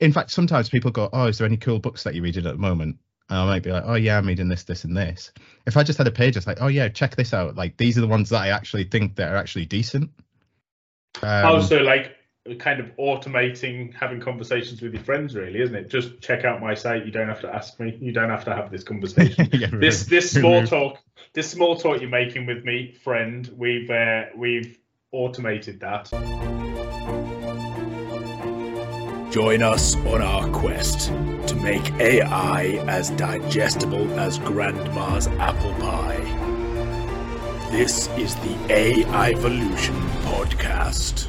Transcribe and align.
in 0.00 0.12
fact, 0.12 0.30
sometimes 0.30 0.68
people 0.68 0.90
go, 0.90 1.08
"Oh, 1.12 1.26
is 1.26 1.38
there 1.38 1.46
any 1.46 1.56
cool 1.56 1.78
books 1.78 2.02
that 2.04 2.14
you're 2.14 2.24
reading 2.24 2.46
at 2.46 2.52
the 2.52 2.58
moment?" 2.58 2.96
And 3.28 3.38
I 3.38 3.44
might 3.44 3.62
be 3.62 3.70
like, 3.70 3.84
"Oh 3.86 3.94
yeah, 3.94 4.18
I'm 4.18 4.26
reading 4.26 4.48
this, 4.48 4.64
this, 4.64 4.84
and 4.84 4.96
this." 4.96 5.32
If 5.66 5.76
I 5.76 5.82
just 5.82 5.98
had 5.98 6.06
a 6.06 6.12
page, 6.12 6.36
it's 6.36 6.46
like, 6.46 6.60
"Oh 6.60 6.68
yeah, 6.68 6.88
check 6.88 7.16
this 7.16 7.32
out." 7.34 7.54
Like 7.54 7.76
these 7.76 7.96
are 7.98 8.00
the 8.00 8.08
ones 8.08 8.30
that 8.30 8.40
I 8.40 8.48
actually 8.48 8.84
think 8.84 9.16
that 9.16 9.30
are 9.30 9.36
actually 9.36 9.66
decent. 9.66 10.10
Um, 11.22 11.44
oh, 11.44 11.60
so 11.60 11.78
like 11.78 12.16
kind 12.58 12.80
of 12.80 12.86
automating 12.96 13.94
having 13.94 14.20
conversations 14.20 14.80
with 14.80 14.94
your 14.94 15.02
friends, 15.02 15.34
really, 15.34 15.60
isn't 15.60 15.76
it? 15.76 15.90
Just 15.90 16.20
check 16.20 16.44
out 16.44 16.60
my 16.60 16.74
site. 16.74 17.04
You 17.04 17.12
don't 17.12 17.28
have 17.28 17.42
to 17.42 17.54
ask 17.54 17.78
me. 17.78 17.96
You 18.00 18.12
don't 18.12 18.30
have 18.30 18.44
to 18.46 18.54
have 18.54 18.70
this 18.70 18.82
conversation. 18.82 19.48
yeah, 19.52 19.68
this 19.70 20.06
this 20.06 20.30
small 20.32 20.66
talk, 20.66 20.98
this 21.34 21.50
small 21.50 21.76
talk 21.76 22.00
you're 22.00 22.10
making 22.10 22.46
with 22.46 22.64
me, 22.64 22.92
friend. 22.92 23.48
We've 23.56 23.90
uh, 23.90 24.24
we've 24.34 24.78
automated 25.12 25.80
that. 25.80 26.69
Join 29.30 29.62
us 29.62 29.94
on 30.06 30.22
our 30.22 30.50
quest 30.50 31.06
to 31.46 31.54
make 31.62 31.88
AI 32.00 32.82
as 32.88 33.10
digestible 33.10 34.18
as 34.18 34.40
Grandma's 34.40 35.28
apple 35.38 35.72
pie. 35.74 36.18
This 37.70 38.08
is 38.18 38.34
the 38.34 38.56
AI 38.68 39.30
Evolution 39.30 39.94
Podcast. 40.24 41.28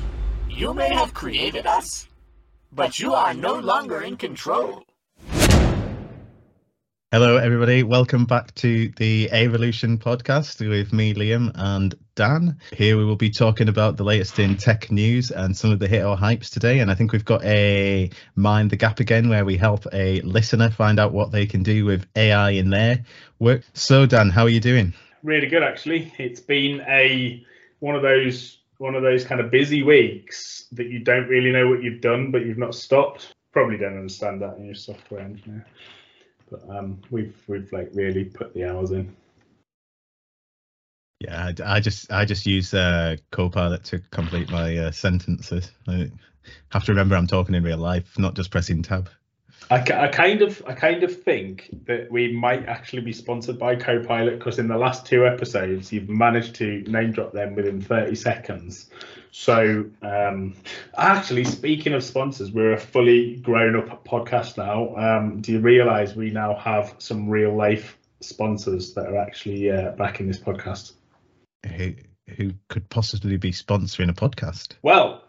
You 0.49 0.73
may 0.73 0.91
have 0.91 1.13
created 1.13 1.67
us, 1.67 2.08
but 2.72 2.98
you 2.98 3.13
are 3.13 3.35
no 3.35 3.59
longer 3.59 4.02
in 4.02 4.17
control. 4.17 4.83
Hello, 7.13 7.35
everybody. 7.35 7.83
Welcome 7.83 8.23
back 8.23 8.55
to 8.55 8.88
the 8.95 9.29
Evolution 9.33 9.97
podcast 9.97 10.65
with 10.65 10.93
me, 10.93 11.13
Liam, 11.13 11.52
and 11.55 11.93
Dan. 12.15 12.57
Here 12.71 12.95
we 12.95 13.03
will 13.03 13.17
be 13.17 13.29
talking 13.29 13.67
about 13.67 13.97
the 13.97 14.05
latest 14.05 14.39
in 14.39 14.55
tech 14.55 14.89
news 14.89 15.29
and 15.29 15.53
some 15.53 15.73
of 15.73 15.79
the 15.79 15.89
hit 15.89 16.05
or 16.05 16.16
hypes 16.16 16.49
today. 16.49 16.79
And 16.79 16.89
I 16.89 16.95
think 16.95 17.11
we've 17.11 17.25
got 17.25 17.43
a 17.43 18.09
Mind 18.38 18.69
the 18.69 18.77
Gap 18.77 19.02
again, 19.02 19.27
where 19.27 19.43
we 19.43 19.57
help 19.57 19.85
a 19.91 20.21
listener 20.21 20.69
find 20.69 21.02
out 21.02 21.11
what 21.11 21.33
they 21.33 21.45
can 21.45 21.63
do 21.63 21.83
with 21.83 22.07
AI 22.16 22.52
in 22.52 22.69
their 22.69 23.03
work. 23.39 23.64
So, 23.73 24.05
Dan, 24.05 24.30
how 24.30 24.43
are 24.43 24.49
you 24.49 24.61
doing? 24.61 24.93
Really 25.21 25.47
good, 25.47 25.64
actually. 25.64 26.14
It's 26.17 26.39
been 26.39 26.80
a 26.88 27.45
one 27.80 27.97
of 27.97 28.03
those 28.03 28.59
one 28.77 28.95
of 28.95 29.03
those 29.03 29.25
kind 29.25 29.41
of 29.41 29.52
busy 29.52 29.83
weeks 29.83 30.66
that 30.71 30.88
you 30.88 30.99
don't 30.99 31.27
really 31.27 31.52
know 31.52 31.67
what 31.67 31.83
you've 31.83 31.99
done, 31.99 32.31
but 32.31 32.45
you've 32.45 32.58
not 32.58 32.73
stopped. 32.73 33.33
Probably 33.52 33.75
don't 33.75 33.97
understand 33.97 34.41
that 34.43 34.55
in 34.55 34.66
your 34.66 34.75
software 34.75 35.19
engineer 35.19 35.66
but 36.52 36.69
um, 36.69 37.02
we've 37.09 37.35
we've 37.47 37.71
like 37.71 37.89
really 37.94 38.25
put 38.25 38.53
the 38.53 38.66
hours 38.66 38.91
in. 38.91 39.16
Yeah, 41.19 41.52
I, 41.59 41.75
I 41.75 41.80
just 41.80 42.11
I 42.11 42.25
just 42.25 42.45
use 42.45 42.73
uh, 42.73 43.16
Copilot 43.31 43.83
to 43.85 43.99
complete 44.11 44.49
my 44.49 44.77
uh, 44.77 44.91
sentences. 44.91 45.71
I 45.88 46.11
have 46.69 46.83
to 46.85 46.91
remember 46.91 47.16
I'm 47.16 47.27
talking 47.27 47.55
in 47.55 47.63
real 47.63 47.77
life, 47.77 48.17
not 48.19 48.35
just 48.35 48.52
pressing 48.52 48.83
tab. 48.83 49.09
I, 49.72 49.77
I 49.77 50.08
kind 50.09 50.41
of 50.41 50.61
I 50.67 50.73
kind 50.73 51.02
of 51.03 51.23
think 51.23 51.69
that 51.86 52.11
we 52.11 52.33
might 52.33 52.66
actually 52.66 53.03
be 53.03 53.14
sponsored 53.14 53.58
by 53.58 53.77
Copilot 53.77 54.38
because 54.38 54.59
in 54.59 54.67
the 54.67 54.77
last 54.77 55.05
two 55.05 55.25
episodes 55.25 55.94
you've 55.94 56.09
managed 56.09 56.55
to 56.55 56.81
name 56.88 57.14
drop 57.14 57.31
them 57.31 57.55
within 57.55 57.81
30 57.81 58.16
seconds. 58.16 58.89
So 59.31 59.86
um, 60.02 60.55
actually, 60.97 61.45
speaking 61.45 61.94
of 61.94 62.03
sponsors, 62.03 62.52
we're 62.52 62.73
a 62.73 62.77
fully 62.77 63.38
grown 63.38 63.77
up 63.77 64.05
podcast 64.05 64.58
now. 64.58 64.94
Um, 64.97 65.39
do 65.39 65.53
you 65.53 65.59
realise 65.61 66.16
we 66.16 66.31
now 66.31 66.53
have 66.55 66.95
some 66.97 67.30
real 67.30 67.55
life 67.55 67.97
sponsors 68.19 68.94
that 68.95 69.05
are 69.05 69.17
actually 69.17 69.72
uh, 69.72 69.92
backing 69.92 70.27
this 70.27 70.39
podcast? 70.39 70.92
Who 71.77 71.94
who 72.36 72.52
could 72.67 72.89
possibly 72.89 73.38
be 73.38 73.53
sponsoring 73.53 74.09
a 74.09 74.14
podcast? 74.14 74.73
Well, 74.81 75.20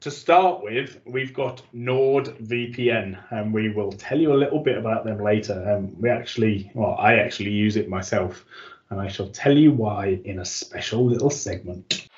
to 0.00 0.10
start 0.10 0.62
with, 0.62 1.00
we've 1.04 1.32
got 1.32 1.62
NordVPN, 1.74 3.18
and 3.30 3.52
we 3.52 3.70
will 3.70 3.92
tell 3.92 4.18
you 4.18 4.32
a 4.32 4.36
little 4.36 4.60
bit 4.60 4.78
about 4.78 5.04
them 5.04 5.22
later. 5.22 5.76
Um, 5.76 6.00
we 6.00 6.10
actually, 6.10 6.70
well, 6.74 6.96
I 6.98 7.16
actually 7.16 7.50
use 7.50 7.76
it 7.76 7.88
myself, 7.88 8.44
and 8.90 9.00
I 9.00 9.08
shall 9.08 9.28
tell 9.28 9.56
you 9.56 9.72
why 9.72 10.20
in 10.24 10.38
a 10.38 10.44
special 10.44 11.04
little 11.04 11.30
segment. 11.30 12.08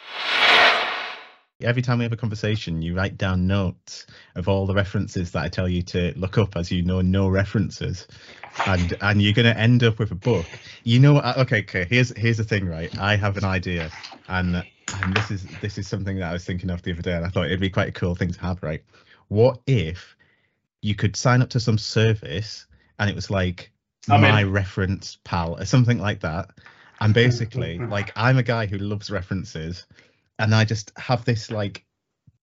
Every 1.61 1.83
time 1.83 1.99
we 1.99 2.05
have 2.05 2.13
a 2.13 2.17
conversation, 2.17 2.83
you 2.83 2.95
write 2.95 3.19
down 3.19 3.49
notes 3.49 4.07
of 4.37 4.49
all 4.49 4.67
the 4.67 4.75
references 4.75 5.33
that 5.33 5.43
I 5.43 5.49
tell 5.49 5.69
you 5.69 5.83
to 5.83 6.13
look 6.17 6.39
up, 6.39 6.57
as 6.57 6.71
you 6.71 6.83
know 6.83 7.01
no 7.01 7.29
references, 7.29 8.07
and 8.67 8.97
and 9.01 9.21
you're 9.21 9.33
going 9.33 9.53
to 9.53 9.59
end 9.59 9.83
up 9.83 9.99
with 9.99 10.13
a 10.13 10.15
book. 10.15 10.47
You 10.85 11.01
know, 11.01 11.21
okay, 11.21 11.63
okay. 11.63 11.85
Here's 11.91 12.17
here's 12.17 12.37
the 12.37 12.45
thing, 12.45 12.67
right? 12.69 12.97
I 12.97 13.17
have 13.17 13.37
an 13.37 13.45
idea, 13.45 13.91
and 14.29 14.65
and 14.95 15.15
this 15.15 15.31
is 15.31 15.47
this 15.61 15.79
is 15.79 15.89
something 15.89 16.17
that 16.19 16.31
I 16.31 16.33
was 16.33 16.45
thinking 16.45 16.71
of 16.71 16.83
the 16.83 16.93
other 16.93 17.03
day, 17.03 17.15
and 17.15 17.25
I 17.25 17.29
thought 17.29 17.47
it'd 17.47 17.61
be 17.61 17.71
quite 17.71 17.89
a 17.89 17.93
cool 17.93 18.15
thing 18.15 18.33
to 18.33 18.41
have, 18.41 18.63
right? 18.63 18.83
What 19.29 19.61
if 19.67 20.17
you 20.83 20.95
could 20.95 21.17
sign 21.17 21.43
up 21.43 21.51
to 21.51 21.61
some 21.61 21.79
service 21.79 22.67
and 22.99 23.11
it 23.11 23.17
was 23.17 23.31
like 23.31 23.73
I'm 24.09 24.21
my 24.23 24.43
in. 24.43 24.53
reference 24.53 25.19
pal 25.25 25.59
or 25.59 25.65
something 25.65 25.99
like 25.99 26.21
that, 26.21 26.51
and 27.01 27.13
basically, 27.15 27.79
like 27.91 28.13
I'm 28.17 28.39
a 28.39 28.43
guy 28.43 28.67
who 28.67 28.79
loves 28.79 29.11
references, 29.11 29.87
and 30.39 30.55
I 30.55 30.65
just 30.65 30.93
have 30.97 31.25
this 31.25 31.51
like 31.51 31.85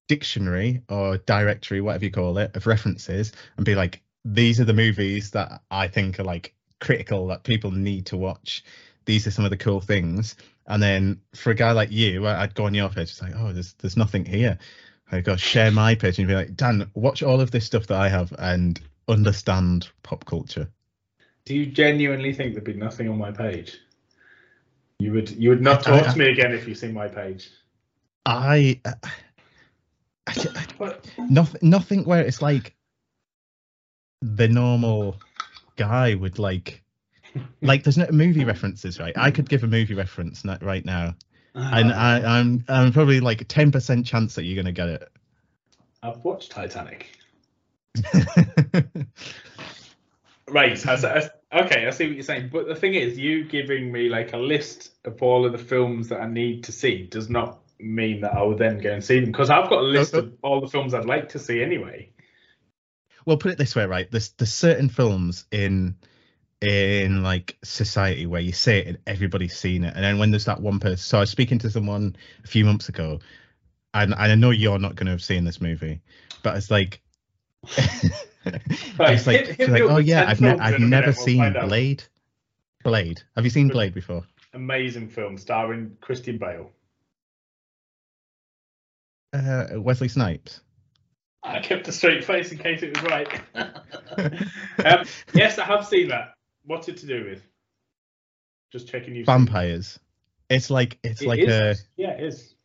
dictionary 0.07 0.81
or 0.89 1.17
directory, 1.17 1.81
whatever 1.81 2.05
you 2.05 2.11
call 2.11 2.37
it, 2.37 2.55
of 2.55 2.67
references, 2.67 3.31
and 3.57 3.65
be 3.65 3.75
like, 3.75 4.01
these 4.23 4.59
are 4.59 4.65
the 4.65 4.73
movies 4.73 5.31
that 5.31 5.61
I 5.71 5.87
think 5.87 6.19
are 6.19 6.23
like 6.23 6.53
critical 6.79 7.27
that 7.27 7.43
people 7.43 7.71
need 7.71 8.07
to 8.07 8.17
watch. 8.17 8.63
These 9.05 9.27
are 9.27 9.31
some 9.31 9.45
of 9.45 9.51
the 9.51 9.57
cool 9.57 9.81
things 9.81 10.35
and 10.67 10.81
then 10.81 11.21
for 11.35 11.51
a 11.51 11.55
guy 11.55 11.71
like 11.71 11.91
you, 11.91 12.27
I'd 12.27 12.55
go 12.55 12.65
on 12.65 12.73
your 12.73 12.89
page, 12.89 13.11
it's 13.11 13.21
like, 13.21 13.33
oh, 13.35 13.53
there's 13.53 13.73
there's 13.73 13.97
nothing 13.97 14.25
here. 14.25 14.57
I 15.11 15.21
go 15.21 15.35
share 15.35 15.71
my 15.71 15.93
page 15.95 16.17
and 16.17 16.27
be 16.27 16.33
like, 16.33 16.55
Dan, 16.55 16.89
watch 16.95 17.21
all 17.21 17.39
of 17.39 17.51
this 17.51 17.65
stuff 17.65 17.87
that 17.87 17.99
I 17.99 18.09
have 18.09 18.33
and 18.39 18.79
understand 19.07 19.89
pop 20.01 20.25
culture. 20.25 20.67
Do 21.45 21.53
you 21.55 21.67
genuinely 21.67 22.33
think 22.33 22.53
there'd 22.53 22.63
be 22.63 22.73
nothing 22.73 23.07
on 23.07 23.17
my 23.17 23.31
page? 23.31 23.79
You 24.97 25.11
would 25.13 25.29
you 25.31 25.49
would 25.49 25.61
not 25.61 25.83
talk 25.83 26.03
I, 26.03 26.09
I, 26.09 26.13
to 26.13 26.17
me 26.17 26.29
again 26.29 26.53
if 26.53 26.67
you 26.67 26.73
see 26.73 26.91
my 26.91 27.07
page. 27.07 27.49
I, 28.25 28.79
uh, 28.85 28.93
I, 30.25 30.33
I 30.79 30.95
nothing 31.29 31.59
nothing 31.61 32.03
where 32.05 32.21
it's 32.21 32.41
like 32.41 32.75
the 34.21 34.47
normal 34.47 35.17
guy 35.75 36.15
would 36.15 36.39
like 36.39 36.81
like 37.61 37.83
there's 37.83 37.97
no 37.97 38.07
movie 38.11 38.45
references, 38.45 38.99
right? 38.99 39.13
I 39.17 39.31
could 39.31 39.49
give 39.49 39.63
a 39.63 39.67
movie 39.67 39.93
reference 39.93 40.43
right 40.61 40.85
now, 40.85 41.15
ah. 41.55 41.69
and 41.73 41.91
ah. 41.91 41.97
I, 41.97 42.39
I'm 42.39 42.63
I'm 42.67 42.93
probably 42.93 43.19
like 43.19 43.41
a 43.41 43.45
ten 43.45 43.71
percent 43.71 44.05
chance 44.05 44.35
that 44.35 44.43
you're 44.43 44.61
gonna 44.61 44.71
get 44.71 44.89
it. 44.89 45.11
I've 46.03 46.23
watched 46.23 46.51
Titanic. 46.51 47.17
right. 50.49 50.85
As, 50.85 51.03
uh, 51.03 51.29
okay, 51.51 51.87
I 51.87 51.89
see 51.89 52.07
what 52.07 52.13
you're 52.13 52.23
saying. 52.23 52.49
But 52.51 52.67
the 52.67 52.75
thing 52.75 52.93
is, 52.93 53.17
you 53.17 53.45
giving 53.45 53.91
me 53.91 54.09
like 54.09 54.33
a 54.33 54.37
list 54.37 54.91
of 55.05 55.21
all 55.23 55.45
of 55.45 55.51
the 55.51 55.57
films 55.57 56.09
that 56.09 56.21
I 56.21 56.27
need 56.27 56.65
to 56.65 56.71
see 56.71 57.07
does 57.07 57.29
not 57.29 57.59
mean 57.79 58.21
that 58.21 58.33
I 58.33 58.41
will 58.43 58.55
then 58.55 58.79
go 58.79 58.91
and 58.91 59.03
see 59.03 59.19
them 59.19 59.31
because 59.31 59.49
I've 59.49 59.69
got 59.69 59.79
a 59.79 59.87
list 59.87 60.13
uh, 60.13 60.19
uh. 60.19 60.21
of 60.21 60.33
all 60.43 60.61
the 60.61 60.67
films 60.67 60.93
I'd 60.93 61.05
like 61.05 61.29
to 61.29 61.39
see 61.39 61.61
anyway. 61.61 62.11
Well, 63.25 63.37
put 63.37 63.51
it 63.51 63.57
this 63.57 63.75
way, 63.75 63.85
right? 63.85 64.09
There's 64.09 64.29
there's 64.31 64.53
certain 64.53 64.89
films 64.89 65.45
in 65.51 65.95
in 66.61 67.21
like 67.21 67.57
society 67.63 68.25
where 68.25 68.41
you 68.41 68.53
say 68.53 68.79
it 68.79 68.87
and 68.87 68.97
everybody's 69.05 69.55
seen 69.55 69.83
it. 69.83 69.93
And 69.95 70.03
then 70.03 70.17
when 70.17 70.31
there's 70.31 70.45
that 70.45 70.61
one 70.61 70.79
person 70.79 70.97
so 70.97 71.17
i 71.17 71.21
was 71.21 71.29
speaking 71.29 71.59
to 71.59 71.69
someone 71.69 72.15
a 72.43 72.47
few 72.47 72.65
months 72.65 72.89
ago 72.89 73.19
and, 73.93 74.13
and 74.13 74.31
i 74.31 74.35
know 74.35 74.51
you're 74.51 74.79
not 74.79 74.95
going 74.95 75.05
to 75.05 75.11
have 75.11 75.23
seen 75.23 75.43
this 75.43 75.59
movie 75.59 76.01
but 76.43 76.55
it's 76.55 76.71
like 76.71 77.01
right. 77.77 78.21
it's 78.99 79.27
like, 79.27 79.47
hit, 79.47 79.55
hit 79.55 79.69
like 79.69 79.81
oh 79.81 79.97
yeah 79.97 80.25
i've, 80.27 80.41
ne- 80.41 80.57
I've 80.57 80.79
never 80.79 81.11
seen 81.11 81.53
blade. 81.53 82.03
Blade. 82.83 83.23
Have 83.35 83.43
you 83.43 83.49
seen 83.49 83.67
blade 83.67 83.95
before? 83.95 84.23
Amazing 84.53 85.09
film 85.09 85.37
starring 85.37 85.97
christian 86.01 86.37
bale. 86.37 86.71
Uh, 89.33 89.67
wesley 89.77 90.07
snipes. 90.07 90.61
I 91.43 91.59
kept 91.59 91.87
a 91.87 91.91
straight 91.91 92.23
face 92.23 92.51
in 92.51 92.57
case 92.57 92.81
it 92.81 92.95
was 92.95 93.03
right. 93.03 93.41
um, 94.85 95.05
yes, 95.33 95.59
I 95.59 95.65
have 95.65 95.85
seen 95.85 96.07
that. 96.09 96.34
What's 96.65 96.87
it 96.87 96.97
to 96.97 97.05
do 97.05 97.25
with? 97.25 97.43
Just 98.71 98.87
checking 98.87 99.15
you. 99.15 99.25
Vampires. 99.25 99.99
It's 100.49 100.69
like 100.69 100.97
it's 101.03 101.21
it 101.21 101.27
like 101.27 101.39
is. 101.39 101.49
a 101.49 101.75
yeah, 101.97 102.11
it 102.11 102.23
is. 102.23 102.55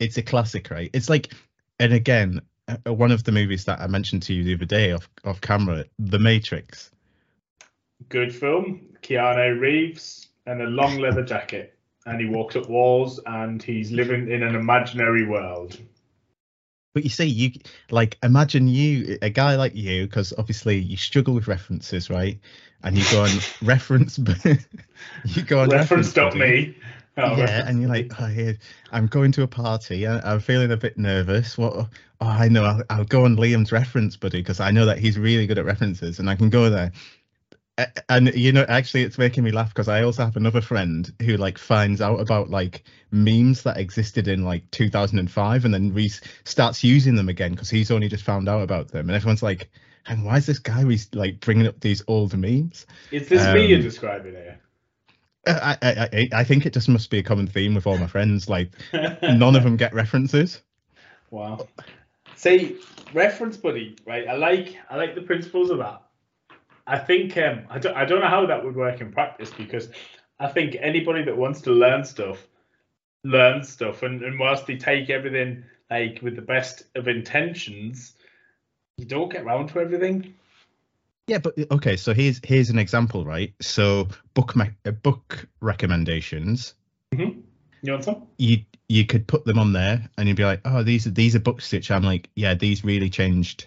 It's 0.00 0.16
a 0.18 0.22
classic, 0.22 0.70
right? 0.70 0.90
It's 0.92 1.08
like, 1.08 1.32
and 1.78 1.92
again, 1.92 2.40
uh, 2.68 2.92
one 2.92 3.12
of 3.12 3.24
the 3.24 3.32
movies 3.32 3.64
that 3.66 3.80
I 3.80 3.86
mentioned 3.86 4.22
to 4.24 4.34
you 4.34 4.44
the 4.44 4.54
other 4.54 4.64
day 4.64 4.92
off 4.92 5.08
off 5.24 5.40
camera, 5.40 5.84
The 5.98 6.18
Matrix. 6.18 6.90
Good 8.08 8.34
film. 8.34 8.80
Keanu 9.02 9.60
Reeves 9.60 10.28
and 10.46 10.62
a 10.62 10.66
long 10.66 10.98
leather 10.98 11.22
jacket, 11.22 11.78
and 12.06 12.20
he 12.20 12.26
walks 12.26 12.56
up 12.56 12.68
walls, 12.68 13.20
and 13.26 13.62
he's 13.62 13.92
living 13.92 14.30
in 14.30 14.42
an 14.42 14.54
imaginary 14.54 15.26
world. 15.26 15.78
But 16.94 17.02
you 17.02 17.10
see, 17.10 17.26
you 17.26 17.50
like 17.90 18.16
imagine 18.22 18.68
you, 18.68 19.18
a 19.20 19.28
guy 19.28 19.56
like 19.56 19.74
you, 19.74 20.06
because 20.06 20.32
obviously 20.38 20.78
you 20.78 20.96
struggle 20.96 21.34
with 21.34 21.48
references, 21.48 22.08
right? 22.08 22.38
And 22.84 22.96
you 22.96 23.04
go 23.10 23.24
on 23.24 23.30
reference, 23.62 24.18
you 25.24 25.42
go 25.42 25.60
on 25.60 25.68
reference. 25.70 26.12
Dot 26.12 26.36
me. 26.36 26.74
Oh, 27.16 27.36
yeah, 27.36 27.68
and 27.68 27.80
you're 27.80 27.90
like, 27.90 28.12
oh, 28.20 28.54
I'm 28.90 29.06
going 29.06 29.30
to 29.32 29.42
a 29.42 29.46
party. 29.46 30.06
I, 30.06 30.32
I'm 30.32 30.40
feeling 30.40 30.72
a 30.72 30.76
bit 30.76 30.98
nervous. 30.98 31.56
What? 31.56 31.74
Oh, 31.74 31.88
I 32.20 32.48
know. 32.48 32.64
I'll, 32.64 32.82
I'll 32.90 33.04
go 33.04 33.24
on 33.24 33.36
Liam's 33.36 33.70
reference 33.70 34.16
buddy 34.16 34.40
because 34.40 34.58
I 34.58 34.70
know 34.72 34.86
that 34.86 34.98
he's 34.98 35.18
really 35.18 35.46
good 35.46 35.58
at 35.58 35.64
references, 35.64 36.18
and 36.18 36.28
I 36.28 36.34
can 36.34 36.50
go 36.50 36.70
there. 36.70 36.90
And 38.08 38.32
you 38.34 38.52
know, 38.52 38.64
actually, 38.68 39.02
it's 39.02 39.18
making 39.18 39.42
me 39.42 39.50
laugh 39.50 39.70
because 39.70 39.88
I 39.88 40.02
also 40.04 40.24
have 40.24 40.36
another 40.36 40.60
friend 40.60 41.12
who 41.22 41.36
like 41.36 41.58
finds 41.58 42.00
out 42.00 42.20
about 42.20 42.48
like 42.48 42.84
memes 43.10 43.62
that 43.64 43.78
existed 43.78 44.28
in 44.28 44.44
like 44.44 44.70
2005, 44.70 45.64
and 45.64 45.74
then 45.74 45.92
re- 45.92 46.10
starts 46.44 46.84
using 46.84 47.16
them 47.16 47.28
again 47.28 47.50
because 47.52 47.70
he's 47.70 47.90
only 47.90 48.08
just 48.08 48.22
found 48.24 48.48
out 48.48 48.62
about 48.62 48.88
them, 48.88 49.08
and 49.08 49.16
everyone's 49.16 49.42
like, 49.42 49.70
"And 50.06 50.24
why 50.24 50.36
is 50.36 50.46
this 50.46 50.60
guy 50.60 50.82
re- 50.82 51.00
like 51.14 51.40
bringing 51.40 51.66
up 51.66 51.80
these 51.80 52.02
old 52.06 52.36
memes?" 52.36 52.86
Is 53.10 53.28
this 53.28 53.42
me 53.52 53.66
you're 53.66 53.78
Um, 53.78 53.82
describing 53.82 54.34
here? 54.34 54.60
I, 55.46 55.76
I, 55.82 56.08
I, 56.12 56.28
I 56.32 56.44
think 56.44 56.66
it 56.66 56.72
just 56.72 56.88
must 56.88 57.10
be 57.10 57.18
a 57.18 57.22
common 57.24 57.48
theme 57.48 57.74
with 57.74 57.86
all 57.88 57.98
my 57.98 58.06
friends. 58.06 58.48
Like, 58.48 58.70
none 59.22 59.56
of 59.56 59.64
them 59.64 59.76
get 59.76 59.92
references. 59.92 60.62
Wow. 61.30 61.66
See, 62.36 62.76
reference 63.12 63.56
buddy, 63.56 63.96
right? 64.06 64.28
I 64.28 64.34
like 64.36 64.76
I 64.88 64.96
like 64.96 65.16
the 65.16 65.22
principles 65.22 65.70
of 65.70 65.78
that. 65.78 66.03
I 66.86 66.98
think 66.98 67.36
um 67.36 67.62
I 67.70 67.78
don't 67.78 67.96
I 67.96 68.04
don't 68.04 68.20
know 68.20 68.28
how 68.28 68.46
that 68.46 68.64
would 68.64 68.76
work 68.76 69.00
in 69.00 69.12
practice 69.12 69.50
because 69.50 69.88
I 70.38 70.48
think 70.48 70.76
anybody 70.78 71.24
that 71.24 71.36
wants 71.36 71.62
to 71.62 71.70
learn 71.70 72.04
stuff 72.04 72.46
learns 73.22 73.70
stuff 73.70 74.02
and, 74.02 74.22
and 74.22 74.38
whilst 74.38 74.66
they 74.66 74.76
take 74.76 75.08
everything 75.08 75.64
like 75.90 76.20
with 76.22 76.36
the 76.36 76.42
best 76.42 76.84
of 76.94 77.08
intentions, 77.08 78.14
you 78.98 79.06
don't 79.06 79.32
get 79.32 79.44
round 79.44 79.70
to 79.70 79.80
everything. 79.80 80.34
Yeah, 81.26 81.38
but 81.38 81.54
okay. 81.70 81.96
So 81.96 82.12
here's 82.12 82.40
here's 82.44 82.68
an 82.68 82.78
example, 82.78 83.24
right? 83.24 83.54
So 83.60 84.08
book 84.34 84.54
me- 84.56 84.76
uh, 84.84 84.90
book 84.90 85.48
recommendations. 85.60 86.74
You 87.12 87.92
want 87.92 88.04
some? 88.04 88.26
You 88.38 88.58
you 88.88 89.06
could 89.06 89.26
put 89.26 89.44
them 89.44 89.58
on 89.58 89.72
there, 89.72 90.08
and 90.18 90.28
you'd 90.28 90.36
be 90.36 90.44
like, 90.44 90.60
oh, 90.64 90.82
these 90.82 91.06
are 91.06 91.10
these 91.10 91.34
are 91.34 91.40
books 91.40 91.72
which 91.72 91.90
I'm 91.90 92.02
like, 92.02 92.28
yeah, 92.34 92.54
these 92.54 92.84
really 92.84 93.08
changed. 93.08 93.66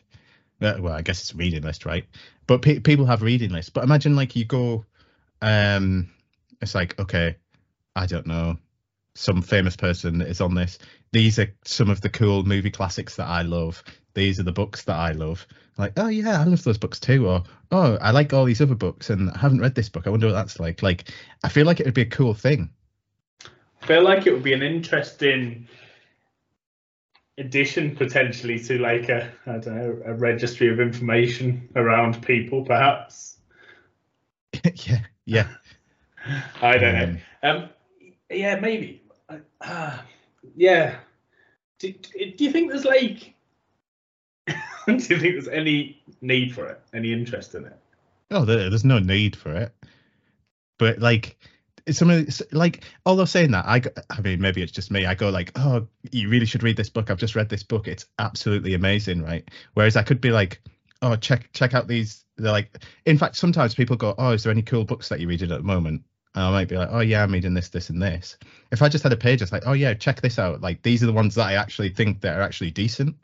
Uh, 0.62 0.76
well, 0.80 0.94
I 0.94 1.02
guess 1.02 1.22
it's 1.22 1.34
a 1.34 1.38
reading 1.38 1.64
list, 1.64 1.86
right? 1.86 2.06
But 2.48 2.62
pe- 2.62 2.80
people 2.80 3.06
have 3.06 3.22
reading 3.22 3.52
lists. 3.52 3.70
But 3.70 3.84
imagine 3.84 4.16
like 4.16 4.36
you 4.36 4.46
go, 4.46 4.86
um, 5.42 6.10
it's 6.62 6.76
like 6.76 7.00
okay, 7.00 7.36
I 7.96 8.06
don't 8.06 8.26
know, 8.26 8.58
some 9.18 9.42
famous 9.42 9.76
person 9.76 10.22
is 10.22 10.42
on 10.42 10.54
this. 10.54 10.78
These 11.12 11.40
are 11.40 11.52
some 11.66 11.90
of 11.90 12.02
the 12.02 12.10
cool 12.10 12.44
movie 12.44 12.70
classics 12.70 13.16
that 13.16 13.28
I 13.28 13.42
love. 13.42 13.84
These 14.14 14.40
are 14.40 14.44
the 14.44 14.52
books 14.52 14.84
that 14.84 14.96
I 14.96 15.12
love. 15.12 15.46
Like, 15.78 15.94
oh 15.98 16.08
yeah, 16.08 16.40
I 16.40 16.44
love 16.44 16.64
those 16.64 16.78
books 16.78 17.00
too. 17.00 17.28
Or 17.28 17.44
oh, 17.72 17.98
I 18.02 18.12
like 18.12 18.34
all 18.34 18.46
these 18.46 18.62
other 18.62 18.76
books, 18.76 19.10
and 19.10 19.30
I 19.32 19.38
haven't 19.38 19.60
read 19.60 19.76
this 19.76 19.90
book. 19.90 20.06
I 20.06 20.12
wonder 20.12 20.28
what 20.28 20.34
that's 20.34 20.60
like. 20.60 20.84
Like, 20.84 21.12
I 21.44 21.50
feel 21.50 21.66
like 21.66 21.80
it 21.80 21.86
would 21.86 21.94
be 21.96 22.02
a 22.02 22.06
cool 22.06 22.34
thing. 22.34 22.70
I 23.82 23.86
feel 23.86 24.04
like 24.04 24.28
it 24.28 24.34
would 24.34 24.44
be 24.44 24.54
an 24.54 24.64
interesting 24.64 25.68
addition 27.38 27.96
potentially 27.96 28.60
to 28.60 28.80
like 28.80 29.10
a 29.10 29.32
I 29.46 29.58
don't 29.58 29.76
know 29.76 30.02
a 30.06 30.14
registry 30.14 30.72
of 30.72 30.80
information 30.80 31.70
around 31.76 32.22
people 32.26 32.64
perhaps. 32.66 33.38
yeah, 34.64 35.00
yeah. 35.26 35.48
I 36.62 36.78
don't 36.78 36.94
know. 36.94 37.18
Um, 37.44 37.70
yeah, 38.30 38.60
maybe. 38.60 39.02
Uh, 39.62 39.98
yeah. 40.56 40.98
Do, 41.80 41.92
do 41.92 42.44
you 42.44 42.52
think 42.52 42.72
there's 42.72 42.86
like? 42.86 43.34
do 44.48 44.94
you 44.94 45.00
think 45.00 45.22
there's 45.22 45.48
any 45.48 46.02
need 46.22 46.54
for 46.54 46.66
it? 46.68 46.82
Any 46.94 47.14
interest 47.14 47.56
in 47.56 47.66
it? 47.66 47.78
Oh, 48.32 48.46
there, 48.46 48.70
there's 48.70 48.86
no 48.86 49.00
need 49.00 49.36
for 49.36 49.54
it. 49.54 49.74
But 50.78 51.00
like, 51.00 51.38
some 51.92 52.10
of 52.10 52.26
the- 52.26 52.48
like, 52.52 52.84
although 53.06 53.26
saying 53.26 53.52
that, 53.52 53.66
I, 53.66 53.82
I 54.10 54.22
mean, 54.22 54.42
maybe 54.42 54.62
it's 54.62 54.72
just 54.72 54.92
me. 54.92 55.06
I 55.06 55.16
go 55.16 55.30
like, 55.30 55.52
oh, 55.56 55.88
you 56.12 56.30
really 56.30 56.46
should 56.46 56.64
read 56.64 56.78
this 56.78 56.90
book. 56.90 57.10
I've 57.10 57.18
just 57.18 57.36
read 57.36 57.50
this 57.50 57.64
book. 57.64 57.88
It's 57.88 58.06
absolutely 58.20 58.74
amazing, 58.74 59.24
right? 59.24 59.48
Whereas 59.74 59.96
I 59.96 60.04
could 60.04 60.22
be 60.22 60.32
like, 60.32 60.62
oh, 61.02 61.16
check 61.16 61.50
check 61.54 61.74
out 61.74 61.88
these. 61.88 62.24
They're 62.38 62.52
like, 62.52 62.84
in 63.06 63.18
fact, 63.18 63.36
sometimes 63.36 63.76
people 63.76 63.96
go, 63.96 64.14
oh, 64.18 64.32
is 64.32 64.44
there 64.44 64.52
any 64.52 64.62
cool 64.62 64.84
books 64.84 65.10
that 65.10 65.20
you're 65.20 65.30
reading 65.30 65.52
at 65.52 65.58
the 65.60 65.64
moment? 65.64 66.04
And 66.36 66.46
I 66.46 66.52
might 66.52 66.68
be 66.68 66.78
like, 66.78 66.90
oh 66.92 67.00
yeah, 67.00 67.24
I'm 67.24 67.32
reading 67.32 67.56
this, 67.56 67.70
this, 67.70 67.90
and 67.90 68.02
this. 68.02 68.38
If 68.72 68.82
I 68.82 68.90
just 68.90 69.04
had 69.04 69.14
a 69.14 69.18
page, 69.18 69.42
it's 69.42 69.52
like, 69.52 69.64
oh 69.66 69.74
yeah, 69.74 69.94
check 69.96 70.22
this 70.22 70.38
out. 70.38 70.62
Like 70.62 70.84
these 70.84 71.02
are 71.02 71.08
the 71.08 71.14
ones 71.14 71.34
that 71.36 71.48
I 71.48 71.54
actually 71.54 71.90
think 71.90 72.22
that 72.22 72.38
are 72.38 72.44
actually 72.44 72.70
decent. 72.72 73.16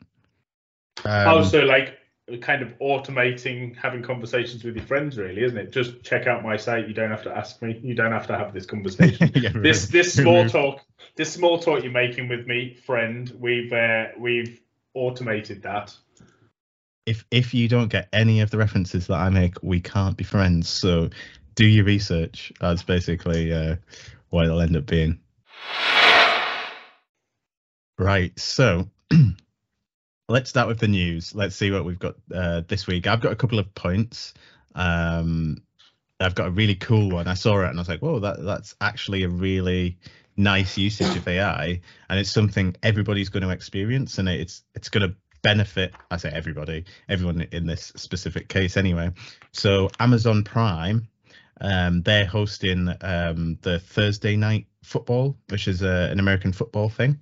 Um, 1.04 1.28
oh, 1.28 1.44
so 1.44 1.60
like 1.60 1.98
kind 2.40 2.62
of 2.62 2.78
automating 2.78 3.76
having 3.76 4.02
conversations 4.02 4.64
with 4.64 4.76
your 4.76 4.84
friends, 4.86 5.18
really, 5.18 5.42
isn't 5.42 5.58
it? 5.58 5.72
Just 5.72 6.02
check 6.02 6.26
out 6.26 6.42
my 6.42 6.56
site. 6.56 6.88
You 6.88 6.94
don't 6.94 7.10
have 7.10 7.24
to 7.24 7.36
ask 7.36 7.60
me. 7.60 7.78
You 7.82 7.94
don't 7.94 8.12
have 8.12 8.26
to 8.28 8.38
have 8.38 8.52
this 8.52 8.66
conversation. 8.66 9.30
yeah, 9.34 9.50
this 9.54 9.88
this 9.88 10.14
small 10.14 10.48
talk 10.48 10.80
this 11.16 11.32
small 11.32 11.58
talk 11.58 11.82
you're 11.82 11.92
making 11.92 12.28
with 12.28 12.46
me 12.46 12.74
friend 12.86 13.32
we've 13.38 13.72
uh, 13.72 14.06
we've 14.18 14.60
automated 14.94 15.62
that 15.62 15.94
if 17.06 17.24
if 17.30 17.54
you 17.54 17.68
don't 17.68 17.88
get 17.88 18.08
any 18.12 18.40
of 18.40 18.50
the 18.50 18.58
references 18.58 19.06
that 19.08 19.18
I 19.18 19.28
make, 19.30 19.62
we 19.62 19.80
can't 19.80 20.16
be 20.16 20.24
friends. 20.24 20.68
So 20.68 21.10
do 21.54 21.66
your 21.66 21.84
research. 21.84 22.52
That's 22.60 22.82
basically 22.82 23.52
uh, 23.52 23.76
what 24.30 24.46
it'll 24.46 24.60
end 24.60 24.76
up 24.76 24.86
being. 24.86 25.20
Right. 27.98 28.38
So 28.38 28.88
let's 30.28 30.50
start 30.50 30.68
with 30.68 30.78
the 30.78 30.88
news. 30.88 31.34
Let's 31.34 31.56
see 31.56 31.70
what 31.70 31.84
we've 31.84 31.98
got 31.98 32.14
uh, 32.34 32.62
this 32.66 32.86
week. 32.86 33.06
I've 33.06 33.20
got 33.20 33.32
a 33.32 33.36
couple 33.36 33.58
of 33.58 33.74
points. 33.74 34.34
Um, 34.74 35.58
I've 36.20 36.34
got 36.34 36.48
a 36.48 36.50
really 36.50 36.74
cool 36.74 37.10
one. 37.10 37.28
I 37.28 37.34
saw 37.34 37.60
it 37.62 37.68
and 37.68 37.78
I 37.78 37.80
was 37.80 37.88
like, 37.88 38.00
"Whoa, 38.00 38.20
that 38.20 38.42
that's 38.42 38.74
actually 38.80 39.24
a 39.24 39.28
really 39.28 39.98
nice 40.36 40.78
usage 40.78 41.16
of 41.16 41.26
AI, 41.28 41.80
and 42.08 42.18
it's 42.18 42.30
something 42.30 42.74
everybody's 42.82 43.28
going 43.28 43.42
to 43.42 43.50
experience, 43.50 44.18
and 44.18 44.28
it's 44.28 44.62
it's 44.74 44.88
going 44.88 45.08
to 45.08 45.16
benefit. 45.42 45.92
I 46.10 46.16
say 46.16 46.30
everybody, 46.32 46.84
everyone 47.08 47.42
in 47.52 47.66
this 47.66 47.92
specific 47.96 48.48
case, 48.48 48.76
anyway. 48.76 49.10
So 49.52 49.90
Amazon 50.00 50.44
Prime, 50.44 51.08
um, 51.60 52.02
they're 52.02 52.26
hosting 52.26 52.88
um, 53.00 53.58
the 53.62 53.78
Thursday 53.78 54.36
night 54.36 54.66
football, 54.82 55.36
which 55.48 55.68
is 55.68 55.82
a, 55.82 56.08
an 56.10 56.18
American 56.18 56.52
football 56.52 56.88
thing. 56.88 57.20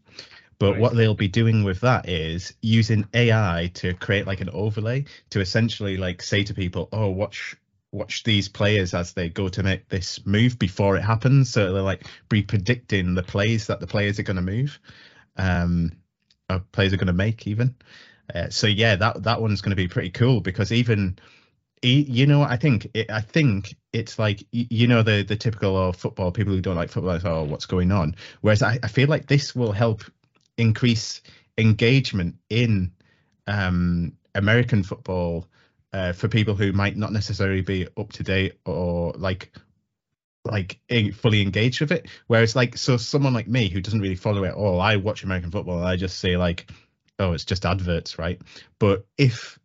But 0.62 0.74
Right. 0.74 0.80
what 0.80 0.94
they'll 0.94 1.16
be 1.16 1.26
doing 1.26 1.64
with 1.64 1.80
that 1.80 2.08
is 2.08 2.54
using 2.62 3.04
AI 3.14 3.72
to 3.74 3.94
create 3.94 4.28
like 4.28 4.40
an 4.40 4.50
overlay 4.50 5.06
to 5.30 5.40
essentially 5.40 5.96
like 5.96 6.22
say 6.22 6.44
to 6.44 6.54
people, 6.54 6.88
oh, 6.92 7.08
watch 7.10 7.56
watch 7.90 8.22
these 8.22 8.48
players 8.48 8.94
as 8.94 9.12
they 9.12 9.28
go 9.28 9.48
to 9.48 9.64
make 9.64 9.88
this 9.88 10.24
move 10.24 10.60
before 10.60 10.96
it 10.96 11.02
happens. 11.02 11.50
So 11.50 11.72
they're 11.72 11.82
like 11.82 12.06
be 12.28 12.42
predicting 12.42 13.14
the 13.14 13.24
plays 13.24 13.66
that 13.66 13.80
the 13.80 13.88
players 13.88 14.20
are 14.20 14.22
going 14.22 14.36
to 14.36 14.42
move, 14.42 14.78
um, 15.36 15.90
or 16.48 16.60
players 16.70 16.92
are 16.92 16.96
going 16.96 17.08
to 17.08 17.12
make 17.12 17.48
even. 17.48 17.74
Uh, 18.32 18.48
so 18.50 18.68
yeah, 18.68 18.94
that 18.94 19.24
that 19.24 19.42
one's 19.42 19.62
going 19.62 19.70
to 19.70 19.76
be 19.76 19.88
pretty 19.88 20.10
cool 20.10 20.40
because 20.40 20.70
even 20.70 21.18
you 21.82 22.28
know 22.28 22.42
I 22.42 22.56
think 22.56 22.86
it, 22.94 23.10
I 23.10 23.20
think 23.20 23.74
it's 23.92 24.16
like 24.16 24.44
you 24.52 24.86
know 24.86 25.02
the 25.02 25.24
the 25.24 25.34
typical 25.34 25.76
of 25.76 25.96
football 25.96 26.30
people 26.30 26.52
who 26.52 26.60
don't 26.60 26.76
like 26.76 26.90
football 26.90 27.14
like 27.14 27.24
oh 27.24 27.42
what's 27.42 27.66
going 27.66 27.90
on 27.90 28.14
whereas 28.42 28.62
I, 28.62 28.78
I 28.80 28.86
feel 28.86 29.08
like 29.08 29.26
this 29.26 29.56
will 29.56 29.72
help 29.72 30.04
increase 30.58 31.22
engagement 31.58 32.36
in 32.50 32.92
um 33.46 34.12
American 34.34 34.82
football 34.82 35.46
uh, 35.92 36.12
for 36.12 36.26
people 36.28 36.54
who 36.54 36.72
might 36.72 36.96
not 36.96 37.12
necessarily 37.12 37.60
be 37.60 37.86
up 37.98 38.10
to 38.12 38.22
date 38.22 38.58
or 38.64 39.12
like 39.12 39.52
like 40.44 40.80
fully 41.14 41.42
engaged 41.42 41.80
with 41.80 41.92
it. 41.92 42.08
Whereas 42.26 42.56
like 42.56 42.76
so 42.76 42.96
someone 42.96 43.34
like 43.34 43.46
me 43.46 43.68
who 43.68 43.80
doesn't 43.80 44.00
really 44.00 44.16
follow 44.16 44.44
it 44.44 44.48
at 44.48 44.54
all 44.54 44.80
i 44.80 44.96
watch 44.96 45.22
american 45.22 45.50
football 45.50 45.78
and 45.78 45.86
i 45.86 45.96
just 45.96 46.18
say 46.18 46.36
like 46.36 46.68
oh 47.18 47.32
it's 47.32 47.44
just 47.44 47.64
adverts 47.64 48.18
right? 48.18 48.40
But 48.78 49.06
if 49.16 49.58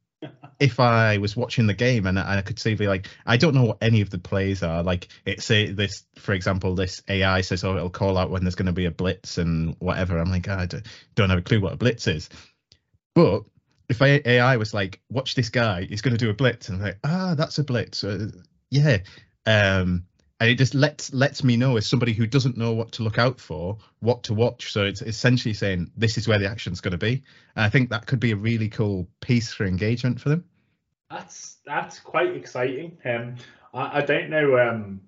if 0.59 0.79
i 0.79 1.17
was 1.17 1.35
watching 1.35 1.67
the 1.67 1.73
game 1.73 2.07
and, 2.07 2.17
I- 2.19 2.41
could 2.41 2.59
see 2.59 2.75
like 2.75 3.07
i 3.25 3.37
don't 3.37 3.53
know 3.53 3.65
what 3.65 3.77
any 3.81 4.01
of 4.01 4.09
the 4.09 4.17
plays 4.17 4.63
are 4.63 4.81
like 4.83 5.07
it 5.25 5.41
say 5.41 5.71
this 5.71 6.03
for 6.17 6.33
example 6.33 6.73
this 6.75 7.03
ai 7.07 7.41
says 7.41 7.63
oh 7.63 7.75
it'll 7.75 7.89
call 7.89 8.17
out 8.17 8.31
when 8.31 8.43
there's 8.43 8.55
going 8.55 8.65
to 8.67 8.71
be 8.71 8.85
a 8.85 8.91
blitz 8.91 9.37
and 9.37 9.75
whatever 9.79 10.17
i'm 10.17 10.31
like 10.31 10.47
"Ah, 10.49 10.61
i 10.61 10.67
don't 11.15 11.29
have 11.29 11.39
a 11.39 11.43
clue 11.43 11.61
what 11.61 11.73
a 11.73 11.77
blitz 11.77 12.07
is 12.07 12.29
but 13.13 13.43
if 13.89 14.01
AI 14.01 14.57
was 14.57 14.73
like, 14.73 14.99
watch 15.09 15.35
this 15.35 15.49
guy, 15.49 15.85
he's 15.85 16.01
going 16.01 16.15
to 16.15 16.23
do 16.23 16.29
a 16.29 16.33
blitz, 16.33 16.69
and 16.69 16.77
I'm 16.77 16.83
like, 16.83 16.99
ah, 17.03 17.35
that's 17.35 17.57
a 17.57 17.63
blitz. 17.63 18.03
Uh, 18.03 18.29
yeah. 18.69 18.97
Um, 19.45 20.05
and 20.39 20.49
it 20.49 20.55
just 20.55 20.75
lets 20.75 21.13
lets 21.13 21.43
me 21.43 21.57
know 21.57 21.77
as 21.77 21.87
somebody 21.87 22.13
who 22.13 22.27
doesn't 22.27 22.57
know 22.57 22.73
what 22.73 22.91
to 22.93 23.03
look 23.03 23.17
out 23.17 23.39
for, 23.39 23.77
what 23.99 24.23
to 24.23 24.33
watch. 24.33 24.71
So 24.71 24.83
it's 24.83 25.01
essentially 25.01 25.53
saying 25.53 25.91
this 25.97 26.17
is 26.17 26.27
where 26.27 26.37
the 26.37 26.49
action's 26.49 26.81
going 26.81 26.91
to 26.91 26.97
be. 26.97 27.23
And 27.55 27.65
I 27.65 27.69
think 27.69 27.89
that 27.89 28.05
could 28.05 28.19
be 28.19 28.31
a 28.31 28.35
really 28.35 28.69
cool 28.69 29.07
piece 29.19 29.51
for 29.51 29.65
engagement 29.65 30.21
for 30.21 30.29
them. 30.29 30.45
That's 31.09 31.57
that's 31.65 31.99
quite 31.99 32.35
exciting. 32.35 32.97
Um, 33.03 33.35
I, 33.73 33.99
I 33.99 34.01
don't 34.01 34.29
know. 34.29 34.59
Um, 34.59 35.01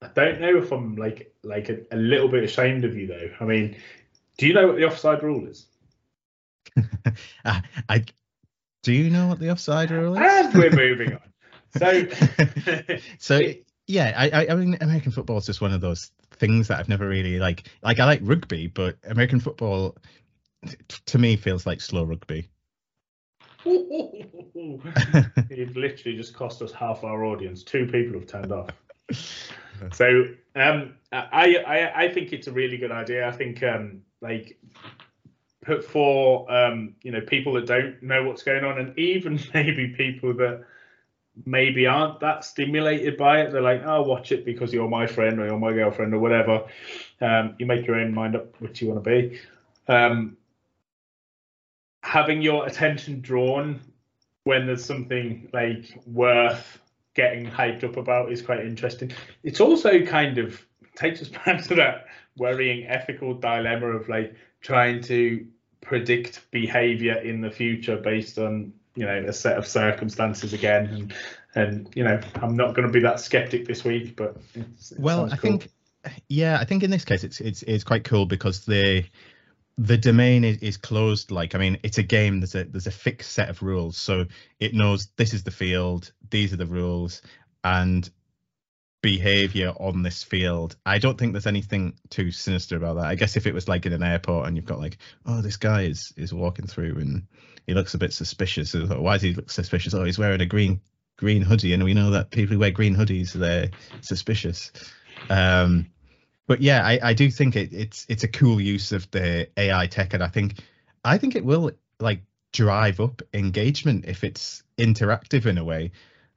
I 0.00 0.08
don't 0.08 0.40
know 0.40 0.56
if 0.56 0.72
I'm 0.72 0.96
like 0.96 1.34
like 1.42 1.68
a, 1.68 1.80
a 1.90 1.96
little 1.96 2.28
bit 2.28 2.44
ashamed 2.44 2.84
of 2.84 2.96
you 2.96 3.06
though. 3.06 3.30
I 3.40 3.44
mean, 3.44 3.76
do 4.38 4.46
you 4.46 4.54
know 4.54 4.68
what 4.68 4.76
the 4.76 4.86
offside 4.86 5.22
rule 5.22 5.46
is? 5.46 5.66
I, 7.44 7.62
I 7.88 8.04
do 8.82 8.92
you 8.92 9.10
know 9.10 9.28
what 9.28 9.40
the 9.40 9.50
offside 9.50 9.90
rule 9.90 10.14
is? 10.14 10.20
And 10.22 10.54
we're 10.54 10.70
moving 10.70 11.14
on. 11.14 11.20
So, 11.76 12.06
so 13.18 13.40
yeah, 13.86 14.12
I, 14.16 14.46
I 14.48 14.54
mean 14.54 14.76
American 14.80 15.12
football 15.12 15.38
is 15.38 15.46
just 15.46 15.60
one 15.60 15.72
of 15.72 15.80
those 15.80 16.10
things 16.32 16.68
that 16.68 16.78
I've 16.78 16.88
never 16.88 17.08
really 17.08 17.38
like. 17.38 17.68
Like 17.82 18.00
I 18.00 18.06
like 18.06 18.20
rugby, 18.22 18.66
but 18.66 18.96
American 19.08 19.40
football 19.40 19.96
t- 20.66 20.76
to 21.06 21.18
me 21.18 21.36
feels 21.36 21.66
like 21.66 21.80
slow 21.80 22.04
rugby. 22.04 22.48
You've 23.64 25.76
literally 25.76 26.16
just 26.16 26.34
cost 26.34 26.62
us 26.62 26.72
half 26.72 27.04
our 27.04 27.24
audience. 27.24 27.62
Two 27.62 27.86
people 27.86 28.18
have 28.18 28.26
turned 28.26 28.52
off. 28.52 28.70
So 29.92 30.26
um, 30.54 30.94
I, 31.12 31.56
I 31.66 32.04
I 32.04 32.12
think 32.12 32.32
it's 32.32 32.46
a 32.46 32.52
really 32.52 32.76
good 32.76 32.92
idea. 32.92 33.28
I 33.28 33.32
think 33.32 33.62
um, 33.62 34.02
like 34.20 34.58
put 35.62 35.84
for 35.84 36.50
um, 36.50 36.94
you 37.02 37.10
know 37.10 37.20
people 37.20 37.52
that 37.54 37.66
don't 37.66 38.02
know 38.02 38.22
what's 38.22 38.42
going 38.42 38.64
on, 38.64 38.78
and 38.78 38.98
even 38.98 39.38
maybe 39.54 39.88
people 39.88 40.32
that 40.34 40.64
maybe 41.44 41.86
aren't 41.86 42.20
that 42.20 42.44
stimulated 42.44 43.16
by 43.16 43.40
it. 43.42 43.52
They're 43.52 43.60
like, 43.60 43.82
"Oh, 43.84 44.02
watch 44.02 44.32
it 44.32 44.44
because 44.44 44.72
you're 44.72 44.88
my 44.88 45.06
friend 45.06 45.40
or 45.40 45.46
you're 45.46 45.58
my 45.58 45.72
girlfriend 45.72 46.14
or 46.14 46.18
whatever." 46.18 46.64
Um, 47.20 47.54
you 47.58 47.66
make 47.66 47.86
your 47.86 47.96
own 47.96 48.14
mind 48.14 48.36
up 48.36 48.60
which 48.60 48.80
you 48.80 48.88
want 48.88 49.04
to 49.04 49.10
be. 49.10 49.40
Um, 49.88 50.36
having 52.02 52.42
your 52.42 52.66
attention 52.66 53.20
drawn 53.20 53.80
when 54.44 54.66
there's 54.66 54.84
something 54.84 55.48
like 55.52 55.98
worth 56.06 56.78
getting 57.14 57.46
hyped 57.46 57.84
up 57.84 57.96
about 57.96 58.30
is 58.30 58.42
quite 58.42 58.60
interesting. 58.60 59.10
It's 59.42 59.60
also 59.60 60.04
kind 60.04 60.38
of 60.38 60.64
takes 60.96 61.22
us 61.22 61.28
back 61.46 61.64
to 61.64 61.74
that 61.76 62.06
worrying 62.36 62.86
ethical 62.86 63.34
dilemma 63.34 63.86
of 63.86 64.08
like 64.08 64.34
trying 64.60 65.00
to 65.02 65.46
predict 65.80 66.50
behavior 66.50 67.14
in 67.14 67.40
the 67.40 67.50
future 67.50 67.96
based 67.96 68.38
on 68.38 68.72
you 68.94 69.04
know 69.06 69.24
a 69.28 69.32
set 69.32 69.56
of 69.56 69.66
circumstances 69.66 70.52
again. 70.52 70.86
And 70.86 71.14
and 71.54 71.88
you 71.94 72.02
know 72.02 72.20
i'm 72.42 72.56
not 72.56 72.74
going 72.74 72.86
to 72.86 72.92
be 72.92 73.00
that 73.00 73.20
skeptic 73.20 73.66
this 73.66 73.84
week 73.84 74.16
but 74.16 74.36
well 74.98 75.26
i 75.26 75.36
cool. 75.36 75.58
think 75.58 75.68
yeah 76.28 76.58
i 76.60 76.64
think 76.64 76.82
in 76.82 76.90
this 76.90 77.04
case 77.04 77.24
it's 77.24 77.40
it's 77.40 77.62
it's 77.62 77.84
quite 77.84 78.04
cool 78.04 78.26
because 78.26 78.64
the 78.64 79.04
the 79.76 79.98
domain 79.98 80.44
is, 80.44 80.58
is 80.58 80.76
closed. 80.76 81.30
Like 81.30 81.54
i 81.54 81.58
mean 81.58 81.78
it's 81.82 81.98
a 81.98 82.02
game. 82.02 82.40
There's 82.40 82.54
a 82.54 82.64
there's 82.64 82.86
a 82.86 82.92
fixed 82.92 83.32
set 83.32 83.48
of 83.48 83.62
rules. 83.62 83.96
So 83.96 84.26
it 84.60 84.74
knows 84.74 85.08
this 85.16 85.34
is 85.34 85.42
the 85.42 85.50
field 85.50 86.12
these 86.30 86.52
are 86.52 86.56
the 86.56 86.66
rules. 86.66 87.22
And 87.64 88.08
behavior 89.04 89.74
on 89.78 90.02
this 90.02 90.22
field. 90.22 90.76
I 90.86 90.96
don't 90.96 91.18
think 91.18 91.32
there's 91.32 91.46
anything 91.46 91.92
too 92.08 92.30
sinister 92.30 92.78
about 92.78 92.94
that. 92.94 93.04
I 93.04 93.16
guess 93.16 93.36
if 93.36 93.46
it 93.46 93.52
was 93.52 93.68
like 93.68 93.84
in 93.84 93.92
an 93.92 94.02
airport 94.02 94.48
and 94.48 94.56
you've 94.56 94.64
got 94.64 94.80
like 94.80 94.96
oh 95.26 95.42
this 95.42 95.58
guy 95.58 95.82
is 95.82 96.14
is 96.16 96.32
walking 96.32 96.66
through 96.66 96.96
and 96.96 97.26
he 97.66 97.74
looks 97.74 97.92
a 97.92 97.98
bit 97.98 98.14
suspicious 98.14 98.72
why 98.72 99.12
does 99.12 99.22
he 99.22 99.34
look 99.34 99.50
suspicious? 99.50 99.92
Oh 99.92 100.04
he's 100.04 100.18
wearing 100.18 100.40
a 100.40 100.46
green 100.46 100.80
green 101.18 101.42
hoodie 101.42 101.74
and 101.74 101.84
we 101.84 101.92
know 101.92 102.12
that 102.12 102.30
people 102.30 102.54
who 102.54 102.60
wear 102.60 102.70
green 102.70 102.96
hoodies 102.96 103.34
they're 103.34 103.68
suspicious. 104.00 104.72
Um 105.28 105.84
but 106.46 106.62
yeah 106.62 106.82
i 106.86 106.98
i 107.02 107.12
do 107.12 107.30
think 107.30 107.56
it, 107.56 107.74
it's 107.74 108.06
it's 108.08 108.24
a 108.24 108.28
cool 108.28 108.58
use 108.58 108.90
of 108.90 109.10
the 109.10 109.48
ai 109.58 109.86
tech 109.86 110.14
and 110.14 110.22
i 110.22 110.28
think 110.28 110.60
i 111.04 111.18
think 111.18 111.36
it 111.36 111.44
will 111.44 111.70
like 112.00 112.22
drive 112.52 113.00
up 113.00 113.20
engagement 113.34 114.06
if 114.06 114.24
it's 114.24 114.62
interactive 114.78 115.44
in 115.44 115.58
a 115.58 115.64
way 115.64 115.90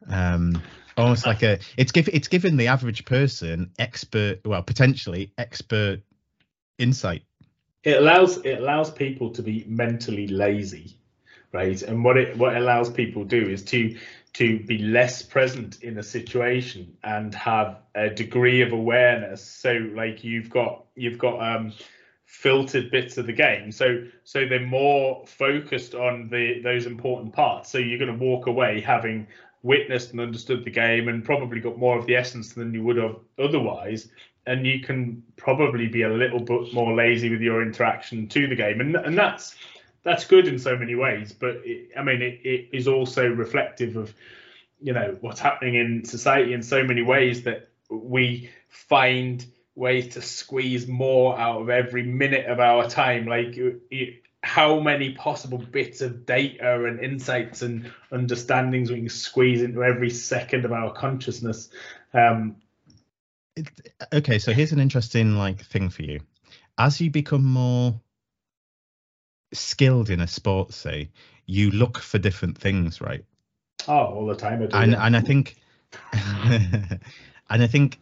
um 0.09 0.61
almost 0.95 1.25
like 1.25 1.43
a 1.43 1.59
it's 1.77 1.91
give 1.91 2.07
it's 2.09 2.27
given 2.27 2.57
the 2.57 2.67
average 2.67 3.05
person 3.05 3.71
expert 3.79 4.39
well 4.45 4.63
potentially 4.63 5.31
expert 5.37 6.01
insight. 6.77 7.23
It 7.83 7.97
allows 7.97 8.37
it 8.37 8.59
allows 8.59 8.91
people 8.91 9.31
to 9.31 9.41
be 9.41 9.65
mentally 9.67 10.27
lazy 10.27 10.97
right? 11.51 11.81
And 11.81 12.03
what 12.03 12.17
it 12.17 12.37
what 12.37 12.55
it 12.55 12.61
allows 12.61 12.89
people 12.89 13.23
to 13.23 13.27
do 13.27 13.49
is 13.49 13.63
to 13.65 13.97
to 14.33 14.59
be 14.65 14.77
less 14.77 15.23
present 15.23 15.81
in 15.81 15.97
a 15.97 16.03
situation 16.03 16.95
and 17.03 17.33
have 17.33 17.79
a 17.95 18.09
degree 18.09 18.61
of 18.61 18.71
awareness. 18.71 19.43
So 19.43 19.73
like 19.95 20.23
you've 20.23 20.49
got 20.49 20.85
you've 20.95 21.17
got 21.17 21.41
um 21.41 21.73
filtered 22.25 22.91
bits 22.91 23.17
of 23.17 23.25
the 23.25 23.33
game. 23.33 23.71
So 23.71 24.03
so 24.23 24.45
they're 24.45 24.59
more 24.59 25.25
focused 25.25 25.95
on 25.95 26.29
the 26.29 26.61
those 26.61 26.85
important 26.85 27.33
parts. 27.33 27.71
So 27.71 27.77
you're 27.77 27.99
going 27.99 28.17
to 28.17 28.23
walk 28.23 28.47
away 28.47 28.81
having 28.81 29.27
witnessed 29.63 30.11
and 30.11 30.21
understood 30.21 30.63
the 30.63 30.71
game 30.71 31.07
and 31.07 31.23
probably 31.23 31.59
got 31.59 31.77
more 31.77 31.97
of 31.97 32.05
the 32.05 32.15
essence 32.15 32.53
than 32.53 32.73
you 32.73 32.83
would 32.83 32.97
have 32.97 33.17
otherwise 33.39 34.09
and 34.45 34.65
you 34.65 34.79
can 34.79 35.21
probably 35.35 35.87
be 35.87 36.03
a 36.03 36.09
little 36.09 36.39
bit 36.39 36.73
more 36.73 36.95
lazy 36.95 37.29
with 37.29 37.41
your 37.41 37.61
interaction 37.61 38.27
to 38.27 38.47
the 38.47 38.55
game. 38.55 38.79
And 38.79 38.95
and 38.95 39.17
that's 39.17 39.55
that's 40.03 40.25
good 40.25 40.47
in 40.47 40.57
so 40.57 40.77
many 40.77 40.95
ways 40.95 41.33
but 41.33 41.57
it, 41.65 41.89
i 41.97 42.01
mean 42.01 42.21
it, 42.21 42.39
it 42.45 42.69
is 42.71 42.87
also 42.87 43.27
reflective 43.27 43.97
of 43.97 44.13
you 44.79 44.93
know 44.93 45.17
what's 45.19 45.41
happening 45.41 45.75
in 45.75 46.05
society 46.05 46.53
in 46.53 46.63
so 46.63 46.81
many 46.81 47.01
ways 47.01 47.43
that 47.43 47.69
we 47.89 48.49
find 48.69 49.45
ways 49.77 50.15
to 50.15 50.21
squeeze 50.21 50.87
more 50.87 51.39
out 51.39 51.61
of 51.61 51.69
every 51.69 52.03
minute 52.03 52.47
of 52.47 52.59
our 52.59 52.89
time. 52.89 53.27
Like 53.27 53.55
it, 53.57 54.23
how 54.47 54.79
many 54.79 55.11
possible 55.11 55.57
bits 55.57 55.99
of 55.99 56.25
data 56.25 56.85
and 56.85 57.01
insights 57.01 57.61
and 57.63 57.91
understandings 58.13 58.89
we 58.89 58.95
can 59.01 59.09
squeeze 59.09 59.61
into 59.61 59.83
every 59.83 60.09
second 60.09 60.63
of 60.63 60.71
our 60.71 60.93
consciousness. 60.93 61.69
Um, 62.13 62.55
it, 63.57 63.69
okay 64.13 64.39
so 64.39 64.53
here's 64.53 64.71
an 64.71 64.79
interesting 64.79 65.35
like 65.35 65.61
thing 65.61 65.89
for 65.89 66.03
you. 66.03 66.21
As 66.77 67.01
you 67.01 67.11
become 67.11 67.43
more 67.43 67.99
skilled 69.53 70.09
in 70.09 70.21
a 70.21 70.27
sport 70.27 70.73
say 70.73 71.09
you 71.45 71.69
look 71.71 71.97
for 71.97 72.17
different 72.17 72.57
things 72.57 73.01
right? 73.01 73.25
Oh 73.85 74.05
all 74.05 74.25
the 74.27 74.35
time 74.35 74.63
I 74.63 74.67
do, 74.67 74.77
and 74.77 74.91
yeah. 74.93 75.05
and 75.05 75.17
i 75.17 75.21
think 75.21 75.55
and 76.13 76.99
i 77.49 77.67
think 77.67 77.99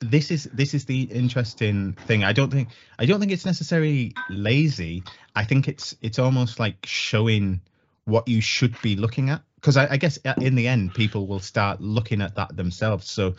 this 0.00 0.30
is 0.30 0.44
this 0.52 0.74
is 0.74 0.84
the 0.84 1.02
interesting 1.02 1.94
thing. 2.06 2.24
I 2.24 2.32
don't 2.32 2.50
think 2.50 2.68
i 2.98 3.06
don't 3.06 3.20
think 3.20 3.32
it's 3.32 3.46
necessarily 3.46 4.14
lazy. 4.30 5.02
I 5.34 5.44
think 5.44 5.68
it's 5.68 5.96
it's 6.02 6.18
almost 6.18 6.60
like 6.60 6.76
showing 6.84 7.60
what 8.04 8.28
you 8.28 8.40
should 8.40 8.80
be 8.80 8.96
looking 8.96 9.30
at. 9.30 9.42
Because 9.56 9.76
I, 9.76 9.92
I 9.92 9.96
guess 9.96 10.18
uh, 10.24 10.34
in 10.40 10.54
the 10.54 10.68
end 10.68 10.94
people 10.94 11.26
will 11.26 11.40
start 11.40 11.80
looking 11.80 12.22
at 12.22 12.36
that 12.36 12.56
themselves. 12.56 13.10
So 13.10 13.34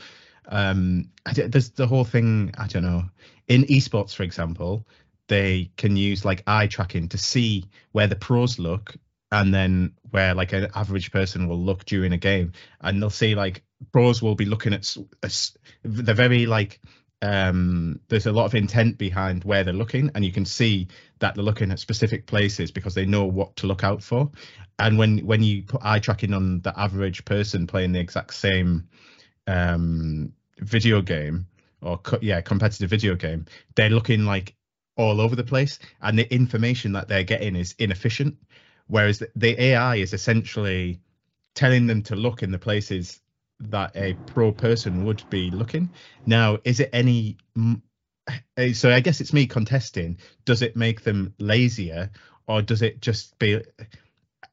um 0.50 1.10
I 1.26 1.34
there's 1.34 1.70
the 1.72 1.88
whole 1.88 2.06
thing 2.06 2.54
i 2.58 2.68
don't 2.68 2.84
know. 2.84 3.04
In 3.48 3.64
esports 3.64 4.14
for 4.14 4.24
example 4.24 4.86
they 5.28 5.70
can 5.78 5.96
use 5.96 6.26
like 6.26 6.44
eye 6.48 6.68
tracking 6.68 7.08
to 7.10 7.18
see 7.18 7.66
where 7.92 8.08
the 8.08 8.16
pros 8.16 8.60
look 8.60 8.96
and 9.32 9.54
then 9.54 9.94
where 10.12 10.34
like 10.34 10.54
an 10.54 10.68
average 10.76 11.12
person 11.12 11.48
will 11.48 11.60
look 11.60 11.86
during 11.86 12.14
a 12.14 12.18
game 12.18 12.54
and 12.82 13.02
they'll 13.02 13.10
see 13.10 13.36
like 13.36 13.64
pros 13.92 14.22
will 14.22 14.36
be 14.36 14.46
looking 14.46 14.74
at 14.74 14.96
they're 15.84 16.16
very 16.16 16.46
like 16.46 16.80
um 17.22 18.00
there's 18.08 18.26
a 18.26 18.32
lot 18.32 18.46
of 18.46 18.56
intent 18.56 18.98
behind 18.98 19.44
where 19.44 19.64
they're 19.64 19.74
looking 19.74 20.10
and 20.16 20.24
you 20.24 20.32
can 20.32 20.46
see 20.46 20.88
that 21.20 21.36
they're 21.36 21.44
looking 21.44 21.72
at 21.72 21.80
specific 21.80 22.26
places 22.26 22.72
because 22.72 22.94
they 22.96 23.06
know 23.06 23.26
what 23.26 23.56
to 23.58 23.68
look 23.68 23.84
out 23.84 24.02
for. 24.02 24.32
And 24.78 24.98
when 24.98 25.20
when 25.20 25.44
you 25.44 25.64
put 25.64 25.82
eye 25.84 26.00
tracking 26.00 26.34
on 26.34 26.62
the 26.62 26.78
average 26.80 27.26
person 27.26 27.68
playing 27.68 27.92
the 27.92 28.00
exact 28.00 28.34
same 28.34 28.88
um 29.48 30.32
video 30.60 31.02
game 31.02 31.48
or 31.82 31.98
co- 31.98 32.20
yeah 32.22 32.42
competitive 32.42 32.90
video 32.90 33.16
game 33.16 33.46
they're 33.76 33.90
looking 33.90 34.26
like 34.26 34.56
all 34.96 35.22
over 35.22 35.36
the 35.36 35.44
place 35.44 35.80
and 36.02 36.20
the 36.20 36.34
information 36.34 36.94
that 36.94 37.08
they're 37.08 37.24
getting 37.24 37.56
is 37.56 37.76
inefficient 37.80 38.38
whereas 38.90 39.20
the, 39.20 39.30
the 39.36 39.62
ai 39.62 39.96
is 39.96 40.14
essentially 40.14 41.00
telling 41.56 41.88
them 41.88 42.02
to 42.04 42.16
look 42.16 42.44
in 42.44 42.52
the 42.52 42.60
places 42.60 43.22
that 43.60 43.96
a 43.96 44.14
pro 44.26 44.52
person 44.52 45.04
would 45.06 45.22
be 45.30 45.52
looking. 45.52 45.90
Now 46.26 46.60
is 46.64 46.80
it 46.80 46.90
any 46.94 47.38
eh, 48.58 48.74
so 48.74 48.92
i 48.92 49.00
guess 49.00 49.22
it's 49.22 49.34
me 49.34 49.46
contesting. 49.48 50.18
Does 50.46 50.62
it 50.62 50.76
make 50.76 51.04
them 51.04 51.34
lazier 51.40 52.10
or 52.48 52.62
does 52.62 52.82
it 52.82 53.02
just 53.02 53.38
be 53.40 53.62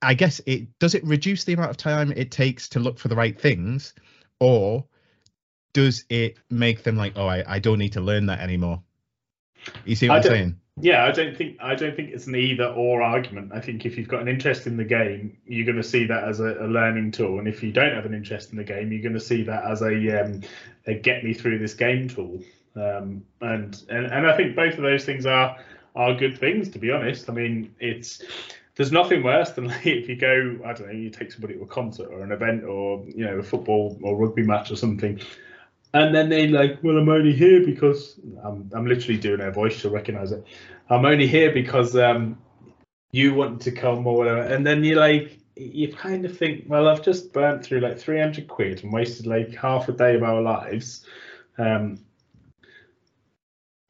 i 0.03 0.15
guess 0.15 0.41
it 0.47 0.79
does 0.79 0.95
it 0.95 1.05
reduce 1.05 1.45
the 1.45 1.55
amount 1.55 1.71
of 1.71 1.77
time 1.77 2.13
it 2.13 2.31
takes 2.31 2.69
to 2.69 2.81
look 2.81 2.99
for 2.99 3.09
the 3.09 3.17
right 3.17 3.41
things 3.41 3.95
or 4.41 4.85
does 5.73 6.05
it 6.11 6.37
make 6.51 6.83
them 6.83 6.97
like 6.97 7.15
oh 7.17 7.27
i, 7.27 7.43
I 7.47 7.59
don't 7.59 7.79
need 7.79 7.93
to 7.95 8.01
learn 8.01 8.27
that 8.27 8.41
anymore? 8.41 8.83
You 9.85 9.97
see 9.97 10.09
what 10.09 10.17
I 10.17 10.19
i'm 10.19 10.23
saying 10.23 10.61
yeah 10.81 11.05
i 11.05 11.11
don't 11.11 11.37
think 11.37 11.57
i 11.61 11.75
don't 11.75 11.97
think 11.97 12.11
it's 12.11 12.27
an 12.27 12.37
either 12.37 12.67
or 12.67 13.03
argument. 13.03 13.51
I 13.55 13.61
think 13.61 13.87
if 13.87 13.97
you've 13.97 14.09
got 14.09 14.21
an 14.21 14.29
interest 14.29 14.67
in 14.67 14.77
the 14.77 14.85
game 14.85 15.37
you're 15.47 15.65
going 15.65 15.77
to 15.77 15.83
see 15.83 16.05
that 16.07 16.25
as 16.25 16.41
a, 16.41 16.65
a 16.65 16.67
learning 16.67 17.13
tool. 17.13 17.39
And 17.39 17.49
if 17.49 17.63
you 17.63 17.73
don't 17.73 17.95
have 17.95 18.05
an 18.05 18.15
interest 18.15 18.51
in 18.51 18.57
the 18.57 18.65
game 18.65 18.93
you're 18.93 19.03
going 19.03 19.15
to 19.15 19.21
see 19.21 19.43
that 19.45 19.65
as 19.65 19.83
a, 19.83 20.23
um, 20.23 20.43
a 20.87 20.95
get 20.95 21.25
me 21.25 21.33
through 21.33 21.59
this 21.59 21.75
game 21.75 22.09
tool. 22.09 22.43
Um, 22.75 23.25
and, 23.41 23.83
and 23.89 24.07
and 24.07 24.27
i 24.27 24.37
think 24.37 24.55
both 24.55 24.75
of 24.75 24.83
those 24.83 25.05
things 25.05 25.25
are 25.25 25.57
are 25.95 26.15
good 26.15 26.39
things 26.39 26.69
to 26.71 26.79
be 26.79 26.91
honest. 26.91 27.31
I 27.31 27.33
mean 27.33 27.75
it's 27.81 28.23
there's 28.77 28.93
nothing 28.93 29.23
worse 29.23 29.51
than 29.53 29.65
like 29.69 29.87
if 29.87 30.09
you 30.09 30.17
go 30.17 30.59
i 30.65 30.73
don't 30.73 30.87
know 30.87 30.93
you 30.93 31.11
take 31.11 31.33
somebody 31.33 31.55
to 31.55 31.63
a 31.63 31.67
concert 31.67 32.09
or 32.11 32.23
an 32.23 32.31
event 32.31 32.65
or 32.65 33.05
you 33.07 33.25
know 33.25 33.39
a 33.39 33.43
football 33.43 33.99
or 34.03 34.15
rugby 34.17 34.43
match 34.43 34.71
or 34.71 34.77
something 34.77 35.19
and 35.97 36.15
then 36.15 36.29
they 36.29 36.49
like, 36.49 36.83
well, 36.83 36.99
I'm 36.99 37.09
only 37.09 37.33
here 37.33 37.65
because 37.65 38.21
I'm, 38.43 38.71
I'm 38.75 38.87
literally 38.87 39.19
doing 39.19 39.39
their 39.39 39.53
voice, 39.53 39.83
you'll 39.83 39.93
recognize 39.93 40.33
it. 40.33 40.45
I'm 40.91 41.05
only 41.05 41.27
here 41.27 41.53
because 41.53 41.97
um, 41.97 42.39
you 43.13 43.35
want 43.35 43.61
to 43.63 43.73
come 43.73 44.07
or 44.07 44.17
whatever. 44.17 44.43
And 44.43 44.67
then 44.67 44.85
you 44.85 44.97
like, 44.97 45.39
you 45.57 45.93
kind 45.93 46.25
of 46.25 46.37
think, 46.37 46.65
well, 46.67 46.89
I've 46.89 47.03
just 47.03 47.33
burnt 47.33 47.65
through 47.65 47.81
like 47.81 47.99
300 47.99 48.49
quid 48.49 48.83
and 48.83 48.93
wasted 48.93 49.27
like 49.27 49.55
half 49.55 49.89
a 49.89 49.93
day 49.93 50.17
of 50.17 50.23
our 50.23 50.43
lives. 50.43 51.07
Um, 51.59 51.99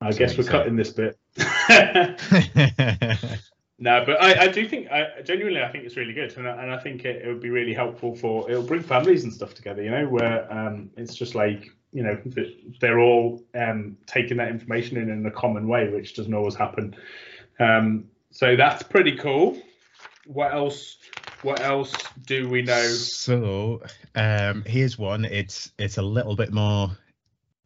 I 0.01 0.13
guess 0.13 0.37
we're 0.37 0.45
cutting 0.45 0.77
this 0.77 0.91
bit. 0.91 1.19
No, 3.79 4.03
but 4.07 4.23
I, 4.23 4.45
I 4.45 4.49
do 4.49 4.67
think, 4.67 4.91
I, 4.91 5.21
genuinely, 5.23 5.63
I 5.63 5.71
think 5.71 5.85
it's 5.85 5.97
really 5.97 6.15
good, 6.15 6.35
and 6.39 6.49
I, 6.49 6.63
and 6.63 6.73
I 6.73 6.79
think 6.79 7.05
it, 7.05 7.23
it 7.23 7.29
would 7.29 7.43
be 7.43 7.51
really 7.51 7.75
helpful 7.75 8.17
for 8.17 8.51
it'll 8.51 8.63
bring 8.63 8.83
families 8.83 9.25
and 9.25 9.33
stuff 9.33 9.53
together. 9.53 9.83
You 9.83 9.91
know, 9.91 10.09
where 10.09 10.51
um, 10.51 10.91
it's 10.97 11.15
just 11.15 11.35
like 11.35 11.69
you 11.97 12.03
know 12.03 12.21
they're 12.79 12.99
all 12.99 13.43
um, 13.55 13.97
taking 14.05 14.37
that 14.37 14.49
information 14.49 14.99
in 14.99 15.09
in 15.09 15.25
a 15.25 15.31
common 15.31 15.67
way, 15.67 15.89
which 15.89 16.15
doesn't 16.15 16.35
always 16.35 16.55
happen. 16.55 16.95
Um, 17.59 18.05
so 18.31 18.55
that's 18.55 18.83
pretty 18.83 19.17
cool. 19.17 19.59
What 20.27 20.53
else? 20.53 20.99
What 21.41 21.61
else 21.61 21.95
do 22.27 22.51
we 22.51 22.61
know? 22.61 22.87
So 22.89 23.83
um, 24.15 24.63
here's 24.67 24.99
one. 24.99 25.25
It's 25.25 25.73
it's 25.79 25.97
a 25.97 26.03
little 26.03 26.37
bit 26.37 26.53
more 26.53 26.91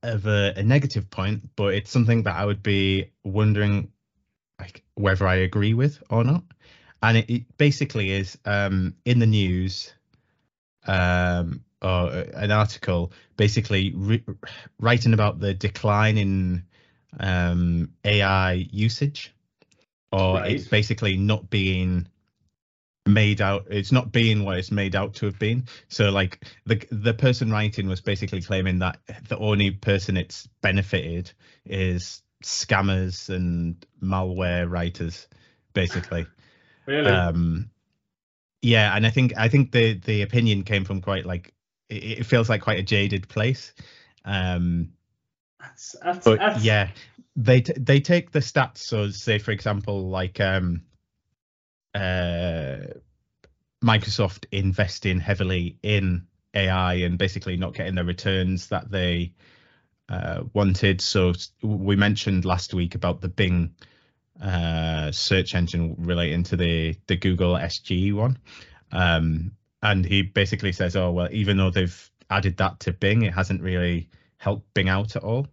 of 0.05 0.27
a, 0.27 0.53
a 0.57 0.63
negative 0.63 1.11
point, 1.11 1.51
but 1.57 1.75
it's 1.75 1.91
something 1.91 2.23
that 2.23 2.37
I 2.37 2.47
would 2.47 2.63
be 2.63 3.11
wondering 3.25 3.91
like 4.61 4.85
whether 4.95 5.27
I 5.27 5.37
agree 5.37 5.75
with 5.75 6.01
or 6.09 6.23
not. 6.23 6.45
And 7.03 7.17
it, 7.17 7.29
it 7.29 7.59
basically 7.59 8.13
is 8.13 8.39
um, 8.45 8.95
in 9.05 9.19
the 9.19 9.27
news 9.27 9.93
um, 10.87 11.65
or 11.83 12.11
an 12.35 12.51
article 12.51 13.13
basically 13.37 13.93
re- 13.95 14.25
writing 14.79 15.15
about 15.15 15.41
the 15.41 15.55
decline 15.55 16.19
in 16.19 16.65
um, 17.19 17.91
AI 18.05 18.53
usage, 18.71 19.35
or 20.13 20.37
Right. 20.37 20.53
it's 20.53 20.69
basically 20.69 21.17
not 21.17 21.49
being 21.51 22.07
made 23.07 23.41
out 23.41 23.67
it's 23.71 23.93
not 23.93 24.13
being 24.13 24.45
what 24.45 24.59
it's 24.59 24.71
made 24.71 24.95
out 24.95 25.15
to 25.15 25.27
have 25.27 25.39
been 25.39 25.65
so 25.89 26.11
like 26.11 26.45
the 26.67 26.81
the 26.91 27.15
person 27.15 27.51
writing 27.51 27.89
was 27.89 28.01
basically 28.01 28.43
claiming 28.43 28.79
that 28.79 28.99
the 29.29 29.39
only 29.39 29.71
person 29.71 30.17
it's 30.17 30.47
benefited 30.61 31.33
is 31.65 32.23
scammers 32.45 33.35
and 33.35 33.85
malware 34.03 34.71
writers 34.71 35.29
basically 35.73 36.27
Really? 36.87 37.11
um 37.11 37.71
yeah 38.63 38.95
and 38.95 39.07
i 39.07 39.11
think 39.11 39.33
i 39.37 39.49
think 39.49 39.73
the 39.73 39.95
the 39.95 40.23
opinion 40.23 40.63
came 40.63 40.85
from 40.85 41.01
quite 41.01 41.25
like 41.25 41.55
it, 41.91 42.21
it 42.21 42.27
feels 42.27 42.49
like 42.49 42.63
quite 42.63 42.79
a 42.79 42.83
jaded 42.83 43.29
place. 43.29 43.73
Um 44.25 44.91
that's, 45.59 45.97
that's, 46.03 46.25
but 46.25 46.39
that's, 46.39 46.65
yeah 46.65 46.89
they 47.37 47.61
t- 47.61 47.75
they 47.77 48.01
take 48.01 48.33
the 48.33 48.39
stats 48.39 48.79
so 48.79 49.11
say 49.11 49.39
for 49.39 49.51
example 49.51 50.09
like 50.09 50.41
um 50.41 50.83
uh 51.95 52.79
microsoft 53.85 54.47
investing 54.53 55.21
heavily 55.21 55.79
in 55.83 56.27
ai 56.55 56.95
and 56.95 57.19
basically 57.19 57.57
not 57.57 57.75
getting 57.75 57.95
the 57.95 58.05
returns 58.05 58.69
that 58.69 58.91
they 58.91 59.33
uh, 60.11 60.43
wanted. 60.53 61.01
So 61.01 61.33
we 61.63 61.97
mentioned 61.97 62.45
last 62.45 62.75
week 62.75 62.95
about 62.95 63.21
the 63.21 63.29
bing 63.29 63.75
uh 64.43 65.13
search 65.13 65.55
engine 65.55 65.95
relating 65.99 66.43
to 66.45 66.57
the 66.57 66.97
the 67.07 67.17
google 67.17 67.55
sge 67.57 68.13
one. 68.13 68.39
Um 68.91 69.53
and 69.83 70.05
he 70.05 70.23
basically 70.23 70.73
says 70.73 70.97
oh 70.97 71.11
well 71.11 71.29
even 71.31 71.57
though 71.57 71.71
they've 71.71 72.11
added 72.29 72.57
that 72.57 72.79
to 72.81 72.93
bing 72.93 73.23
it 73.23 73.35
hasn't 73.35 73.63
really 73.63 74.09
helped 74.39 74.73
bing 74.75 74.89
out 74.89 75.17
at 75.17 75.25
all 75.25 75.47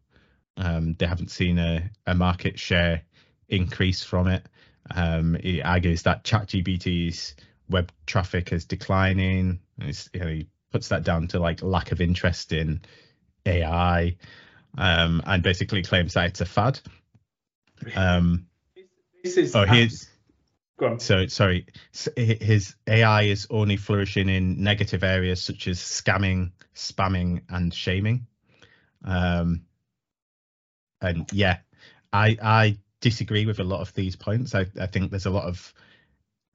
um, 0.58 0.96
they 0.98 1.06
haven't 1.06 1.32
seen 1.32 1.60
a, 1.60 1.90
a 2.06 2.16
market 2.16 2.60
share 2.60 3.04
increase 3.48 4.04
from 4.04 4.28
it. 4.28 4.46
Um, 4.94 5.38
he 5.42 5.62
argues 5.62 6.04
that 6.04 6.24
ChatGPT's 6.24 7.36
web 7.70 7.92
traffic 8.06 8.52
is 8.52 8.66
declining. 8.66 9.60
You 9.80 9.94
know, 10.16 10.28
he 10.28 10.48
puts 10.72 10.88
that 10.90 11.04
down 11.04 11.28
to 11.30 11.40
like 11.40 11.62
lack 11.62 11.92
of 11.92 12.02
interest 12.02 12.54
in 12.54 12.82
AI, 13.46 14.18
um, 14.78 15.22
and 15.26 15.44
basically 15.44 15.84
claims 15.84 16.14
that 16.14 16.28
it's 16.28 16.42
a 16.42 16.46
fad. 16.46 16.80
Um, 17.96 18.48
this 19.24 19.38
is 19.38 19.56
oh, 19.56 19.66
here's 19.66 20.08
go 20.78 20.88
on. 20.88 21.00
so 21.00 21.28
sorry. 21.28 21.66
His 22.16 22.76
AI 22.88 23.24
is 23.24 23.48
only 23.50 23.78
flourishing 23.78 24.30
in 24.30 24.64
negative 24.64 25.04
areas 25.04 25.42
such 25.42 25.68
as 25.68 25.80
scamming, 25.80 26.52
spamming, 26.76 27.42
and 27.50 27.74
shaming. 27.74 28.28
Um, 29.04 29.64
and 31.02 31.26
yeah, 31.32 31.58
I 32.14 32.38
I 32.42 32.78
disagree 33.02 33.46
with 33.46 33.60
a 33.60 33.64
lot 33.64 33.82
of 33.82 33.94
these 33.94 34.16
points. 34.16 34.56
I, 34.56 34.66
I 34.80 34.88
think 34.88 35.12
there's 35.12 35.26
a 35.26 35.32
lot 35.32 35.46
of 35.46 35.74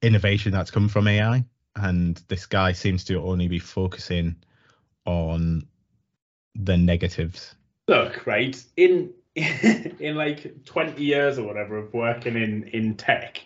innovation 0.00 0.52
that's 0.52 0.70
come 0.70 0.88
from 0.88 1.06
AI, 1.06 1.44
and 1.76 2.20
this 2.28 2.46
guy 2.46 2.72
seems 2.72 3.04
to 3.04 3.20
only 3.20 3.48
be 3.48 3.58
focusing 3.58 4.36
on 5.04 5.66
the 6.54 6.76
negatives. 6.76 7.54
look 7.88 8.26
right 8.26 8.62
in 8.76 9.12
in 9.34 10.14
like 10.14 10.64
20 10.66 11.02
years 11.02 11.38
or 11.38 11.46
whatever 11.46 11.78
of 11.78 11.94
working 11.94 12.36
in 12.36 12.64
in 12.64 12.94
tech 12.94 13.40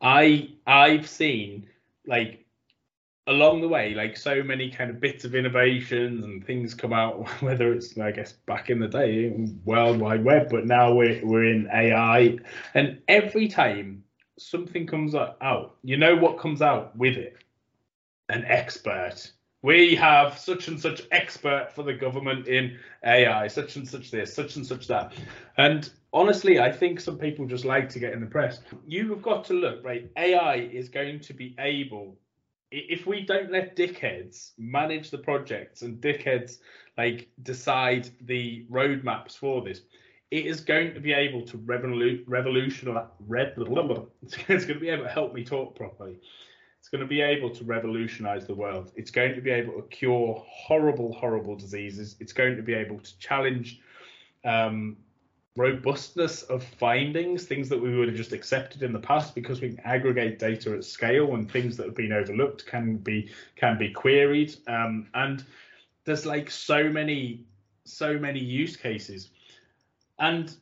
i 0.00 0.48
i've 0.66 1.08
seen 1.08 1.66
like 2.06 2.44
along 3.26 3.60
the 3.60 3.68
way 3.68 3.94
like 3.94 4.16
so 4.16 4.42
many 4.42 4.70
kind 4.70 4.90
of 4.90 4.98
bits 4.98 5.24
of 5.24 5.34
innovations 5.34 6.24
and 6.24 6.44
things 6.44 6.74
come 6.74 6.92
out 6.92 7.28
whether 7.42 7.72
it's 7.72 7.96
i 7.98 8.10
guess 8.10 8.32
back 8.32 8.70
in 8.70 8.80
the 8.80 8.88
day 8.88 9.30
world 9.64 9.98
wide 9.98 10.24
web 10.24 10.48
but 10.50 10.66
now 10.66 10.92
we're, 10.92 11.20
we're 11.24 11.44
in 11.44 11.68
ai 11.72 12.36
and 12.74 13.00
every 13.08 13.46
time 13.46 14.02
something 14.40 14.86
comes 14.86 15.14
out 15.14 15.76
you 15.82 15.96
know 15.96 16.16
what 16.16 16.38
comes 16.38 16.62
out 16.62 16.96
with 16.96 17.16
it? 17.16 17.36
An 18.28 18.44
expert. 18.46 19.30
We 19.62 19.94
have 19.96 20.38
such 20.38 20.68
and 20.68 20.80
such 20.80 21.02
expert 21.10 21.70
for 21.74 21.82
the 21.82 21.92
government 21.92 22.46
in 22.48 22.78
AI, 23.04 23.46
such 23.48 23.76
and 23.76 23.86
such 23.86 24.10
this, 24.10 24.32
such 24.32 24.56
and 24.56 24.66
such 24.66 24.86
that. 24.86 25.12
And 25.58 25.90
honestly, 26.12 26.58
I 26.60 26.72
think 26.72 27.00
some 27.00 27.18
people 27.18 27.46
just 27.46 27.64
like 27.64 27.88
to 27.90 27.98
get 27.98 28.12
in 28.12 28.20
the 28.20 28.26
press. 28.26 28.60
You've 28.86 29.22
got 29.22 29.44
to 29.46 29.54
look, 29.54 29.84
right? 29.84 30.10
AI 30.16 30.56
is 30.56 30.88
going 30.88 31.20
to 31.20 31.34
be 31.34 31.54
able, 31.58 32.16
if 32.70 33.06
we 33.06 33.22
don't 33.22 33.50
let 33.50 33.76
dickheads 33.76 34.52
manage 34.58 35.10
the 35.10 35.18
projects 35.18 35.82
and 35.82 36.00
dickheads 36.00 36.58
like 36.98 37.28
decide 37.42 38.08
the 38.22 38.64
roadmaps 38.70 39.36
for 39.36 39.62
this, 39.62 39.82
it 40.30 40.46
is 40.46 40.60
going 40.60 40.94
to 40.94 41.00
be 41.00 41.12
able 41.12 41.44
to 41.46 41.58
revolu- 41.58 42.22
revolutionize. 42.26 43.08
Rev- 43.26 43.54
it's 44.22 44.64
going 44.64 44.74
to 44.74 44.80
be 44.80 44.88
able 44.88 45.04
to 45.04 45.10
help 45.10 45.34
me 45.34 45.44
talk 45.44 45.74
properly. 45.76 46.16
It's 46.78 46.88
going 46.88 47.02
to 47.02 47.06
be 47.06 47.20
able 47.20 47.50
to 47.50 47.64
revolutionize 47.64 48.46
the 48.46 48.54
world. 48.54 48.92
It's 48.96 49.10
going 49.10 49.34
to 49.34 49.40
be 49.42 49.50
able 49.50 49.74
to 49.74 49.82
cure 49.88 50.42
horrible, 50.48 51.12
horrible 51.12 51.54
diseases. 51.54 52.16
It's 52.20 52.32
going 52.32 52.56
to 52.56 52.62
be 52.62 52.72
able 52.74 52.98
to 53.00 53.18
challenge 53.18 53.80
um, 54.44 54.96
robustness 55.60 56.42
of 56.44 56.64
findings, 56.64 57.44
things 57.44 57.68
that 57.68 57.80
we 57.80 57.94
would 57.94 58.08
have 58.08 58.16
just 58.16 58.32
accepted 58.32 58.82
in 58.82 58.92
the 58.92 58.98
past, 58.98 59.34
because 59.34 59.60
we 59.60 59.68
can 59.68 59.80
aggregate 59.80 60.38
data 60.38 60.74
at 60.74 60.84
scale 60.84 61.34
and 61.34 61.50
things 61.50 61.76
that 61.76 61.86
have 61.86 61.94
been 61.94 62.12
overlooked 62.12 62.64
can 62.66 62.96
be 62.96 63.30
can 63.56 63.76
be 63.76 63.90
queried. 63.90 64.56
Um, 64.66 65.06
and 65.12 65.44
there's 66.04 66.24
like 66.24 66.50
so 66.50 66.88
many, 66.88 67.44
so 67.84 68.18
many 68.18 68.40
use 68.40 68.74
cases. 68.74 69.30
And 70.18 70.54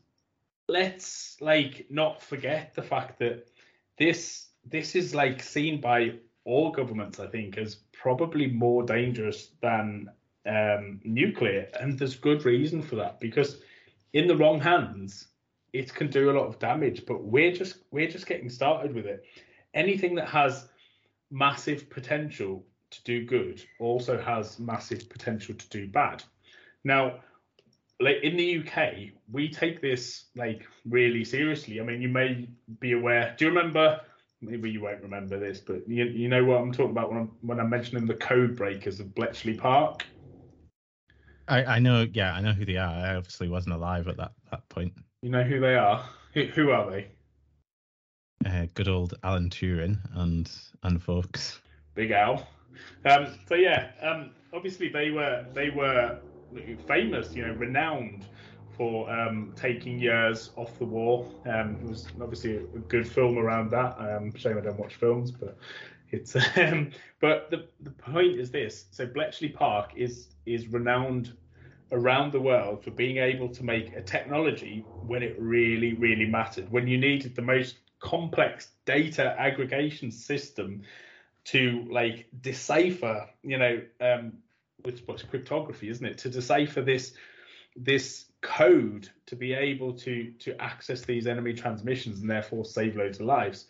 let's 0.66 1.36
like 1.40 1.86
not 1.90 2.20
forget 2.20 2.74
the 2.74 2.82
fact 2.82 3.20
that 3.20 3.48
this 3.98 4.48
this 4.66 4.96
is 4.96 5.14
like 5.14 5.42
seen 5.42 5.80
by 5.80 6.14
all 6.44 6.72
governments, 6.72 7.20
I 7.20 7.28
think, 7.28 7.56
as 7.56 7.76
probably 7.92 8.48
more 8.48 8.82
dangerous 8.82 9.50
than 9.60 10.10
um, 10.44 11.00
nuclear, 11.04 11.68
and 11.78 11.98
there's 11.98 12.16
good 12.16 12.44
reason 12.44 12.82
for 12.82 12.96
that 12.96 13.20
because 13.20 13.60
in 14.12 14.26
the 14.26 14.36
wrong 14.36 14.60
hands, 14.60 15.28
it 15.72 15.94
can 15.94 16.08
do 16.08 16.30
a 16.30 16.32
lot 16.32 16.46
of 16.46 16.58
damage. 16.58 17.04
But 17.06 17.24
we're 17.24 17.52
just 17.52 17.78
we're 17.90 18.10
just 18.10 18.26
getting 18.26 18.48
started 18.48 18.94
with 18.94 19.06
it. 19.06 19.24
Anything 19.74 20.14
that 20.16 20.28
has 20.28 20.68
massive 21.30 21.90
potential 21.90 22.64
to 22.90 23.02
do 23.04 23.24
good 23.24 23.62
also 23.80 24.18
has 24.18 24.58
massive 24.58 25.08
potential 25.10 25.54
to 25.54 25.68
do 25.68 25.86
bad. 25.86 26.22
Now, 26.84 27.20
like 28.00 28.18
in 28.22 28.36
the 28.36 28.58
UK, 28.60 29.12
we 29.30 29.48
take 29.48 29.82
this 29.82 30.26
like 30.36 30.66
really 30.88 31.24
seriously. 31.24 31.80
I 31.80 31.84
mean, 31.84 32.00
you 32.00 32.08
may 32.08 32.48
be 32.80 32.92
aware. 32.92 33.34
Do 33.38 33.46
you 33.46 33.50
remember? 33.50 34.00
Maybe 34.40 34.70
you 34.70 34.80
won't 34.80 35.02
remember 35.02 35.38
this, 35.38 35.58
but 35.58 35.88
you, 35.88 36.04
you 36.04 36.28
know 36.28 36.44
what 36.44 36.60
I'm 36.60 36.70
talking 36.70 36.92
about 36.92 37.10
when 37.10 37.18
I'm 37.18 37.30
when 37.40 37.58
I'm 37.58 37.68
mentioning 37.68 38.06
the 38.06 38.14
code 38.14 38.54
breakers 38.54 39.00
of 39.00 39.14
Bletchley 39.14 39.54
Park. 39.54 40.06
I, 41.48 41.64
I 41.64 41.78
know, 41.78 42.06
yeah, 42.12 42.34
I 42.34 42.40
know 42.40 42.52
who 42.52 42.64
they 42.64 42.76
are. 42.76 42.88
I 42.88 43.14
obviously 43.16 43.48
wasn't 43.48 43.74
alive 43.74 44.08
at 44.08 44.16
that 44.18 44.32
that 44.50 44.68
point. 44.68 44.92
You 45.22 45.30
know 45.30 45.42
who 45.42 45.60
they 45.60 45.76
are? 45.76 46.04
Who, 46.34 46.44
who 46.44 46.70
are 46.70 46.90
they? 46.90 47.08
Uh, 48.46 48.66
good 48.74 48.88
old 48.88 49.14
Alan 49.24 49.50
Turing 49.50 49.98
and 50.14 50.50
and 50.82 51.02
folks. 51.02 51.60
Big 51.94 52.10
Al. 52.10 52.46
Um, 53.04 53.34
so 53.48 53.54
yeah, 53.54 53.90
um, 54.00 54.30
obviously 54.52 54.88
they 54.88 55.10
were 55.10 55.44
they 55.54 55.70
were 55.70 56.20
famous, 56.86 57.34
you 57.34 57.46
know, 57.46 57.54
renowned 57.54 58.26
for 58.76 59.10
um, 59.10 59.52
taking 59.56 59.98
years 59.98 60.50
off 60.56 60.78
the 60.78 60.84
war. 60.84 61.26
Um, 61.46 61.78
it 61.82 61.88
was 61.88 62.06
obviously 62.20 62.56
a 62.56 62.60
good 62.88 63.08
film 63.08 63.36
around 63.36 63.70
that. 63.72 63.96
Um, 63.98 64.32
shame 64.36 64.56
I 64.56 64.60
don't 64.60 64.78
watch 64.78 64.94
films, 64.94 65.32
but 65.32 65.58
it's. 66.10 66.36
Um, 66.56 66.90
but 67.20 67.50
the 67.50 67.66
the 67.80 67.90
point 67.90 68.38
is 68.38 68.50
this: 68.50 68.86
so 68.90 69.06
Bletchley 69.06 69.48
Park 69.48 69.92
is 69.96 70.28
is 70.46 70.68
renowned 70.68 71.32
around 71.92 72.32
the 72.32 72.40
world 72.40 72.84
for 72.84 72.90
being 72.90 73.18
able 73.18 73.48
to 73.48 73.64
make 73.64 73.94
a 73.96 74.02
technology 74.02 74.84
when 75.06 75.22
it 75.22 75.34
really, 75.38 75.94
really 75.94 76.26
mattered, 76.26 76.70
when 76.70 76.86
you 76.86 76.98
needed 76.98 77.34
the 77.34 77.42
most 77.42 77.78
complex 78.00 78.68
data 78.84 79.34
aggregation 79.38 80.10
system 80.10 80.82
to 81.44 81.86
like 81.90 82.26
decipher, 82.42 83.28
you 83.42 83.58
know, 83.58 83.80
um, 84.00 84.32
with 84.84 85.00
what's 85.06 85.22
cryptography, 85.22 85.88
isn't 85.88 86.04
it? 86.04 86.18
To 86.18 86.30
decipher 86.30 86.82
this 86.82 87.14
this 87.76 88.26
code 88.40 89.08
to 89.26 89.36
be 89.36 89.52
able 89.52 89.92
to 89.92 90.32
to 90.38 90.60
access 90.60 91.02
these 91.02 91.26
enemy 91.26 91.52
transmissions 91.52 92.20
and 92.20 92.30
therefore 92.30 92.64
save 92.64 92.96
loads 92.96 93.20
of 93.20 93.26
lives. 93.26 93.66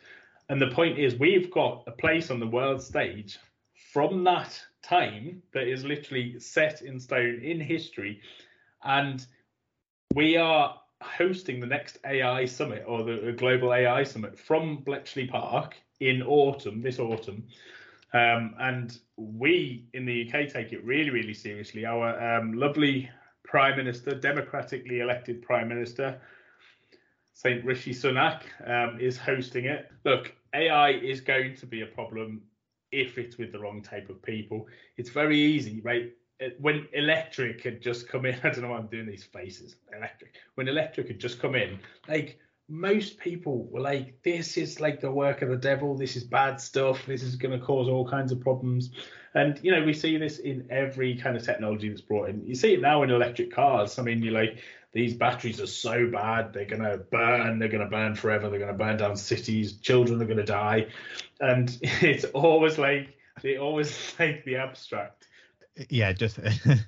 And 0.48 0.60
the 0.60 0.68
point 0.68 0.98
is, 0.98 1.16
we've 1.16 1.50
got 1.50 1.84
a 1.86 1.92
place 1.92 2.30
on 2.30 2.40
the 2.40 2.46
world 2.46 2.82
stage 2.82 3.38
from 3.92 4.24
that 4.24 4.58
time 4.82 5.42
that 5.52 5.68
is 5.68 5.84
literally 5.84 6.38
set 6.40 6.82
in 6.82 6.98
stone 6.98 7.40
in 7.42 7.60
history, 7.60 8.20
and 8.84 9.26
we 10.14 10.36
are 10.36 10.80
hosting 11.02 11.60
the 11.60 11.66
next 11.66 11.98
AI 12.06 12.44
summit 12.44 12.84
or 12.86 13.02
the 13.04 13.32
global 13.32 13.72
AI 13.72 14.02
summit 14.02 14.38
from 14.38 14.78
Bletchley 14.78 15.26
Park 15.26 15.76
in 16.00 16.22
autumn, 16.22 16.82
this 16.82 16.98
autumn. 16.98 17.46
Um, 18.14 18.54
and 18.58 18.98
we 19.16 19.86
in 19.92 20.06
the 20.06 20.26
UK 20.26 20.50
take 20.50 20.72
it 20.72 20.82
really, 20.82 21.10
really 21.10 21.34
seriously. 21.34 21.84
Our 21.84 22.38
um, 22.38 22.54
lovely 22.54 23.10
Prime 23.44 23.76
Minister, 23.76 24.14
democratically 24.14 25.00
elected 25.00 25.42
Prime 25.42 25.68
Minister, 25.68 26.20
Saint 27.34 27.64
Rishi 27.64 27.92
Sunak, 27.92 28.42
um, 28.66 28.98
is 28.98 29.18
hosting 29.18 29.66
it. 29.66 29.90
Look, 30.04 30.34
AI 30.58 30.90
is 30.90 31.20
going 31.20 31.54
to 31.56 31.66
be 31.66 31.82
a 31.82 31.86
problem 31.86 32.42
if 32.90 33.18
it's 33.18 33.38
with 33.38 33.52
the 33.52 33.58
wrong 33.58 33.82
type 33.82 34.08
of 34.10 34.22
people. 34.22 34.66
It's 34.96 35.10
very 35.10 35.38
easy, 35.38 35.80
right? 35.82 36.12
When 36.58 36.86
electric 36.92 37.62
had 37.62 37.80
just 37.80 38.08
come 38.08 38.26
in, 38.26 38.34
I 38.42 38.50
don't 38.50 38.62
know 38.62 38.70
why 38.70 38.78
I'm 38.78 38.86
doing 38.86 39.06
these 39.06 39.24
faces. 39.24 39.76
Electric. 39.96 40.34
When 40.54 40.68
electric 40.68 41.08
had 41.08 41.20
just 41.20 41.40
come 41.40 41.54
in, 41.54 41.78
like 42.08 42.38
most 42.68 43.18
people 43.18 43.66
were 43.70 43.80
like, 43.80 44.22
this 44.22 44.58
is 44.58 44.78
like 44.78 45.00
the 45.00 45.10
work 45.10 45.40
of 45.40 45.48
the 45.48 45.56
devil. 45.56 45.96
This 45.96 46.16
is 46.16 46.24
bad 46.24 46.60
stuff. 46.60 47.06
This 47.06 47.22
is 47.22 47.36
going 47.36 47.58
to 47.58 47.64
cause 47.64 47.88
all 47.88 48.06
kinds 48.08 48.30
of 48.30 48.40
problems. 48.40 48.90
And, 49.34 49.58
you 49.62 49.72
know, 49.72 49.82
we 49.82 49.94
see 49.94 50.18
this 50.18 50.38
in 50.38 50.66
every 50.70 51.16
kind 51.16 51.36
of 51.36 51.42
technology 51.42 51.88
that's 51.88 52.02
brought 52.02 52.28
in. 52.28 52.46
You 52.46 52.54
see 52.54 52.74
it 52.74 52.82
now 52.82 53.02
in 53.02 53.10
electric 53.10 53.52
cars. 53.54 53.98
I 53.98 54.02
mean, 54.02 54.22
you're 54.22 54.34
like, 54.34 54.58
these 54.92 55.14
batteries 55.14 55.60
are 55.60 55.66
so 55.66 56.10
bad. 56.10 56.52
They're 56.52 56.66
going 56.66 56.82
to 56.82 56.98
burn. 56.98 57.58
They're 57.58 57.68
going 57.68 57.84
to 57.84 57.90
burn 57.90 58.14
forever. 58.14 58.50
They're 58.50 58.58
going 58.58 58.72
to 58.72 58.78
burn 58.78 58.98
down 58.98 59.16
cities. 59.16 59.78
Children 59.78 60.20
are 60.20 60.26
going 60.26 60.38
to 60.38 60.44
die. 60.44 60.88
And 61.40 61.76
it's 61.82 62.24
always 62.26 62.78
like, 62.78 63.16
they 63.42 63.56
always 63.56 64.14
like 64.18 64.44
the 64.44 64.56
abstract. 64.56 65.26
Yeah, 65.88 66.12
just 66.12 66.38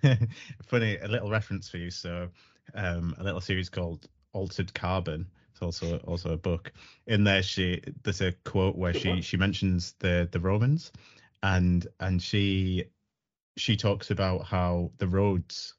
funny, 0.67 0.99
a 0.99 1.09
little 1.09 1.31
reference 1.31 1.71
for 1.71 1.79
you. 1.79 1.91
So, 1.91 2.29
um, 2.75 3.15
a 3.19 3.25
little 3.25 3.41
series 3.41 3.69
called 3.69 4.09
Altered 4.33 4.75
Carbon 4.75 5.27
also 5.63 5.99
also 5.99 6.33
a 6.33 6.37
book. 6.37 6.73
In 7.07 7.25
there, 7.25 7.43
she 7.43 7.81
there's 8.03 8.21
a 8.21 8.33
quote 8.45 8.77
where 8.77 8.95
she 8.95 9.21
she 9.21 9.37
mentions 9.37 9.95
the 9.99 10.29
the 10.31 10.41
Romans, 10.41 10.93
and 11.43 11.87
and 12.01 12.23
she 12.23 12.85
she 13.57 13.77
talks 13.77 14.11
about 14.11 14.45
how 14.45 14.91
the 14.99 15.09
roads, 15.09 15.75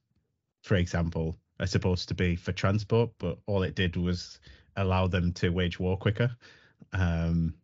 for 0.63 0.75
example, 0.75 1.37
are 1.59 1.67
supposed 1.67 2.07
to 2.09 2.13
be 2.13 2.35
for 2.35 2.51
transport, 2.51 3.11
but 3.17 3.37
all 3.45 3.63
it 3.63 3.75
did 3.75 3.95
was 3.95 4.39
allow 4.75 5.07
them 5.07 5.33
to 5.33 5.49
wage 5.49 5.79
war 5.79 5.97
quicker. 5.97 6.35
Um, 6.93 7.55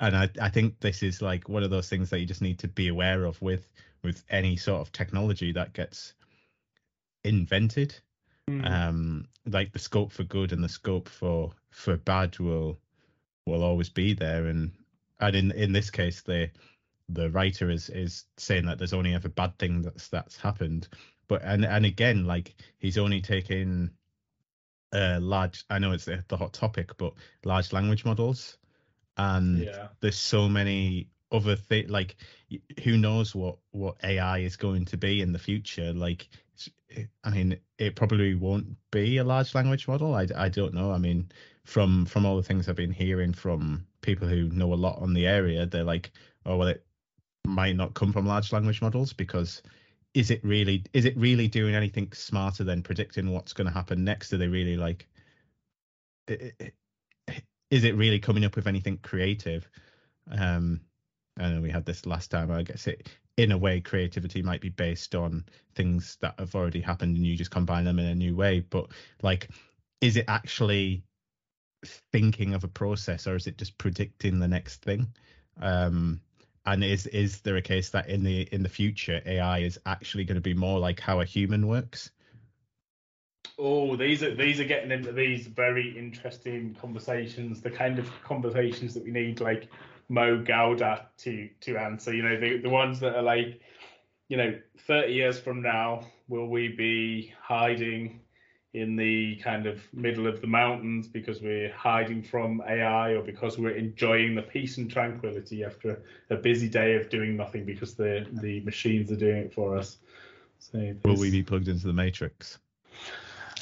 and 0.00 0.16
I, 0.16 0.28
I 0.40 0.48
think 0.48 0.80
this 0.80 1.02
is 1.02 1.22
like 1.22 1.48
one 1.48 1.62
of 1.62 1.70
those 1.70 1.88
things 1.88 2.10
that 2.10 2.20
you 2.20 2.26
just 2.26 2.42
need 2.42 2.58
to 2.60 2.68
be 2.68 2.88
aware 2.88 3.24
of 3.24 3.40
with 3.40 3.68
with 4.02 4.22
any 4.28 4.56
sort 4.56 4.80
of 4.80 4.92
technology 4.92 5.52
that 5.52 5.72
gets 5.72 6.14
invented 7.24 7.98
Mm. 8.50 8.70
Um, 8.70 9.28
like 9.46 9.72
the 9.72 9.78
scope 9.78 10.12
for 10.12 10.24
good 10.24 10.52
and 10.52 10.62
the 10.62 10.68
scope 10.68 11.08
for 11.08 11.52
for 11.70 11.96
bad 11.96 12.38
will 12.38 12.78
will 13.46 13.62
always 13.62 13.88
be 13.88 14.14
there, 14.14 14.46
and 14.46 14.72
and 15.20 15.36
in 15.36 15.50
in 15.52 15.72
this 15.72 15.90
case, 15.90 16.22
the 16.22 16.50
the 17.08 17.30
writer 17.30 17.70
is 17.70 17.88
is 17.90 18.24
saying 18.36 18.66
that 18.66 18.78
there's 18.78 18.92
only 18.92 19.14
ever 19.14 19.28
bad 19.28 19.58
thing 19.58 19.82
that's 19.82 20.08
that's 20.08 20.36
happened, 20.36 20.88
but 21.28 21.42
and 21.42 21.64
and 21.64 21.86
again, 21.86 22.26
like 22.26 22.54
he's 22.78 22.98
only 22.98 23.20
taking 23.20 23.90
uh 24.92 25.18
large. 25.20 25.64
I 25.70 25.78
know 25.78 25.92
it's 25.92 26.04
the, 26.04 26.22
the 26.28 26.36
hot 26.36 26.52
topic, 26.52 26.96
but 26.98 27.14
large 27.44 27.72
language 27.72 28.04
models, 28.04 28.58
and 29.16 29.64
yeah. 29.64 29.88
there's 30.00 30.18
so 30.18 30.48
many 30.48 31.08
other 31.32 31.56
thing 31.56 31.88
like 31.88 32.16
who 32.84 32.96
knows 32.96 33.34
what 33.34 33.56
what 33.72 33.96
ai 34.04 34.38
is 34.38 34.56
going 34.56 34.84
to 34.84 34.96
be 34.96 35.20
in 35.20 35.32
the 35.32 35.38
future 35.38 35.92
like 35.92 36.28
i 37.24 37.30
mean 37.30 37.58
it 37.78 37.96
probably 37.96 38.34
won't 38.34 38.66
be 38.90 39.16
a 39.16 39.24
large 39.24 39.54
language 39.54 39.88
model. 39.88 40.14
I, 40.14 40.28
I 40.36 40.48
don't 40.48 40.74
know. 40.74 40.92
I 40.92 40.98
mean 40.98 41.30
from 41.64 42.06
from 42.06 42.26
all 42.26 42.36
the 42.36 42.42
things 42.42 42.68
i've 42.68 42.76
been 42.76 42.90
hearing 42.90 43.32
from 43.32 43.86
people 44.02 44.28
who 44.28 44.48
know 44.50 44.72
a 44.72 44.74
lot 44.74 45.00
on 45.00 45.14
the 45.14 45.26
area 45.26 45.64
they're 45.64 45.82
like 45.82 46.12
oh 46.44 46.58
well 46.58 46.68
it 46.68 46.84
might 47.46 47.74
not 47.74 47.94
come 47.94 48.12
from 48.12 48.26
large 48.26 48.52
language 48.52 48.82
models 48.82 49.12
because 49.12 49.62
is 50.14 50.30
it 50.30 50.42
really 50.44 50.84
is 50.92 51.04
it 51.04 51.16
really 51.16 51.48
doing 51.48 51.74
anything 51.74 52.10
smarter 52.12 52.64
than 52.64 52.82
predicting 52.82 53.30
what's 53.30 53.52
going 53.52 53.66
to 53.66 53.72
happen 53.72 54.04
next? 54.04 54.32
Are 54.32 54.38
they 54.38 54.48
really 54.48 54.76
like 54.76 55.08
is 56.28 57.84
it 57.84 57.96
really 57.96 58.20
coming 58.20 58.44
up 58.44 58.56
with 58.56 58.66
anything 58.66 58.98
creative? 58.98 59.68
Um 60.30 60.80
and 61.36 61.60
we 61.62 61.70
had 61.70 61.84
this 61.84 62.06
last 62.06 62.30
time. 62.30 62.50
I 62.52 62.62
guess 62.62 62.86
it, 62.86 63.08
in 63.36 63.52
a 63.52 63.58
way, 63.58 63.80
creativity 63.80 64.42
might 64.42 64.60
be 64.60 64.68
based 64.68 65.14
on 65.14 65.44
things 65.74 66.16
that 66.20 66.34
have 66.38 66.54
already 66.54 66.80
happened, 66.80 67.16
and 67.16 67.26
you 67.26 67.36
just 67.36 67.50
combine 67.50 67.84
them 67.84 67.98
in 67.98 68.06
a 68.06 68.14
new 68.14 68.36
way. 68.36 68.60
But 68.60 68.90
like, 69.22 69.50
is 70.00 70.16
it 70.16 70.24
actually 70.28 71.02
thinking 72.12 72.54
of 72.54 72.64
a 72.64 72.68
process, 72.68 73.26
or 73.26 73.36
is 73.36 73.46
it 73.46 73.58
just 73.58 73.76
predicting 73.78 74.38
the 74.38 74.48
next 74.48 74.82
thing? 74.82 75.08
Um, 75.60 76.20
and 76.66 76.82
is 76.82 77.06
is 77.08 77.40
there 77.40 77.56
a 77.56 77.62
case 77.62 77.90
that 77.90 78.08
in 78.08 78.22
the 78.22 78.42
in 78.52 78.62
the 78.62 78.68
future 78.68 79.20
AI 79.26 79.58
is 79.58 79.78
actually 79.86 80.24
going 80.24 80.36
to 80.36 80.40
be 80.40 80.54
more 80.54 80.78
like 80.78 81.00
how 81.00 81.20
a 81.20 81.24
human 81.24 81.66
works? 81.66 82.10
Oh, 83.58 83.94
these 83.96 84.22
are 84.22 84.34
these 84.34 84.60
are 84.60 84.64
getting 84.64 84.90
into 84.90 85.12
these 85.12 85.46
very 85.46 85.96
interesting 85.96 86.74
conversations, 86.74 87.60
the 87.60 87.70
kind 87.70 87.98
of 87.98 88.10
conversations 88.22 88.94
that 88.94 89.04
we 89.04 89.10
need, 89.10 89.40
like 89.40 89.68
Mo 90.08 90.42
Gawdat 90.42 91.06
to 91.18 91.48
to 91.60 91.76
answer. 91.76 92.14
You 92.14 92.22
know, 92.22 92.38
the 92.38 92.58
the 92.58 92.70
ones 92.70 93.00
that 93.00 93.14
are 93.14 93.22
like, 93.22 93.60
you 94.28 94.36
know, 94.36 94.58
30 94.86 95.12
years 95.12 95.38
from 95.38 95.62
now, 95.62 96.06
will 96.28 96.48
we 96.48 96.68
be 96.68 97.32
hiding 97.40 98.20
in 98.74 98.96
the 98.96 99.36
kind 99.36 99.66
of 99.66 99.80
middle 99.94 100.26
of 100.26 100.40
the 100.40 100.48
mountains 100.48 101.06
because 101.06 101.40
we're 101.40 101.72
hiding 101.72 102.20
from 102.22 102.60
AI 102.68 103.10
or 103.10 103.22
because 103.22 103.56
we're 103.56 103.76
enjoying 103.76 104.34
the 104.34 104.42
peace 104.42 104.78
and 104.78 104.90
tranquility 104.90 105.62
after 105.62 106.02
a 106.30 106.36
busy 106.36 106.68
day 106.68 106.96
of 106.96 107.08
doing 107.08 107.36
nothing 107.36 107.64
because 107.64 107.94
the 107.94 108.26
the 108.42 108.60
machines 108.60 109.10
are 109.12 109.16
doing 109.16 109.38
it 109.38 109.54
for 109.54 109.78
us. 109.78 109.98
So 110.58 110.94
will 111.04 111.18
we 111.18 111.30
be 111.30 111.42
plugged 111.42 111.68
into 111.68 111.86
the 111.86 111.92
matrix? 111.92 112.58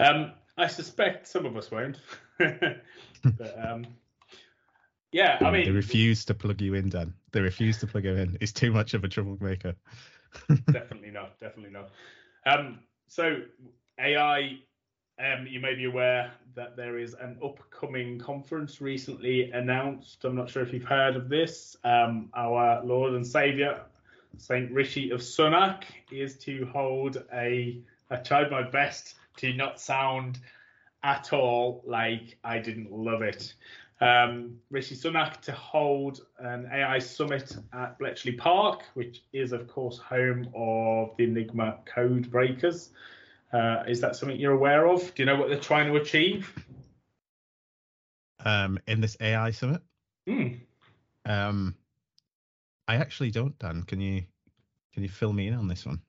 Um, 0.01 0.33
I 0.57 0.67
suspect 0.67 1.29
some 1.29 1.47
of 1.47 1.57
us 1.57 1.71
won't. 1.71 1.99
but 2.39 3.69
um, 3.69 3.87
yeah, 5.13 5.37
I 5.43 5.51
mean, 5.51 5.67
they 5.67 5.71
refuse 5.71 6.25
to 6.27 6.35
plug 6.35 6.61
you 6.63 6.75
in, 6.75 6.89
Dan. 6.89 7.13
They 7.33 7.41
refuse 7.41 7.79
to 7.79 7.87
plug 7.87 8.05
you 8.05 8.15
in. 8.15 8.39
It's 8.41 8.53
too 8.53 8.73
much 8.73 8.95
of 8.95 9.05
a 9.05 9.09
troublemaker. 9.09 9.75
definitely 10.49 11.11
not. 11.11 11.39
Definitely 11.39 11.73
not. 11.73 11.91
Um, 12.47 12.79
so 13.09 13.43
AI, 14.01 14.59
um, 15.19 15.47
you 15.47 15.61
may 15.61 15.75
be 15.75 15.85
aware 15.85 16.33
that 16.55 16.77
there 16.77 16.99
is 16.99 17.15
an 17.15 17.39
upcoming 17.45 18.19
conference 18.19 18.81
recently 18.81 19.51
announced. 19.51 20.25
I'm 20.25 20.35
not 20.35 20.49
sure 20.49 20.63
if 20.63 20.73
you've 20.73 20.85
heard 20.85 21.15
of 21.15 21.29
this. 21.29 21.77
Um, 21.85 22.31
our 22.35 22.83
Lord 22.83 23.13
and 23.13 23.27
Savior, 23.27 23.83
Saint 24.39 24.73
Rishi 24.73 25.11
of 25.11 25.21
Sunak, 25.21 25.85
is 26.11 26.39
to 26.39 26.67
hold 26.73 27.23
a. 27.35 27.83
I 28.11 28.17
tried 28.17 28.51
my 28.51 28.63
best 28.63 29.15
to 29.39 29.53
not 29.53 29.79
sound 29.79 30.39
at 31.03 31.33
all 31.33 31.83
like 31.85 32.39
I 32.45 32.59
didn't 32.59 32.93
love 32.93 33.23
it 33.23 33.55
um, 34.03 34.59
Rishi 34.71 34.97
Sunak 34.97 35.41
to 35.43 35.53
hold 35.53 36.27
an 36.41 36.69
AI 36.73 36.99
summit 36.99 37.57
at 37.73 37.99
Bletchley 37.99 38.33
Park, 38.33 38.83
which 38.95 39.23
is, 39.33 39.53
of 39.53 39.69
course, 39.69 39.99
home 39.99 40.49
of 40.57 41.17
the 41.17 41.25
Enigma 41.25 41.79
code 41.85 42.31
breakers. 42.31 42.91
Uh, 43.53 43.85
is 43.87 44.01
that 44.01 44.17
something 44.17 44.41
you're 44.41 44.55
aware 44.55 44.89
of? 44.89 45.15
Do 45.15 45.23
you 45.23 45.27
know 45.27 45.37
what 45.37 45.49
they're 45.49 45.59
trying 45.59 45.87
to 45.87 46.01
achieve? 46.01 46.53
Um, 48.45 48.79
in 48.89 49.01
this 49.01 49.17
AI 49.21 49.53
summit? 49.53 49.83
Hmm. 50.27 50.49
Um, 51.25 51.77
I 52.89 52.97
actually 52.97 53.31
don't, 53.31 53.57
Dan. 53.61 53.85
Can 53.85 54.01
you 54.01 54.25
can 54.93 55.03
you 55.03 55.09
fill 55.09 55.33
me 55.33 55.47
in 55.47 55.55
on 55.55 55.69
this 55.69 55.87
one? 55.87 56.01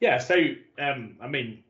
Yeah. 0.00 0.18
So, 0.18 0.34
um, 0.78 1.16
I 1.22 1.26
mean, 1.26 1.64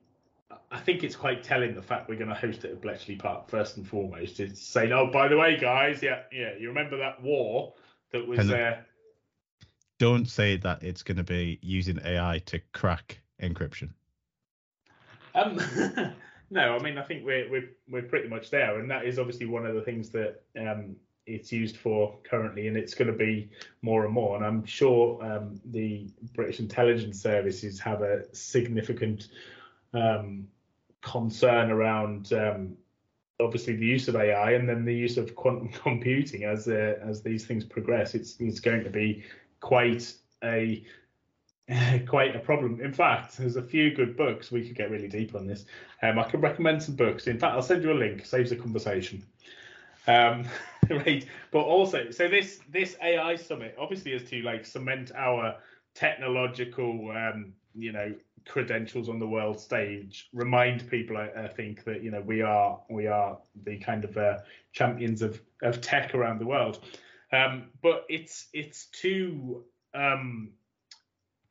I 0.70 0.78
think 0.78 1.04
it's 1.04 1.16
quite 1.16 1.42
telling 1.42 1.74
the 1.74 1.82
fact 1.82 2.08
we're 2.08 2.16
going 2.16 2.28
to 2.28 2.34
host 2.34 2.64
it 2.64 2.70
at 2.70 2.80
Bletchley 2.80 3.16
Park 3.16 3.48
first 3.48 3.76
and 3.76 3.86
foremost. 3.86 4.40
is 4.40 4.60
saying, 4.60 4.92
oh, 4.92 5.10
by 5.12 5.28
the 5.28 5.36
way, 5.36 5.58
guys, 5.58 6.02
yeah, 6.02 6.22
yeah, 6.32 6.52
you 6.58 6.68
remember 6.68 6.96
that 6.98 7.22
war 7.22 7.74
that 8.12 8.26
was 8.26 8.46
there? 8.46 8.72
Uh, 8.72 9.66
don't 9.98 10.26
say 10.26 10.56
that 10.56 10.82
it's 10.82 11.02
going 11.02 11.16
to 11.16 11.24
be 11.24 11.58
using 11.60 11.98
AI 12.04 12.40
to 12.46 12.60
crack 12.72 13.20
encryption. 13.42 13.90
Um, 15.34 15.60
no, 16.50 16.76
I 16.76 16.82
mean 16.82 16.98
I 16.98 17.02
think 17.02 17.24
we're 17.24 17.50
we're 17.50 17.70
we're 17.88 18.02
pretty 18.02 18.28
much 18.28 18.50
there, 18.50 18.78
and 18.78 18.90
that 18.90 19.04
is 19.04 19.18
obviously 19.18 19.46
one 19.46 19.66
of 19.66 19.74
the 19.74 19.82
things 19.82 20.10
that 20.10 20.42
um, 20.58 20.96
it's 21.26 21.52
used 21.52 21.76
for 21.76 22.16
currently, 22.24 22.68
and 22.68 22.76
it's 22.76 22.94
going 22.94 23.10
to 23.10 23.16
be 23.16 23.50
more 23.82 24.04
and 24.04 24.14
more. 24.14 24.36
And 24.36 24.44
I'm 24.44 24.64
sure 24.64 25.22
um, 25.22 25.60
the 25.66 26.08
British 26.34 26.60
intelligence 26.60 27.20
services 27.20 27.78
have 27.80 28.02
a 28.02 28.22
significant 28.34 29.28
um, 29.94 30.48
concern 31.00 31.70
around 31.70 32.32
um, 32.32 32.76
obviously 33.40 33.76
the 33.76 33.86
use 33.86 34.08
of 34.08 34.16
AI 34.16 34.52
and 34.52 34.68
then 34.68 34.84
the 34.84 34.94
use 34.94 35.16
of 35.16 35.34
quantum 35.34 35.68
computing 35.82 36.44
as 36.44 36.68
uh, 36.68 36.98
as 37.02 37.22
these 37.22 37.46
things 37.46 37.64
progress. 37.64 38.14
It's 38.14 38.36
it's 38.40 38.60
going 38.60 38.84
to 38.84 38.90
be 38.90 39.24
quite 39.60 40.12
a 40.42 40.84
quite 42.06 42.34
a 42.34 42.40
problem. 42.40 42.80
In 42.80 42.92
fact, 42.92 43.38
there's 43.38 43.56
a 43.56 43.62
few 43.62 43.94
good 43.94 44.16
books. 44.16 44.50
We 44.50 44.66
could 44.66 44.76
get 44.76 44.90
really 44.90 45.08
deep 45.08 45.34
on 45.34 45.46
this. 45.46 45.66
Um, 46.02 46.18
I 46.18 46.24
can 46.24 46.40
recommend 46.40 46.82
some 46.82 46.96
books. 46.96 47.26
In 47.26 47.38
fact, 47.38 47.54
I'll 47.54 47.62
send 47.62 47.82
you 47.82 47.92
a 47.92 47.94
link. 47.94 48.24
Saves 48.24 48.50
the 48.50 48.56
conversation. 48.56 49.24
Um, 50.06 50.46
right, 50.90 51.26
but 51.50 51.60
also, 51.60 52.10
so 52.10 52.28
this 52.28 52.60
this 52.70 52.96
AI 53.02 53.36
summit 53.36 53.76
obviously 53.78 54.12
is 54.12 54.28
to 54.30 54.42
like 54.42 54.64
cement 54.64 55.12
our 55.14 55.56
technological, 55.94 57.10
um, 57.10 57.52
you 57.74 57.92
know, 57.92 58.14
credentials 58.48 59.08
on 59.08 59.18
the 59.18 59.26
world 59.26 59.60
stage. 59.60 60.28
Remind 60.32 60.88
people, 60.90 61.16
I, 61.16 61.30
I 61.44 61.48
think, 61.48 61.84
that 61.84 62.02
you 62.02 62.10
know 62.10 62.20
we 62.20 62.42
are 62.42 62.80
we 62.90 63.06
are 63.06 63.38
the 63.64 63.78
kind 63.78 64.04
of 64.04 64.16
uh, 64.16 64.38
champions 64.72 65.22
of 65.22 65.40
of 65.62 65.80
tech 65.80 66.14
around 66.14 66.40
the 66.40 66.46
world. 66.46 66.80
Um, 67.32 67.68
but 67.82 68.04
it's 68.08 68.48
it's 68.52 68.86
to 69.02 69.64
um, 69.94 70.50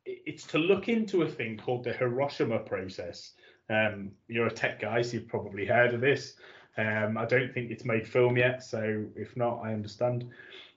it's 0.04 0.46
to 0.48 0.58
look 0.58 0.88
into 0.88 1.22
a 1.22 1.28
thing 1.28 1.56
called 1.56 1.84
the 1.84 1.92
Hiroshima 1.92 2.58
process. 2.58 3.32
Um, 3.70 4.12
you're 4.28 4.46
a 4.46 4.50
tech 4.50 4.80
guy, 4.80 5.02
so 5.02 5.14
you've 5.14 5.28
probably 5.28 5.66
heard 5.66 5.94
of 5.94 6.00
this. 6.00 6.34
Um, 6.78 7.18
I 7.18 7.26
don't 7.26 7.52
think 7.52 7.70
it's 7.70 7.84
made 7.84 8.06
film 8.06 8.36
yet, 8.36 8.62
so 8.62 9.04
if 9.16 9.36
not, 9.36 9.60
I 9.62 9.72
understand. 9.72 10.30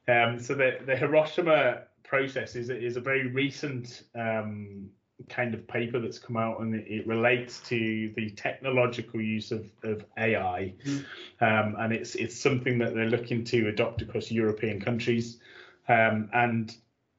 Um, 0.08 0.40
so 0.40 0.56
the, 0.56 0.80
the 0.86 0.96
Hiroshima 0.96 1.84
process 2.04 2.56
is, 2.56 2.70
is 2.70 2.98
a 2.98 3.02
very 3.02 3.28
recent 3.28 4.04
um, 4.16 4.90
kind 5.30 5.54
of 5.54 5.68
paper 5.68 6.00
that's 6.00 6.20
come 6.20 6.38
out, 6.38 6.60
and 6.62 6.76
it, 6.76 6.86
it 6.88 7.08
relates 7.08 7.60
to 7.62 8.12
the 8.16 8.30
technological 8.32 9.22
use 9.22 9.52
of, 9.52 9.70
of 9.84 10.06
AI, 10.18 10.74
mm. 10.86 11.06
Um, 11.42 11.76
and 11.80 11.92
it's 11.92 12.16
it's 12.16 12.40
something 12.40 12.78
that 12.80 12.94
they're 12.94 13.10
looking 13.10 13.44
to 13.46 13.68
adopt 13.68 14.02
across 14.02 14.32
European 14.32 14.80
countries. 14.80 15.40
Um, 15.88 16.30
and 16.34 16.76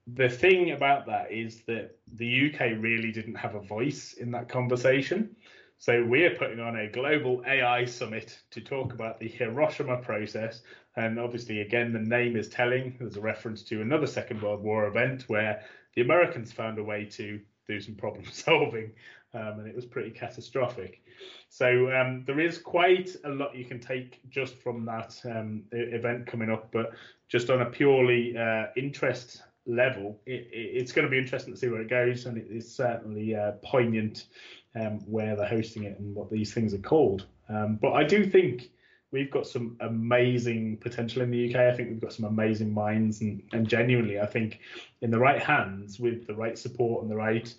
the 0.07 0.29
thing 0.29 0.71
about 0.73 1.07
that 1.07 1.33
is 1.33 1.63
that 1.63 1.97
the 2.15 2.53
UK 2.53 2.79
really 2.79 3.13
didn't 3.13 3.37
have 3.37 3.55
a 3.55 3.61
voice 3.61 4.15
in 4.15 4.31
that 4.33 4.49
conversation. 4.49 5.37
So 5.79 6.05
we're 6.05 6.37
putting 6.37 6.61
on 6.61 6.77
a 6.77 6.89
global 6.89 7.43
AI 7.45 7.87
summit 7.87 8.41
to 8.53 8.61
talk 8.61 8.93
about 8.93 9.19
the 9.19 9.27
Hiroshima 9.27 9.97
process. 9.97 10.63
And 10.95 11.19
obviously, 11.19 11.61
again, 11.61 11.93
the 11.93 11.99
name 11.99 12.37
is 12.37 12.49
telling. 12.49 12.97
There's 13.01 13.17
a 13.17 13.21
reference 13.21 13.65
to 13.65 13.83
another 13.83 14.07
Second 14.07 14.43
World 14.43 14.63
War 14.63 14.87
event 14.87 15.25
where 15.27 15.65
the 15.95 16.03
Americans 16.03 16.53
found 16.53 16.79
a 16.79 16.85
way 16.85 17.07
to 17.07 17.41
do 17.69 17.81
some 17.81 17.95
problem 17.95 18.25
solving, 18.33 18.93
um, 19.35 19.61
and 19.61 19.69
it 19.69 19.75
was 19.75 19.87
pretty 19.87 20.11
catastrophic. 20.11 21.03
So 21.49 21.91
um, 21.95 22.25
there 22.27 22.41
is 22.41 22.59
quite 22.59 23.15
a 23.25 23.29
lot 23.29 23.57
you 23.57 23.65
can 23.65 23.81
take 23.81 24.21
just 24.31 24.57
from 24.57 24.85
that 24.87 25.19
um, 25.25 25.63
event 25.73 26.27
coming 26.27 26.51
up, 26.51 26.71
but 26.73 26.93
just 27.29 27.51
on 27.51 27.63
a 27.63 27.67
purely 27.67 28.37
uh, 28.37 28.67
interest 28.77 29.43
level, 29.67 30.21
it, 30.27 30.49
it's 30.53 30.93
going 30.93 31.07
to 31.07 31.11
be 31.11 31.19
interesting 31.19 31.55
to 31.55 31.59
see 31.59 31.69
where 31.69 31.83
it 31.83 31.91
goes, 31.91 32.27
and 32.27 32.37
it 32.37 32.49
is 32.51 32.75
certainly 32.75 33.35
uh, 33.35 33.53
poignant 33.63 34.27
um, 34.75 35.01
where 35.07 35.37
they're 35.37 35.47
hosting 35.47 35.85
it 35.85 35.99
and 35.99 36.15
what 36.15 36.31
these 36.31 36.53
things 36.53 36.75
are 36.75 36.79
called. 36.79 37.27
Um, 37.49 37.79
but 37.81 37.93
I 37.93 38.05
do 38.05 38.25
think 38.25 38.71
we've 39.13 39.31
got 39.31 39.47
some 39.47 39.77
amazing 39.81 40.79
potential 40.79 41.23
in 41.23 41.31
the 41.31 41.49
UK. 41.49 41.61
I 41.61 41.77
think 41.77 41.91
we've 41.91 42.01
got 42.01 42.13
some 42.13 42.25
amazing 42.25 42.73
minds, 42.73 43.21
and, 43.21 43.43
and 43.53 43.69
genuinely, 43.69 44.19
I 44.19 44.27
think 44.27 44.61
in 45.01 45.11
the 45.11 45.19
right 45.19 45.41
hands, 45.41 46.01
with 46.01 46.27
the 46.27 46.35
right 46.35 46.59
support 46.59 47.03
and 47.03 47.11
the 47.11 47.17
right 47.17 47.53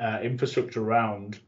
uh, 0.00 0.20
infrastructure 0.22 0.82
around, 0.82 1.40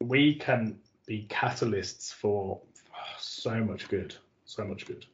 we 0.00 0.34
can 0.34 0.78
be 1.06 1.26
catalysts 1.30 2.12
for 2.12 2.60
oh, 2.92 3.16
so 3.18 3.62
much 3.62 3.88
good, 3.88 4.14
so 4.44 4.64
much 4.64 4.86
good. 4.86 5.06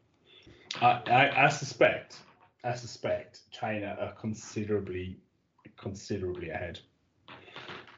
I, 0.80 1.00
I, 1.06 1.44
I 1.44 1.48
suspect 1.48 2.16
I 2.62 2.74
suspect 2.74 3.40
China 3.50 3.96
are 4.00 4.12
considerably, 4.12 5.18
considerably 5.76 6.50
ahead. 6.50 6.80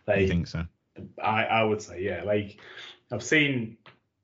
They, 0.06 0.28
think 0.28 0.46
so? 0.46 0.64
I, 1.22 1.44
I 1.44 1.64
would 1.64 1.82
say, 1.82 2.02
yeah. 2.02 2.22
Like 2.22 2.58
I've 3.10 3.22
seen, 3.22 3.76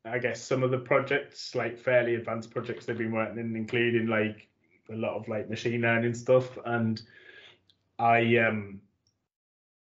I 0.08 0.18
guess 0.18 0.42
some 0.42 0.62
of 0.62 0.70
the 0.70 0.78
projects, 0.78 1.54
like 1.54 1.78
fairly 1.78 2.14
advanced 2.14 2.50
projects 2.50 2.86
they've 2.86 2.98
been 2.98 3.12
working 3.12 3.38
in, 3.38 3.56
including 3.56 4.06
like 4.06 4.48
a 4.90 4.96
lot 4.96 5.16
of 5.16 5.28
like 5.28 5.50
machine 5.50 5.82
learning 5.82 6.14
stuff, 6.14 6.58
and 6.64 7.00
I 7.98 8.36
um 8.38 8.80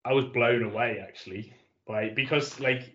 I 0.04 0.13
was 0.13 0.25
blown 0.25 0.63
away 0.63 1.04
actually 1.06 1.54
by 1.88 2.10
because 2.10 2.60
like 2.60 2.93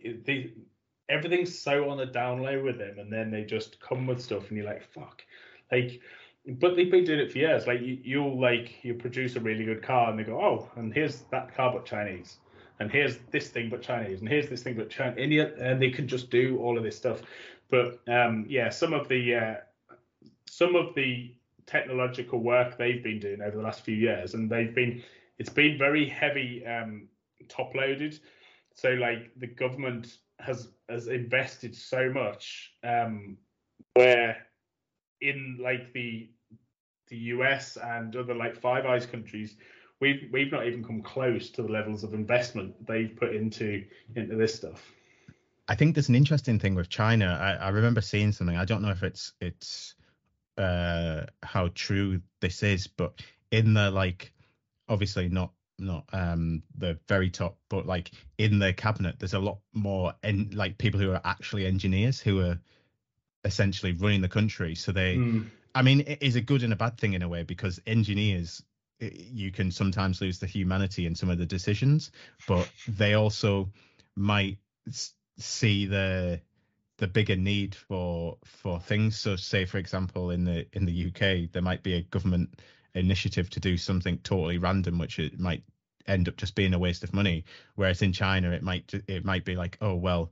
everything's 1.08 1.58
so 1.58 1.90
on 1.90 1.98
the 1.98 2.06
down 2.06 2.42
low 2.42 2.62
with 2.62 2.78
them, 2.78 2.98
and 2.98 3.12
then 3.12 3.30
they 3.30 3.44
just 3.44 3.80
come 3.80 4.06
with 4.06 4.22
stuff, 4.22 4.48
and 4.48 4.56
you're 4.56 4.66
like, 4.66 4.82
fuck, 4.82 5.22
like 5.70 6.00
but 6.46 6.74
they've 6.74 6.90
been 6.90 7.04
doing 7.04 7.20
it 7.20 7.30
for 7.30 7.38
years. 7.38 7.66
Like 7.66 7.80
you, 7.80 7.98
you'll 8.02 8.40
like 8.40 8.82
you 8.82 8.94
produce 8.94 9.36
a 9.36 9.40
really 9.40 9.64
good 9.64 9.82
car, 9.82 10.10
and 10.10 10.18
they 10.18 10.24
go, 10.24 10.40
oh, 10.40 10.70
and 10.76 10.92
here's 10.92 11.22
that 11.30 11.54
car 11.54 11.72
but 11.72 11.84
Chinese, 11.84 12.38
and 12.80 12.90
here's 12.90 13.18
this 13.30 13.48
thing 13.48 13.68
but 13.68 13.82
Chinese, 13.82 14.20
and 14.20 14.28
here's 14.28 14.48
this 14.48 14.62
thing 14.62 14.74
but 14.74 14.90
Chinese, 14.90 15.18
and, 15.18 15.60
and 15.60 15.82
they 15.82 15.90
can 15.90 16.08
just 16.08 16.30
do 16.30 16.58
all 16.58 16.76
of 16.76 16.82
this 16.82 16.96
stuff. 16.96 17.20
But 17.70 18.00
um, 18.08 18.46
yeah, 18.48 18.70
some 18.70 18.94
of 18.94 19.06
the 19.06 19.34
uh, 19.34 19.54
some 20.48 20.74
of 20.74 20.94
the 20.94 21.34
technological 21.66 22.40
work 22.40 22.76
they've 22.76 23.04
been 23.04 23.20
doing 23.20 23.42
over 23.42 23.56
the 23.56 23.62
last 23.62 23.82
few 23.82 23.94
years, 23.94 24.34
and 24.34 24.50
they've 24.50 24.74
been 24.74 25.02
it's 25.38 25.50
been 25.50 25.78
very 25.78 26.08
heavy 26.08 26.66
um, 26.66 27.06
top 27.48 27.74
loaded. 27.74 28.18
So 28.74 28.90
like 28.94 29.30
the 29.36 29.46
government 29.46 30.18
has 30.40 30.68
has 30.88 31.08
invested 31.08 31.76
so 31.76 32.10
much 32.10 32.72
um, 32.82 33.36
where 33.92 34.38
in 35.20 35.58
like 35.60 35.92
the 35.92 36.30
the 37.08 37.16
US 37.16 37.76
and 37.76 38.16
other 38.16 38.34
like 38.34 38.56
Five 38.56 38.86
Eyes 38.86 39.04
countries, 39.04 39.56
we've 40.00 40.28
we've 40.32 40.52
not 40.52 40.66
even 40.66 40.84
come 40.84 41.02
close 41.02 41.50
to 41.50 41.62
the 41.62 41.68
levels 41.68 42.04
of 42.04 42.14
investment 42.14 42.86
they've 42.86 43.14
put 43.16 43.34
into 43.34 43.84
into 44.16 44.36
this 44.36 44.54
stuff. 44.54 44.92
I 45.68 45.76
think 45.76 45.94
there's 45.94 46.08
an 46.08 46.16
interesting 46.16 46.58
thing 46.58 46.74
with 46.74 46.88
China. 46.88 47.38
I, 47.40 47.66
I 47.66 47.68
remember 47.68 48.00
seeing 48.00 48.32
something. 48.32 48.56
I 48.56 48.64
don't 48.64 48.82
know 48.82 48.90
if 48.90 49.02
it's 49.02 49.32
it's 49.40 49.94
uh, 50.58 51.26
how 51.42 51.68
true 51.74 52.20
this 52.40 52.62
is, 52.62 52.86
but 52.86 53.22
in 53.50 53.74
the 53.74 53.90
like, 53.90 54.32
obviously 54.88 55.28
not 55.28 55.52
not 55.78 56.04
um 56.12 56.62
the 56.76 56.98
very 57.08 57.30
top, 57.30 57.56
but 57.68 57.86
like 57.86 58.10
in 58.38 58.58
the 58.58 58.72
cabinet, 58.72 59.18
there's 59.18 59.34
a 59.34 59.38
lot 59.38 59.58
more 59.72 60.12
and 60.22 60.52
like 60.54 60.76
people 60.76 61.00
who 61.00 61.12
are 61.12 61.20
actually 61.24 61.66
engineers 61.66 62.20
who 62.20 62.40
are 62.40 62.58
essentially 63.44 63.92
running 63.92 64.20
the 64.20 64.28
country. 64.28 64.74
So 64.74 64.92
they, 64.92 65.16
mm. 65.16 65.48
I 65.74 65.82
mean, 65.82 66.00
it 66.00 66.22
is 66.22 66.36
a 66.36 66.40
good 66.40 66.62
and 66.62 66.72
a 66.72 66.76
bad 66.76 66.98
thing 66.98 67.14
in 67.14 67.22
a 67.22 67.28
way 67.28 67.42
because 67.44 67.80
engineers, 67.86 68.62
you 69.00 69.50
can 69.50 69.70
sometimes 69.70 70.20
lose 70.20 70.38
the 70.38 70.46
humanity 70.46 71.06
in 71.06 71.14
some 71.14 71.30
of 71.30 71.38
the 71.38 71.46
decisions, 71.46 72.10
but 72.46 72.68
they 72.88 73.14
also 73.14 73.68
might 74.16 74.58
see 75.38 75.86
the 75.86 76.40
the 76.98 77.06
bigger 77.06 77.36
need 77.36 77.74
for 77.74 78.36
for 78.44 78.78
things. 78.80 79.18
So, 79.18 79.36
say 79.36 79.64
for 79.64 79.78
example, 79.78 80.30
in 80.30 80.44
the 80.44 80.66
in 80.72 80.84
the 80.84 81.06
UK, 81.06 81.50
there 81.52 81.62
might 81.62 81.82
be 81.82 81.94
a 81.94 82.02
government 82.02 82.60
initiative 82.94 83.48
to 83.50 83.60
do 83.60 83.76
something 83.76 84.18
totally 84.18 84.58
random, 84.58 84.98
which 84.98 85.18
it 85.18 85.38
might 85.40 85.62
end 86.06 86.28
up 86.28 86.36
just 86.36 86.54
being 86.54 86.74
a 86.74 86.78
waste 86.78 87.04
of 87.04 87.14
money. 87.14 87.44
Whereas 87.76 88.02
in 88.02 88.12
China, 88.12 88.50
it 88.50 88.62
might 88.62 88.92
it 89.08 89.24
might 89.24 89.44
be 89.44 89.56
like, 89.56 89.78
oh 89.80 89.94
well, 89.94 90.30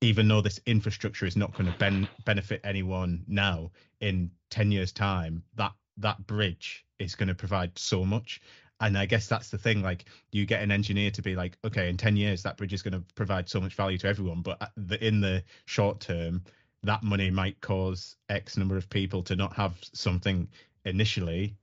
even 0.00 0.28
though 0.28 0.40
this 0.40 0.60
infrastructure 0.66 1.26
is 1.26 1.36
not 1.36 1.52
going 1.52 1.70
to 1.70 1.78
ben- 1.78 2.08
benefit 2.24 2.60
anyone 2.64 3.22
now 3.28 3.70
in 4.00 4.30
10 4.50 4.72
years 4.72 4.92
time 4.92 5.42
that 5.56 5.72
that 5.98 6.26
bridge 6.26 6.84
is 6.98 7.14
going 7.14 7.28
to 7.28 7.34
provide 7.34 7.78
so 7.78 8.04
much. 8.04 8.40
And 8.80 8.98
i 8.98 9.06
guess 9.06 9.28
that's 9.28 9.48
the 9.48 9.58
thing 9.58 9.80
like 9.80 10.06
you 10.32 10.44
get 10.44 10.60
an 10.60 10.72
engineer 10.72 11.12
to 11.12 11.22
be 11.22 11.36
like 11.36 11.56
okay 11.64 11.88
in 11.88 11.96
10 11.96 12.16
years 12.16 12.42
that 12.42 12.56
bridge 12.56 12.72
is 12.72 12.82
going 12.82 12.94
to 12.94 13.04
provide 13.14 13.48
so 13.48 13.60
much 13.60 13.74
value 13.74 13.96
to 13.98 14.08
everyone 14.08 14.42
but 14.42 14.72
in 15.00 15.20
the 15.20 15.44
short 15.66 16.00
term 16.00 16.42
that 16.82 17.04
money 17.04 17.30
might 17.30 17.60
cause 17.60 18.16
x 18.28 18.56
number 18.56 18.76
of 18.76 18.90
people 18.90 19.22
to 19.22 19.36
not 19.36 19.54
have 19.54 19.78
something 19.92 20.48
initially. 20.84 21.56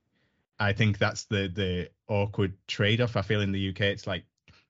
I 0.58 0.72
think 0.72 0.98
that's 0.98 1.24
the 1.24 1.48
the 1.48 1.90
awkward 2.08 2.54
trade-off 2.66 3.16
i 3.16 3.22
feel 3.22 3.40
in 3.40 3.52
the 3.52 3.70
uk 3.70 3.80
it's 3.80 4.06
like 4.06 4.24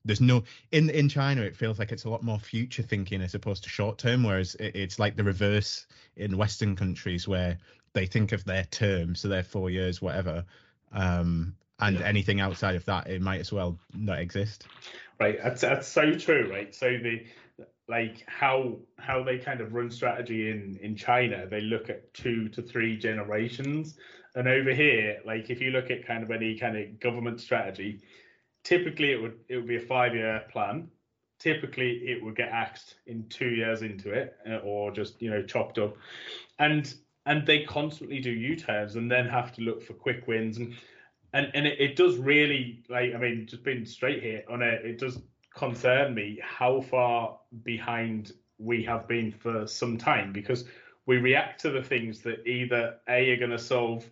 there's 0.05 0.20
no 0.20 0.42
in 0.73 0.88
in 0.90 1.09
China 1.09 1.42
it 1.42 1.57
feels 1.57 1.79
like 1.79 1.92
it's 1.92 2.05
a 2.05 2.11
lot 2.11 2.23
more 2.23 2.38
future 2.38 2.83
thinking 2.83 3.20
as 3.20 3.35
opposed 3.35 3.64
to 3.64 3.68
short 3.68 3.99
term 3.99 4.23
whereas 4.23 4.55
it, 4.55 4.75
it's 4.75 4.99
like 4.99 5.16
the 5.16 5.25
reverse 5.25 5.87
in 6.16 6.37
western 6.37 6.75
countries 6.75 7.29
where 7.29 7.59
they 7.92 8.07
think 8.07 8.33
of 8.33 8.44
their 8.44 8.64
term 8.64 9.14
so 9.14 9.29
their 9.29 9.44
4 9.44 9.70
years 9.70 10.00
whatever 10.00 10.44
um, 10.92 11.55
and 11.79 11.98
yeah. 11.98 12.07
anything 12.07 12.40
outside 12.40 12.76
of 12.76 12.85
that 12.85 13.09
it 13.09 13.22
might 13.22 13.40
as 13.40 13.53
well 13.53 13.79
not 13.94 14.18
exist 14.18 14.66
right 15.18 15.38
that's, 15.42 15.61
that's 15.61 15.88
so 15.88 16.14
true 16.14 16.48
right 16.50 16.74
so 16.74 16.88
the 16.88 17.24
like 17.90 18.22
how 18.26 18.76
how 18.98 19.22
they 19.22 19.37
kind 19.37 19.61
of 19.61 19.74
run 19.74 19.90
strategy 19.90 20.48
in 20.48 20.79
in 20.81 20.94
China, 20.94 21.46
they 21.46 21.61
look 21.61 21.90
at 21.90 22.14
two 22.14 22.48
to 22.50 22.62
three 22.62 22.96
generations, 22.96 23.96
and 24.37 24.46
over 24.46 24.72
here, 24.72 25.18
like 25.26 25.50
if 25.50 25.61
you 25.61 25.70
look 25.70 25.90
at 25.90 26.07
kind 26.07 26.22
of 26.22 26.31
any 26.31 26.57
kind 26.57 26.76
of 26.76 27.00
government 27.00 27.40
strategy, 27.40 28.00
typically 28.62 29.12
it 29.12 29.20
would 29.20 29.40
it 29.48 29.57
would 29.57 29.66
be 29.66 29.76
a 29.76 29.81
five 29.81 30.14
year 30.14 30.44
plan. 30.50 30.88
Typically, 31.40 32.03
it 32.05 32.22
would 32.22 32.37
get 32.37 32.50
axed 32.50 32.96
in 33.07 33.26
two 33.29 33.48
years 33.48 33.83
into 33.83 34.12
it, 34.12 34.37
uh, 34.48 34.59
or 34.59 34.92
just 34.92 35.20
you 35.20 35.29
know 35.29 35.42
chopped 35.42 35.79
up, 35.79 35.96
and 36.61 36.94
and 37.31 37.47
they 37.47 37.62
constantly 37.62 38.19
do 38.19 38.31
U 38.31 38.57
turns 38.57 38.97
and 38.97 39.09
then 39.09 39.29
have 39.29 39.53
to 39.53 39.62
look 39.62 39.85
for 39.85 39.95
quick 39.95 40.27
wins. 40.27 40.59
And 40.59 40.75
and 41.33 41.49
and 41.55 41.64
it, 41.64 41.81
it 41.81 41.97
does 41.97 42.16
really 42.19 42.83
like 42.88 43.14
I 43.14 43.19
mean 43.19 43.47
just 43.49 43.62
being 43.62 43.87
straight 43.87 44.21
here 44.21 44.43
on 44.51 44.62
it, 44.62 44.85
it 44.85 44.99
does 44.99 45.16
concern 45.55 46.12
me 46.12 46.40
how 46.43 46.81
far 46.81 47.38
behind 47.62 48.33
we 48.59 48.83
have 48.83 49.07
been 49.07 49.31
for 49.31 49.64
some 49.69 49.97
time 49.97 50.33
because 50.33 50.64
we 51.07 51.19
react 51.19 51.61
to 51.61 51.71
the 51.71 51.83
things 51.83 52.21
that 52.23 52.45
either 52.49 52.97
a 53.09 53.31
are 53.31 53.37
going 53.37 53.51
to 53.51 53.59
solve 53.59 54.05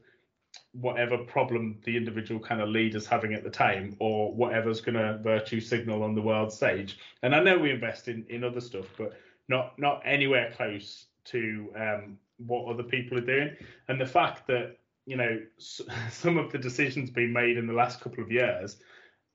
whatever 0.72 1.18
problem 1.18 1.78
the 1.84 1.96
individual 1.96 2.40
kind 2.40 2.60
of 2.60 2.68
leader's 2.68 3.06
having 3.06 3.34
at 3.34 3.42
the 3.42 3.50
time 3.50 3.96
or 3.98 4.32
whatever's 4.32 4.80
going 4.80 4.94
to 4.94 5.18
virtue 5.18 5.60
signal 5.60 6.04
on 6.04 6.14
the 6.14 6.22
world 6.22 6.52
stage. 6.52 6.98
And 7.24 7.34
i 7.34 7.42
know 7.42 7.58
we 7.58 7.72
invest 7.72 8.06
in 8.06 8.24
in 8.28 8.44
other 8.44 8.60
stuff 8.60 8.86
but 8.96 9.18
not 9.48 9.76
not 9.76 10.02
anywhere 10.04 10.52
close 10.56 11.06
to 11.24 11.72
um, 11.76 12.18
what 12.38 12.72
other 12.72 12.82
people 12.82 13.18
are 13.18 13.22
doing. 13.22 13.56
And 13.88 14.00
the 14.00 14.06
fact 14.06 14.46
that 14.48 14.78
you 15.06 15.16
know 15.16 15.40
some 15.58 16.38
of 16.38 16.52
the 16.52 16.58
decisions 16.58 17.10
being 17.10 17.32
made 17.32 17.56
in 17.56 17.66
the 17.66 17.72
last 17.72 18.00
couple 18.00 18.22
of 18.22 18.30
years 18.30 18.78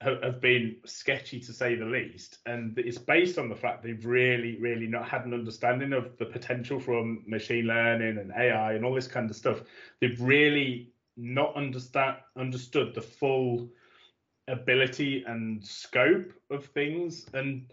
have 0.00 0.38
been 0.38 0.76
sketchy 0.84 1.40
to 1.40 1.52
say 1.52 1.76
the 1.76 1.84
least. 1.84 2.38
And 2.44 2.78
it's 2.78 2.98
based 2.98 3.38
on 3.38 3.48
the 3.48 3.54
fact 3.54 3.82
they've 3.82 4.04
really 4.04 4.58
really 4.60 4.86
not 4.86 5.08
had 5.08 5.24
an 5.24 5.32
understanding 5.32 5.92
of 5.92 6.16
the 6.18 6.26
potential 6.26 6.78
from 6.78 7.22
machine 7.26 7.66
learning 7.66 8.18
and 8.18 8.32
ai 8.32 8.74
and 8.74 8.84
all 8.84 8.94
this 8.94 9.08
kind 9.08 9.30
of 9.30 9.36
stuff. 9.36 9.62
They've 10.00 10.20
really 10.20 10.92
not 11.16 11.54
understand 11.54 12.16
understood 12.36 12.94
the 12.94 13.00
full 13.00 13.68
ability 14.48 15.24
and 15.26 15.64
scope 15.64 16.32
of 16.50 16.66
things. 16.66 17.26
And 17.32 17.70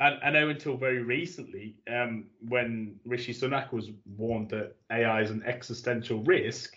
I, 0.00 0.16
I 0.22 0.30
know 0.30 0.48
until 0.48 0.76
very 0.76 1.02
recently 1.02 1.76
um, 1.90 2.26
when 2.48 2.98
rishi 3.04 3.34
sunak 3.34 3.72
was 3.72 3.90
warned 4.16 4.50
that 4.50 4.76
ai 4.90 5.22
is 5.22 5.30
an 5.30 5.42
existential 5.44 6.22
risk 6.24 6.74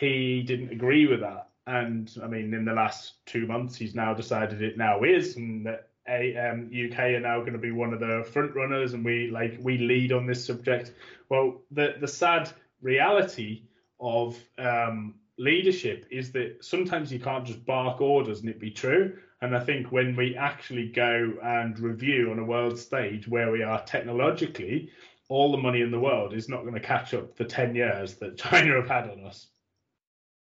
he 0.00 0.42
didn't 0.42 0.70
agree 0.70 1.06
with 1.06 1.20
that 1.20 1.48
and 1.66 2.12
i 2.22 2.26
mean 2.26 2.54
in 2.54 2.64
the 2.64 2.72
last 2.72 3.24
two 3.26 3.46
months 3.46 3.76
he's 3.76 3.94
now 3.94 4.14
decided 4.14 4.62
it 4.62 4.76
now 4.76 5.02
is 5.02 5.36
and 5.36 5.66
that 5.66 5.90
a, 6.08 6.36
um, 6.36 6.70
UK 6.72 6.98
are 6.98 7.20
now 7.20 7.40
going 7.40 7.52
to 7.52 7.58
be 7.58 7.72
one 7.72 7.92
of 7.92 8.00
the 8.00 8.24
front 8.32 8.54
runners, 8.54 8.94
and 8.94 9.04
we 9.04 9.30
like 9.30 9.58
we 9.60 9.78
lead 9.78 10.12
on 10.12 10.26
this 10.26 10.44
subject. 10.44 10.92
Well, 11.28 11.62
the 11.70 11.96
the 12.00 12.08
sad 12.08 12.50
reality 12.80 13.62
of 14.00 14.38
um, 14.58 15.14
leadership 15.38 16.06
is 16.10 16.32
that 16.32 16.64
sometimes 16.64 17.12
you 17.12 17.18
can't 17.18 17.44
just 17.44 17.64
bark 17.64 18.00
orders 18.00 18.40
and 18.40 18.48
it 18.48 18.60
be 18.60 18.70
true. 18.70 19.18
And 19.42 19.54
I 19.54 19.60
think 19.60 19.92
when 19.92 20.16
we 20.16 20.34
actually 20.34 20.88
go 20.88 21.34
and 21.42 21.78
review 21.78 22.30
on 22.30 22.38
a 22.38 22.44
world 22.44 22.78
stage 22.78 23.28
where 23.28 23.52
we 23.52 23.62
are 23.62 23.82
technologically, 23.84 24.90
all 25.28 25.52
the 25.52 25.58
money 25.58 25.82
in 25.82 25.90
the 25.90 26.00
world 26.00 26.32
is 26.32 26.48
not 26.48 26.62
going 26.62 26.74
to 26.74 26.80
catch 26.80 27.12
up 27.12 27.36
the 27.36 27.44
10 27.44 27.74
years 27.74 28.14
that 28.14 28.38
China 28.38 28.76
have 28.76 28.88
had 28.88 29.10
on 29.10 29.24
us. 29.24 29.48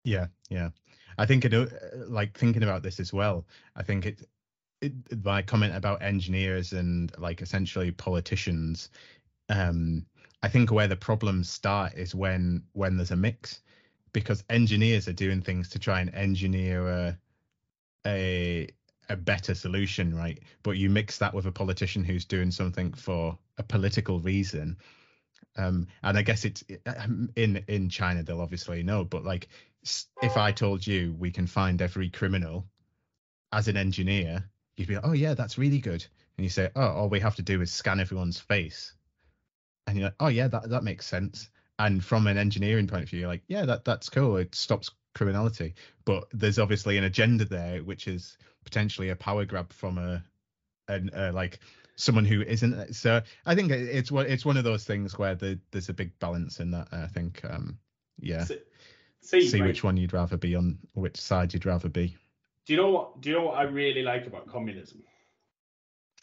Yeah, 0.03 0.27
yeah. 0.49 0.69
I 1.17 1.25
think 1.25 1.45
it, 1.45 1.53
uh, 1.53 1.65
like 2.07 2.37
thinking 2.37 2.63
about 2.63 2.83
this 2.83 2.99
as 2.99 3.11
well. 3.11 3.45
I 3.75 3.83
think 3.83 4.05
it, 4.05 4.29
it 4.81 4.93
my 5.23 5.41
comment 5.41 5.75
about 5.75 6.03
engineers 6.03 6.73
and 6.73 7.11
like 7.17 7.41
essentially 7.41 7.91
politicians. 7.91 8.89
Um, 9.49 10.05
I 10.43 10.49
think 10.49 10.71
where 10.71 10.87
the 10.87 10.95
problems 10.95 11.49
start 11.49 11.95
is 11.95 12.13
when 12.13 12.61
when 12.73 12.95
there's 12.95 13.11
a 13.11 13.15
mix 13.15 13.61
because 14.13 14.43
engineers 14.49 15.07
are 15.07 15.13
doing 15.13 15.41
things 15.41 15.69
to 15.69 15.79
try 15.79 15.99
and 16.01 16.13
engineer 16.13 16.87
a 16.87 17.17
a 18.07 18.69
a 19.09 19.15
better 19.15 19.55
solution, 19.55 20.15
right? 20.15 20.39
But 20.63 20.71
you 20.71 20.89
mix 20.89 21.19
that 21.19 21.33
with 21.33 21.45
a 21.45 21.51
politician 21.51 22.03
who's 22.03 22.25
doing 22.25 22.51
something 22.51 22.93
for 22.93 23.37
a 23.57 23.63
political 23.63 24.19
reason. 24.19 24.77
Um, 25.55 25.87
and 26.03 26.17
I 26.17 26.21
guess 26.23 26.45
it's 26.45 26.63
um, 26.85 27.29
in 27.35 27.63
in 27.67 27.89
China 27.89 28.23
they'll 28.23 28.41
obviously 28.41 28.83
know, 28.83 29.03
but 29.03 29.23
like 29.23 29.47
if 30.21 30.37
I 30.37 30.51
told 30.51 30.85
you 30.85 31.15
we 31.17 31.31
can 31.31 31.47
find 31.47 31.81
every 31.81 32.09
criminal 32.09 32.65
as 33.51 33.67
an 33.67 33.77
engineer, 33.77 34.49
you'd 34.75 34.87
be 34.87 34.95
like, 34.95 35.05
oh 35.05 35.13
yeah, 35.13 35.33
that's 35.33 35.57
really 35.57 35.79
good. 35.79 36.05
And 36.37 36.43
you 36.43 36.49
say, 36.49 36.69
oh, 36.75 36.87
all 36.87 37.09
we 37.09 37.19
have 37.19 37.35
to 37.37 37.41
do 37.41 37.61
is 37.61 37.71
scan 37.71 37.99
everyone's 37.99 38.39
face, 38.39 38.93
and 39.85 39.97
you're 39.97 40.07
like, 40.07 40.15
oh 40.19 40.27
yeah, 40.27 40.47
that 40.47 40.69
that 40.69 40.83
makes 40.83 41.05
sense 41.05 41.49
and 41.79 42.03
from 42.03 42.27
an 42.27 42.37
engineering 42.37 42.87
point 42.87 43.03
of 43.03 43.09
view, 43.09 43.21
you're 43.21 43.29
like, 43.29 43.43
yeah, 43.47 43.65
that 43.65 43.85
that's 43.85 44.09
cool. 44.09 44.37
It 44.37 44.55
stops 44.55 44.91
criminality, 45.17 45.73
but 46.05 46.27
there's 46.31 46.59
obviously 46.59 46.97
an 46.97 47.03
agenda 47.03 47.45
there, 47.45 47.79
which 47.83 48.07
is 48.07 48.37
potentially 48.63 49.09
a 49.09 49.15
power 49.15 49.45
grab 49.45 49.73
from 49.73 49.97
a, 49.97 50.23
an 50.87 51.09
uh, 51.13 51.31
like 51.33 51.59
someone 51.95 52.25
who 52.25 52.41
isn't. 52.41 52.95
So 52.95 53.21
I 53.45 53.55
think 53.55 53.71
it's 53.71 54.11
what 54.11 54.27
it's 54.27 54.45
one 54.45 54.57
of 54.57 54.63
those 54.63 54.85
things 54.85 55.17
where 55.17 55.35
the, 55.35 55.59
there's 55.71 55.89
a 55.89 55.93
big 55.93 56.17
balance 56.19 56.59
in 56.59 56.71
that. 56.71 56.87
I 56.91 57.07
think, 57.07 57.41
um, 57.49 57.79
yeah. 58.19 58.45
See, 58.45 58.59
see, 59.21 59.47
see 59.47 59.61
which 59.61 59.83
one 59.83 59.97
you'd 59.97 60.13
rather 60.13 60.37
be 60.37 60.55
on, 60.55 60.77
which 60.93 61.19
side 61.19 61.53
you'd 61.53 61.65
rather 61.65 61.89
be. 61.89 62.15
Do 62.65 62.73
you 62.73 62.77
know 62.77 62.91
what? 62.91 63.21
Do 63.21 63.29
you 63.29 63.35
know 63.35 63.45
what 63.45 63.57
I 63.57 63.63
really 63.63 64.03
like 64.03 64.27
about 64.27 64.47
communism? 64.47 65.03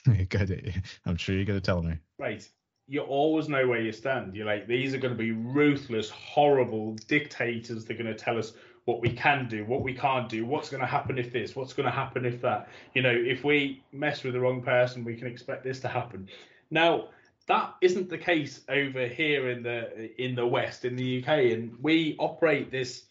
Good. 0.28 0.82
I'm 1.06 1.16
sure 1.16 1.34
you're 1.34 1.44
going 1.44 1.60
to 1.60 1.64
tell 1.64 1.82
me. 1.82 1.96
Right 2.18 2.48
you 2.86 3.00
always 3.00 3.48
know 3.48 3.66
where 3.66 3.80
you 3.80 3.92
stand. 3.92 4.36
You're 4.36 4.46
like, 4.46 4.66
these 4.66 4.94
are 4.94 4.98
going 4.98 5.14
to 5.14 5.18
be 5.18 5.32
ruthless, 5.32 6.10
horrible 6.10 6.94
dictators. 7.06 7.84
They're 7.84 7.96
going 7.96 8.14
to 8.14 8.14
tell 8.14 8.38
us 8.38 8.52
what 8.84 9.00
we 9.00 9.10
can 9.10 9.48
do, 9.48 9.64
what 9.64 9.82
we 9.82 9.94
can't 9.94 10.28
do, 10.28 10.44
what's 10.44 10.68
going 10.68 10.80
to 10.80 10.86
happen 10.86 11.18
if 11.18 11.32
this, 11.32 11.56
what's 11.56 11.72
going 11.72 11.86
to 11.86 11.92
happen 11.92 12.24
if 12.24 12.40
that. 12.42 12.68
You 12.94 13.02
know, 13.02 13.14
if 13.14 13.42
we 13.42 13.82
mess 13.92 14.22
with 14.22 14.34
the 14.34 14.40
wrong 14.40 14.62
person, 14.62 15.04
we 15.04 15.16
can 15.16 15.26
expect 15.26 15.64
this 15.64 15.80
to 15.80 15.88
happen. 15.88 16.28
Now, 16.70 17.08
that 17.46 17.74
isn't 17.80 18.08
the 18.08 18.18
case 18.18 18.60
over 18.68 19.06
here 19.06 19.50
in 19.50 19.62
the 19.62 20.10
in 20.22 20.34
the 20.34 20.46
West, 20.46 20.84
in 20.84 20.96
the 20.96 21.22
UK, 21.22 21.52
and 21.52 21.76
we 21.82 22.16
operate 22.18 22.70
this 22.70 23.04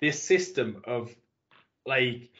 this 0.00 0.22
system 0.22 0.82
of 0.84 1.14
like 1.86 2.30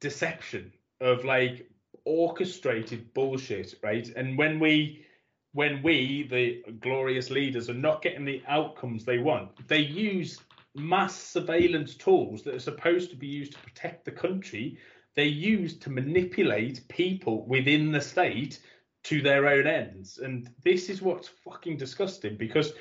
deception, 0.00 0.72
of 1.00 1.24
like 1.24 1.70
orchestrated 2.04 3.12
bullshit, 3.12 3.74
right? 3.82 4.08
And 4.16 4.38
when 4.38 4.58
we 4.60 5.04
when 5.52 5.82
we, 5.82 6.26
the 6.30 6.62
glorious 6.80 7.30
leaders, 7.30 7.68
are 7.68 7.74
not 7.74 8.02
getting 8.02 8.24
the 8.24 8.42
outcomes 8.46 9.04
they 9.04 9.18
want, 9.18 9.66
they 9.66 9.78
use 9.78 10.40
mass 10.78 11.16
surveillance 11.16 11.94
tools 11.94 12.42
that 12.42 12.54
are 12.54 12.60
supposed 12.60 13.10
to 13.10 13.16
be 13.16 13.26
used 13.26 13.52
to 13.52 13.58
protect 13.58 14.04
the 14.04 14.12
country, 14.12 14.78
they're 15.14 15.24
used 15.24 15.82
to 15.82 15.90
manipulate 15.90 16.86
people 16.88 17.44
within 17.46 17.90
the 17.90 18.00
state 18.00 18.60
to 19.04 19.20
their 19.20 19.48
own 19.48 19.66
ends. 19.66 20.18
And 20.18 20.50
this 20.62 20.88
is 20.88 21.02
what's 21.02 21.28
fucking 21.28 21.76
disgusting 21.76 22.36
because 22.36 22.72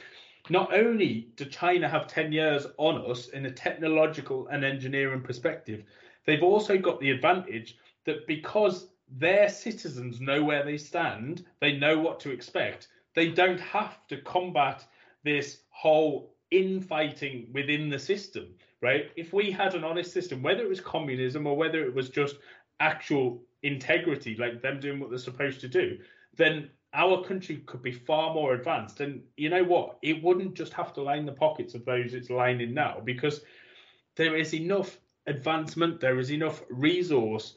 not 0.49 0.73
only 0.73 1.29
do 1.35 1.45
China 1.45 1.89
have 1.89 2.07
10 2.07 2.31
years 2.31 2.67
on 2.77 3.09
us 3.09 3.29
in 3.29 3.45
a 3.45 3.51
technological 3.51 4.47
and 4.47 4.63
engineering 4.63 5.21
perspective, 5.21 5.83
they've 6.25 6.43
also 6.43 6.77
got 6.77 6.99
the 6.99 7.11
advantage 7.11 7.77
that 8.05 8.27
because 8.27 8.87
their 9.09 9.49
citizens 9.49 10.21
know 10.21 10.43
where 10.43 10.63
they 10.63 10.77
stand, 10.77 11.45
they 11.59 11.77
know 11.77 11.97
what 11.97 12.19
to 12.21 12.31
expect. 12.31 12.87
They 13.15 13.29
don't 13.29 13.59
have 13.59 14.05
to 14.07 14.21
combat 14.21 14.85
this 15.23 15.61
whole 15.69 16.33
infighting 16.51 17.47
within 17.53 17.89
the 17.89 17.99
system, 17.99 18.47
right? 18.81 19.11
If 19.15 19.33
we 19.33 19.51
had 19.51 19.75
an 19.75 19.83
honest 19.83 20.11
system, 20.11 20.41
whether 20.41 20.63
it 20.63 20.69
was 20.69 20.81
communism 20.81 21.47
or 21.47 21.55
whether 21.55 21.83
it 21.83 21.93
was 21.93 22.09
just 22.09 22.37
actual 22.79 23.41
integrity, 23.63 24.35
like 24.35 24.61
them 24.61 24.79
doing 24.79 24.99
what 24.99 25.09
they're 25.09 25.19
supposed 25.19 25.61
to 25.61 25.67
do, 25.67 25.97
then 26.35 26.69
our 26.93 27.23
country 27.23 27.57
could 27.65 27.81
be 27.81 27.91
far 27.91 28.33
more 28.33 28.53
advanced. 28.53 29.01
And 29.01 29.21
you 29.35 29.49
know 29.49 29.63
what? 29.63 29.97
It 30.01 30.23
wouldn't 30.23 30.55
just 30.55 30.73
have 30.73 30.93
to 30.93 31.01
line 31.01 31.25
the 31.25 31.31
pockets 31.31 31.73
of 31.73 31.85
those 31.85 32.13
it's 32.13 32.29
lining 32.29 32.73
now 32.73 33.01
because 33.03 33.41
there 34.15 34.35
is 34.35 34.53
enough 34.53 34.97
advancement, 35.27 35.99
there 35.99 36.19
is 36.19 36.31
enough 36.31 36.63
resource 36.69 37.55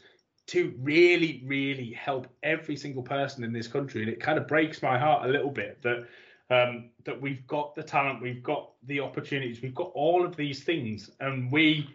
to 0.48 0.74
really, 0.80 1.42
really 1.46 1.92
help 1.92 2.26
every 2.42 2.76
single 2.76 3.02
person 3.02 3.44
in 3.44 3.52
this 3.52 3.68
country. 3.68 4.02
And 4.02 4.10
it 4.10 4.20
kind 4.20 4.38
of 4.38 4.48
breaks 4.48 4.82
my 4.82 4.98
heart 4.98 5.28
a 5.28 5.32
little 5.32 5.50
bit 5.50 5.80
that 5.82 6.06
um, 6.50 6.90
that 7.04 7.20
we've 7.20 7.46
got 7.46 7.74
the 7.74 7.82
talent, 7.82 8.20
we've 8.20 8.42
got 8.42 8.70
the 8.84 9.00
opportunities, 9.00 9.62
we've 9.62 9.74
got 9.74 9.90
all 9.94 10.24
of 10.24 10.36
these 10.36 10.62
things, 10.62 11.10
and 11.20 11.50
we 11.50 11.88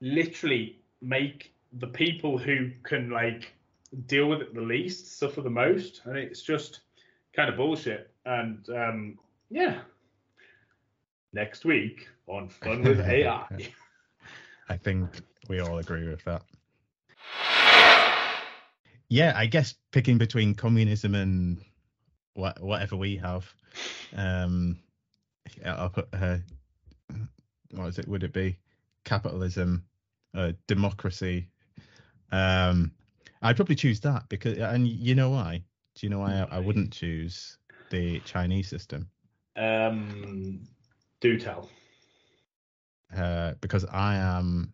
literally 0.00 0.78
make 1.00 1.54
the 1.78 1.86
people 1.86 2.38
who 2.38 2.70
can 2.82 3.10
like 3.10 3.54
deal 4.06 4.28
with 4.28 4.40
it 4.40 4.54
the 4.54 4.60
least 4.60 5.18
suffer 5.18 5.40
the 5.40 5.50
most, 5.50 6.02
and 6.04 6.16
it's 6.16 6.42
just 6.42 6.80
kind 7.34 7.48
of 7.48 7.56
bullshit. 7.56 8.10
And 8.24 8.68
um, 8.70 9.18
yeah, 9.50 9.80
next 11.32 11.64
week 11.64 12.08
on 12.26 12.48
Fun 12.48 12.82
with 12.82 13.00
AI. 13.06 13.46
I 14.68 14.76
think 14.76 15.08
we 15.48 15.60
all 15.60 15.78
agree 15.78 16.08
with 16.08 16.24
that 16.24 16.42
yeah, 19.08 19.32
I 19.36 19.46
guess 19.46 19.74
picking 19.92 20.18
between 20.18 20.54
communism 20.54 21.14
and 21.14 21.62
what, 22.36 22.60
whatever 22.62 22.96
we 22.96 23.16
have. 23.16 23.52
Um, 24.14 24.78
I'll 25.64 25.90
put 25.90 26.08
uh, 26.12 26.38
what 27.70 27.86
is 27.86 27.98
it? 27.98 28.08
Would 28.08 28.24
it 28.24 28.32
be 28.32 28.58
capitalism, 29.04 29.84
uh, 30.34 30.52
democracy? 30.66 31.48
Um, 32.32 32.92
I'd 33.42 33.56
probably 33.56 33.76
choose 33.76 34.00
that 34.00 34.28
because, 34.28 34.58
and 34.58 34.86
you 34.86 35.14
know 35.14 35.30
why? 35.30 35.62
Do 35.94 36.06
you 36.06 36.10
know 36.10 36.18
why 36.18 36.46
I, 36.50 36.56
I 36.56 36.58
wouldn't 36.58 36.92
choose 36.92 37.58
the 37.90 38.20
Chinese 38.20 38.68
system? 38.68 39.08
Um, 39.56 40.60
do 41.20 41.38
tell. 41.38 41.70
Uh, 43.16 43.54
because 43.60 43.84
I 43.86 44.16
am 44.16 44.72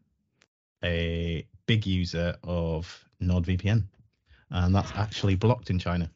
a 0.82 1.46
big 1.66 1.86
user 1.86 2.36
of 2.42 3.04
NordVPN, 3.22 3.84
and 4.50 4.74
that's 4.74 4.90
actually 4.96 5.36
blocked 5.36 5.70
in 5.70 5.78
China. 5.78 6.10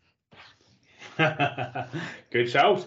Good 2.31 2.51
shout. 2.51 2.85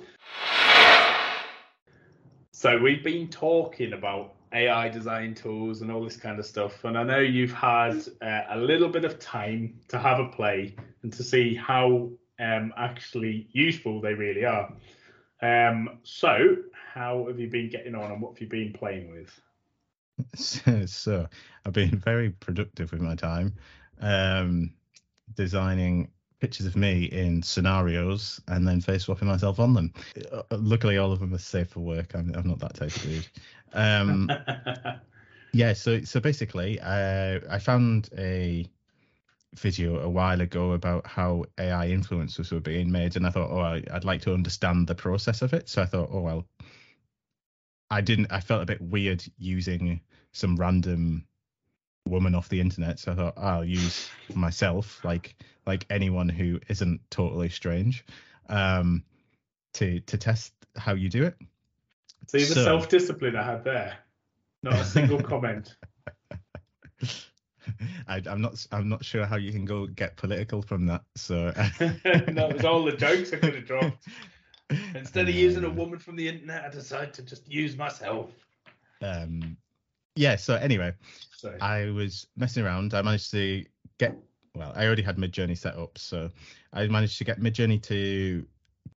So 2.51 2.77
we've 2.77 3.03
been 3.03 3.27
talking 3.30 3.93
about 3.93 4.36
AI 4.53 4.89
design 4.89 5.34
tools 5.34 5.82
and 5.82 5.91
all 5.91 6.03
this 6.03 6.17
kind 6.17 6.38
of 6.38 6.45
stuff, 6.45 6.84
and 6.84 6.95
I 6.95 7.03
know 7.03 7.19
you've 7.19 7.53
had 7.53 7.97
uh, 8.21 8.41
a 8.49 8.57
little 8.57 8.89
bit 8.89 9.03
of 9.03 9.17
time 9.17 9.80
to 9.88 9.97
have 9.97 10.19
a 10.19 10.27
play 10.27 10.75
and 11.01 11.11
to 11.13 11.23
see 11.23 11.55
how 11.55 12.09
um, 12.39 12.71
actually 12.77 13.47
useful 13.51 13.99
they 13.99 14.13
really 14.13 14.45
are. 14.45 14.73
Um, 15.41 15.99
so, 16.03 16.57
how 16.93 17.25
have 17.27 17.39
you 17.39 17.49
been 17.49 17.69
getting 17.69 17.95
on, 17.95 18.11
and 18.11 18.21
what 18.21 18.34
have 18.34 18.41
you 18.41 18.47
been 18.47 18.73
playing 18.73 19.09
with? 19.09 19.41
So, 20.36 20.86
so 20.86 21.27
I've 21.65 21.73
been 21.73 21.97
very 21.97 22.30
productive 22.30 22.91
with 22.91 23.01
my 23.01 23.15
time, 23.15 23.55
um, 24.01 24.73
designing 25.34 26.11
pictures 26.40 26.66
of 26.66 26.76
me 26.76 27.06
in 27.06 27.44
scenarios 27.44 28.42
and 28.48 28.68
then 28.68 28.82
face 28.82 29.04
swapping 29.04 29.28
myself 29.28 29.60
on 29.60 29.74
them. 29.74 29.94
Uh, 30.32 30.44
luckily, 30.52 30.98
all 30.98 31.12
of 31.12 31.20
them 31.20 31.34
are 31.34 31.40
safe 31.40 31.70
for 31.70 31.82
work. 31.82 32.14
I'm, 32.16 32.34
I'm 32.36 32.48
not 32.48 32.60
that 32.60 32.76
type 32.76 32.96
of 32.96 33.02
dude. 33.02 33.28
Um, 33.74 34.32
yeah, 35.54 35.74
so 35.74 36.02
so 36.02 36.20
basically, 36.20 36.80
uh, 36.80 37.40
I 37.50 37.60
found 37.60 38.10
a 38.18 38.66
video 39.56 40.00
a 40.00 40.10
while 40.10 40.42
ago 40.42 40.74
about 40.74 41.06
how 41.08 41.46
AI 41.60 41.88
influencers 41.88 42.52
were 42.52 42.60
being 42.60 42.92
made, 42.92 43.16
and 43.16 43.26
I 43.26 43.32
thought, 43.32 43.52
oh, 43.52 43.60
I, 43.60 43.84
I'd 43.92 44.06
like 44.06 44.22
to 44.22 44.34
understand 44.34 44.88
the 44.88 44.96
process 44.96 45.42
of 45.42 45.54
it. 45.54 45.70
So 45.70 45.82
I 45.82 45.86
thought, 45.86 46.10
oh 46.12 46.22
well, 46.22 46.48
I 47.90 48.02
didn't. 48.02 48.32
I 48.32 48.40
felt 48.40 48.62
a 48.62 48.66
bit 48.66 48.82
weird 48.82 49.24
using 49.38 50.02
some 50.32 50.56
random 50.56 51.26
woman 52.08 52.36
off 52.36 52.50
the 52.50 52.60
internet, 52.60 53.00
so 53.00 53.12
I 53.12 53.16
thought 53.16 53.34
I'll 53.38 53.66
use 53.66 54.10
myself, 54.34 55.04
like 55.04 55.36
like 55.66 55.86
anyone 55.89 56.30
who 56.30 56.60
isn't 56.70 57.02
totally 57.10 57.50
strange, 57.50 58.06
um, 58.50 59.04
to 59.74 60.00
to 60.02 60.18
test 60.18 60.54
how 60.76 60.93
you 60.93 61.10
do 61.10 61.24
it. 61.24 61.36
See 62.28 62.39
the 62.39 62.54
So- 62.56 62.64
self 62.64 62.89
discipline 62.89 63.36
I 63.36 63.43
had 63.43 63.64
there. 63.64 63.97
Not 64.62 64.74
a 64.74 64.84
single 64.84 65.22
comment. 65.22 65.76
I, 68.08 68.22
I'm 68.28 68.41
not. 68.41 68.66
I'm 68.72 68.89
not 68.89 69.06
sure 69.06 69.26
how 69.26 69.38
you 69.38 69.52
can 69.52 69.66
go 69.66 69.86
get 69.88 70.18
political 70.18 70.62
from 70.62 70.86
that. 70.88 71.04
So 71.16 71.54
no, 71.80 72.47
it 72.50 72.54
was 72.54 72.66
all 72.66 72.84
the 72.84 72.91
jokes 72.91 73.32
I 73.32 73.38
could 73.38 73.56
have 73.56 73.66
dropped. 73.66 74.08
Instead 74.95 75.30
of 75.30 75.36
using 75.36 75.64
a 75.64 75.70
woman 75.70 75.97
from 75.97 76.16
the 76.16 76.28
internet, 76.28 76.64
I 76.66 76.70
decided 76.70 77.14
to 77.16 77.24
just 77.24 77.50
use 77.52 77.76
myself. 77.78 78.30
Um, 79.02 79.58
yeah. 80.20 80.36
So 80.36 80.55
anyway, 80.55 80.93
So 81.32 81.55
I 81.61 81.86
was 81.86 82.28
messing 82.36 82.65
around. 82.65 82.93
I 82.93 83.01
managed 83.01 83.32
to 83.32 83.63
get. 83.97 84.15
Well, 84.53 84.74
I 84.76 84.86
already 84.86 85.01
had 85.01 85.17
Midjourney 85.17 85.57
set 85.57 85.76
up, 85.78 85.97
so 85.97 86.30
I 86.74 86.88
managed 86.88 87.17
to 87.20 87.24
get 87.24 87.39
Midjourney 87.39 87.82
to 87.84 88.45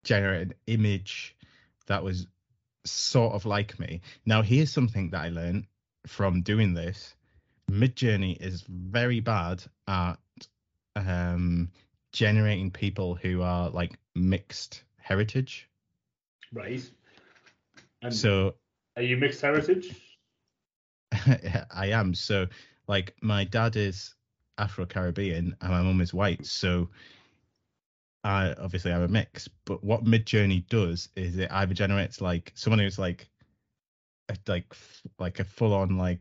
generate 0.02 0.48
an 0.48 0.54
image 0.66 1.36
that 1.86 2.02
was 2.02 2.26
sort 2.84 3.34
of 3.34 3.46
like 3.46 3.78
me. 3.78 4.00
Now, 4.26 4.42
here's 4.42 4.72
something 4.72 5.10
that 5.10 5.20
I 5.20 5.28
learned 5.28 5.66
from 6.06 6.42
doing 6.42 6.74
this. 6.74 7.14
Midjourney 7.70 8.40
is 8.40 8.64
very 8.68 9.20
bad 9.20 9.62
at 9.86 10.16
um, 10.96 11.70
generating 12.12 12.72
people 12.72 13.14
who 13.14 13.42
are 13.42 13.70
like 13.70 13.96
mixed 14.16 14.82
heritage. 14.96 15.68
right. 16.52 16.82
And 18.02 18.12
So 18.12 18.54
are 18.96 19.02
you 19.02 19.16
mixed 19.16 19.40
heritage? 19.40 19.94
I 21.70 21.86
am. 21.86 22.14
So, 22.14 22.46
like, 22.88 23.14
my 23.22 23.44
dad 23.44 23.76
is 23.76 24.14
Afro 24.58 24.86
Caribbean 24.86 25.56
and 25.60 25.70
my 25.70 25.82
mum 25.82 26.00
is 26.00 26.14
white. 26.14 26.44
So, 26.46 26.88
I 28.24 28.54
obviously 28.54 28.92
I'm 28.92 29.02
a 29.02 29.08
mix. 29.08 29.48
But 29.64 29.82
what 29.82 30.04
Midjourney 30.04 30.66
does 30.68 31.08
is 31.16 31.38
it 31.38 31.50
either 31.50 31.74
generates 31.74 32.20
like 32.20 32.52
someone 32.54 32.78
who's 32.78 32.98
like, 32.98 33.28
a, 34.28 34.36
like, 34.46 34.66
f- 34.70 35.02
like 35.18 35.40
a 35.40 35.44
full 35.44 35.74
on 35.74 35.96
like 35.98 36.20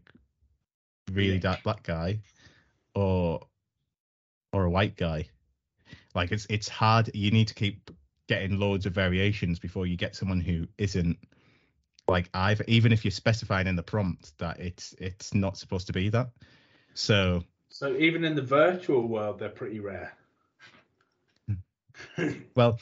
really 1.12 1.40
dark 1.40 1.64
black 1.64 1.84
guy, 1.84 2.20
or 2.96 3.42
or 4.54 4.66
a 4.66 4.70
white 4.70 4.98
guy. 4.98 5.28
Like 6.16 6.32
it's 6.32 6.48
it's 6.50 6.68
hard. 6.68 7.10
You 7.14 7.32
need 7.32 7.48
to 7.48 7.54
keep 7.54 7.90
getting 8.28 8.60
loads 8.60 8.86
of 8.86 8.94
variations 8.94 9.60
before 9.60 9.86
you 9.86 9.98
get 9.98 10.16
someone 10.16 10.42
who 10.42 10.68
isn't 10.78 11.18
like 12.12 12.30
either 12.34 12.64
even 12.68 12.92
if 12.92 13.04
you're 13.04 13.12
specifying 13.12 13.68
in 13.68 13.76
the 13.76 13.84
prompt 13.84 14.38
that 14.38 14.60
it's 14.60 14.94
it's 15.00 15.34
not 15.34 15.58
supposed 15.58 15.88
to 15.88 15.94
be 15.94 16.10
that. 16.10 16.30
So 16.94 17.44
So 17.70 17.96
even 17.98 18.24
in 18.24 18.36
the 18.36 18.42
virtual 18.42 19.08
world, 19.08 19.40
they're 19.40 19.50
pretty 19.50 19.80
rare. 19.80 20.14
well 22.56 22.80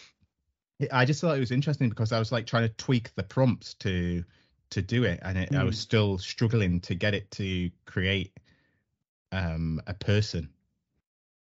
i 0.91 1.05
just 1.05 1.19
thought 1.21 1.35
it 1.35 1.41
was 1.41 1.51
interesting 1.51 1.89
because 1.89 2.11
i 2.11 2.19
was 2.19 2.31
like 2.31 2.45
trying 2.45 2.63
to 2.63 2.73
tweak 2.75 3.13
the 3.15 3.23
prompts 3.23 3.73
to 3.73 4.23
to 4.69 4.81
do 4.81 5.03
it 5.03 5.19
and 5.23 5.37
it, 5.37 5.53
i 5.55 5.63
was 5.63 5.77
still 5.77 6.17
struggling 6.17 6.79
to 6.79 6.95
get 6.95 7.13
it 7.13 7.29
to 7.31 7.69
create 7.85 8.31
um 9.31 9.81
a 9.87 9.93
person 9.93 10.49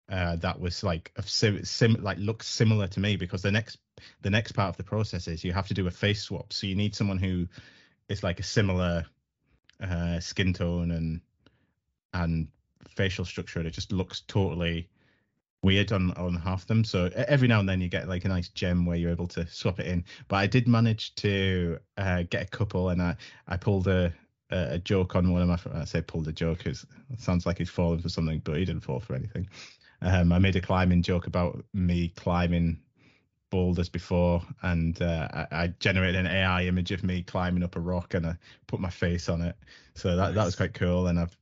uh 0.09 0.35
that 0.37 0.59
was 0.59 0.83
like 0.83 1.11
of 1.15 1.29
sim, 1.29 1.97
like 2.01 2.17
looks 2.17 2.47
similar 2.47 2.87
to 2.87 2.99
me 2.99 3.15
because 3.15 3.41
the 3.41 3.51
next 3.51 3.79
the 4.21 4.29
next 4.29 4.51
part 4.51 4.69
of 4.69 4.77
the 4.77 4.83
process 4.83 5.27
is 5.27 5.43
you 5.43 5.53
have 5.53 5.67
to 5.67 5.73
do 5.73 5.87
a 5.87 5.91
face 5.91 6.21
swap. 6.23 6.53
So 6.53 6.67
you 6.67 6.75
need 6.75 6.95
someone 6.95 7.17
who 7.17 7.47
is 8.09 8.23
like 8.23 8.39
a 8.39 8.43
similar 8.43 9.05
uh 9.81 10.19
skin 10.19 10.53
tone 10.53 10.91
and 10.91 11.21
and 12.13 12.47
facial 12.95 13.25
structure 13.25 13.59
and 13.59 13.67
it 13.67 13.71
just 13.71 13.91
looks 13.91 14.21
totally 14.21 14.87
weird 15.63 15.91
on 15.91 16.11
on 16.11 16.35
half 16.35 16.61
of 16.61 16.67
them. 16.67 16.83
So 16.83 17.09
every 17.15 17.47
now 17.47 17.59
and 17.59 17.67
then 17.67 17.81
you 17.81 17.89
get 17.89 18.07
like 18.07 18.25
a 18.25 18.29
nice 18.29 18.49
gem 18.49 18.85
where 18.85 18.97
you're 18.97 19.11
able 19.11 19.27
to 19.29 19.47
swap 19.47 19.79
it 19.79 19.87
in. 19.87 20.05
But 20.27 20.37
i 20.37 20.47
did 20.47 20.67
manage 20.67 21.15
to 21.15 21.79
uh 21.97 22.23
get 22.29 22.43
a 22.43 22.57
couple 22.57 22.89
and 22.89 23.01
i 23.01 23.15
i 23.47 23.57
pulled 23.57 23.87
a 23.87 24.13
a 24.51 24.73
a 24.73 24.77
joke 24.77 25.15
on 25.15 25.31
one 25.31 25.41
of 25.41 25.47
my 25.47 25.81
i 25.81 25.85
say 25.85 26.01
pulled 26.01 26.27
a 26.27 26.31
joke 26.31 26.65
it 26.65 26.77
sounds 27.17 27.45
like 27.45 27.57
he's 27.57 27.69
fallen 27.69 27.99
for 27.99 28.09
something 28.09 28.39
but 28.43 28.57
he 28.57 28.65
didn't 28.65 28.83
fall 28.83 28.99
for 28.99 29.15
anything 29.15 29.47
um 30.01 30.31
i 30.31 30.39
made 30.39 30.55
a 30.55 30.61
climbing 30.61 31.01
joke 31.01 31.27
about 31.27 31.63
me 31.73 32.09
climbing 32.15 32.79
boulders 33.51 33.87
before 33.89 34.41
and 34.63 35.01
uh, 35.01 35.27
I, 35.33 35.47
I 35.63 35.67
generated 35.79 36.15
an 36.25 36.27
ai 36.27 36.65
image 36.65 36.91
of 36.91 37.03
me 37.03 37.21
climbing 37.21 37.63
up 37.63 37.75
a 37.75 37.79
rock 37.79 38.13
and 38.13 38.25
i 38.25 38.35
put 38.67 38.79
my 38.79 38.89
face 38.89 39.29
on 39.29 39.41
it 39.41 39.55
so 39.93 40.15
that, 40.15 40.33
that 40.35 40.43
was 40.45 40.55
quite 40.55 40.73
cool 40.73 41.07
and 41.07 41.19
i've 41.19 41.37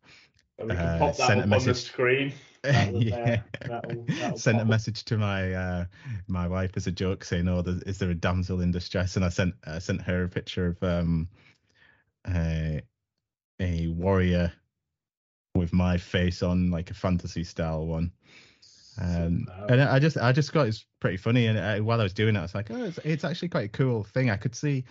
So 0.60 0.66
we 0.66 0.76
can 0.76 0.86
Uh, 0.86 0.99
pop 0.99 1.18
that 1.18 1.28
sent 1.28 1.39
a 1.39 1.43
up 1.43 1.43
on 1.45 1.49
the 1.49 1.58
message. 1.58 1.84
screen. 1.86 2.34
Uh, 2.66 2.88
yeah. 2.93 3.41
that'll- 3.66 4.06
that'll 4.08 4.38
sent 4.38 4.62
a 4.62 4.64
message 4.64 5.04
to 5.04 5.18
my 5.18 5.51
uh, 5.54 5.86
my 6.30 6.47
wife 6.47 6.72
as 6.78 6.88
a 6.88 6.91
joke 6.93 7.26
saying, 7.26 7.45
"Oh, 7.49 7.62
there's, 7.62 7.82
is 7.82 7.97
there 7.97 8.10
a 8.12 8.16
damsel 8.16 8.62
in 8.62 8.72
distress?" 8.72 9.18
And 9.18 9.26
I 9.26 9.30
sent 9.30 9.54
I 9.68 9.80
sent 9.80 10.01
her 10.04 10.24
a 10.24 10.30
picture 10.30 10.68
of 10.68 10.82
um 10.82 11.28
a 12.26 12.82
a 13.60 13.88
warrior 13.88 14.54
with 15.56 15.74
my 15.74 15.97
face 15.97 16.41
on, 16.41 16.72
like 16.72 16.89
a 16.89 16.93
fantasy 16.93 17.43
style 17.43 17.86
one. 17.86 18.14
Um, 18.99 19.47
and 19.69 19.81
I 19.81 19.97
just 19.99 20.17
I 20.17 20.31
just 20.31 20.53
got 20.53 20.67
it's 20.67 20.85
pretty 20.99 21.17
funny. 21.17 21.47
And 21.47 21.57
I, 21.57 21.79
while 21.79 21.99
I 21.99 22.03
was 22.03 22.13
doing 22.13 22.35
it, 22.35 22.39
I 22.39 22.43
was 22.43 22.53
like, 22.55 22.69
oh, 22.71 22.83
it's, 22.83 22.99
it's 22.99 23.23
actually 23.23 23.49
quite 23.49 23.65
a 23.65 23.69
cool 23.69 24.03
thing. 24.03 24.29
I 24.29 24.37
could 24.37 24.55
see 24.55 24.83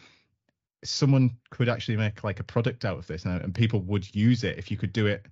someone 0.85 1.31
could 1.51 1.69
actually 1.69 1.97
make 1.97 2.25
like 2.25 2.41
a 2.41 2.45
product 2.45 2.85
out 2.85 2.99
of 2.99 3.07
this, 3.07 3.25
and, 3.25 3.41
and 3.41 3.55
people 3.55 3.81
would 3.83 4.13
use 4.15 4.43
it 4.45 4.59
if 4.59 4.71
you 4.71 4.77
could 4.77 4.93
do 4.93 5.07
it 5.07 5.27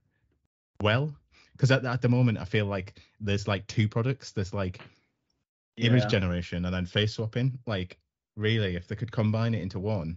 well. 0.81 1.13
Because 1.53 1.71
at, 1.73 1.85
at 1.85 2.01
the 2.01 2.09
moment, 2.09 2.39
I 2.39 2.45
feel 2.45 2.67
like 2.67 2.95
there's 3.21 3.49
like 3.49 3.67
two 3.67 3.89
products. 3.89 4.33
There's 4.33 4.55
like 4.55 4.81
image 5.77 6.03
Yeah. 6.05 6.09
generation 6.09 6.65
and 6.65 6.75
then 6.75 6.87
face 6.87 7.15
swapping. 7.15 7.59
Like, 7.67 7.99
really, 8.37 8.77
if 8.77 8.87
they 8.87 8.95
could 8.97 9.11
combine 9.13 9.55
it 9.55 9.63
into 9.63 9.79
one, 9.81 10.17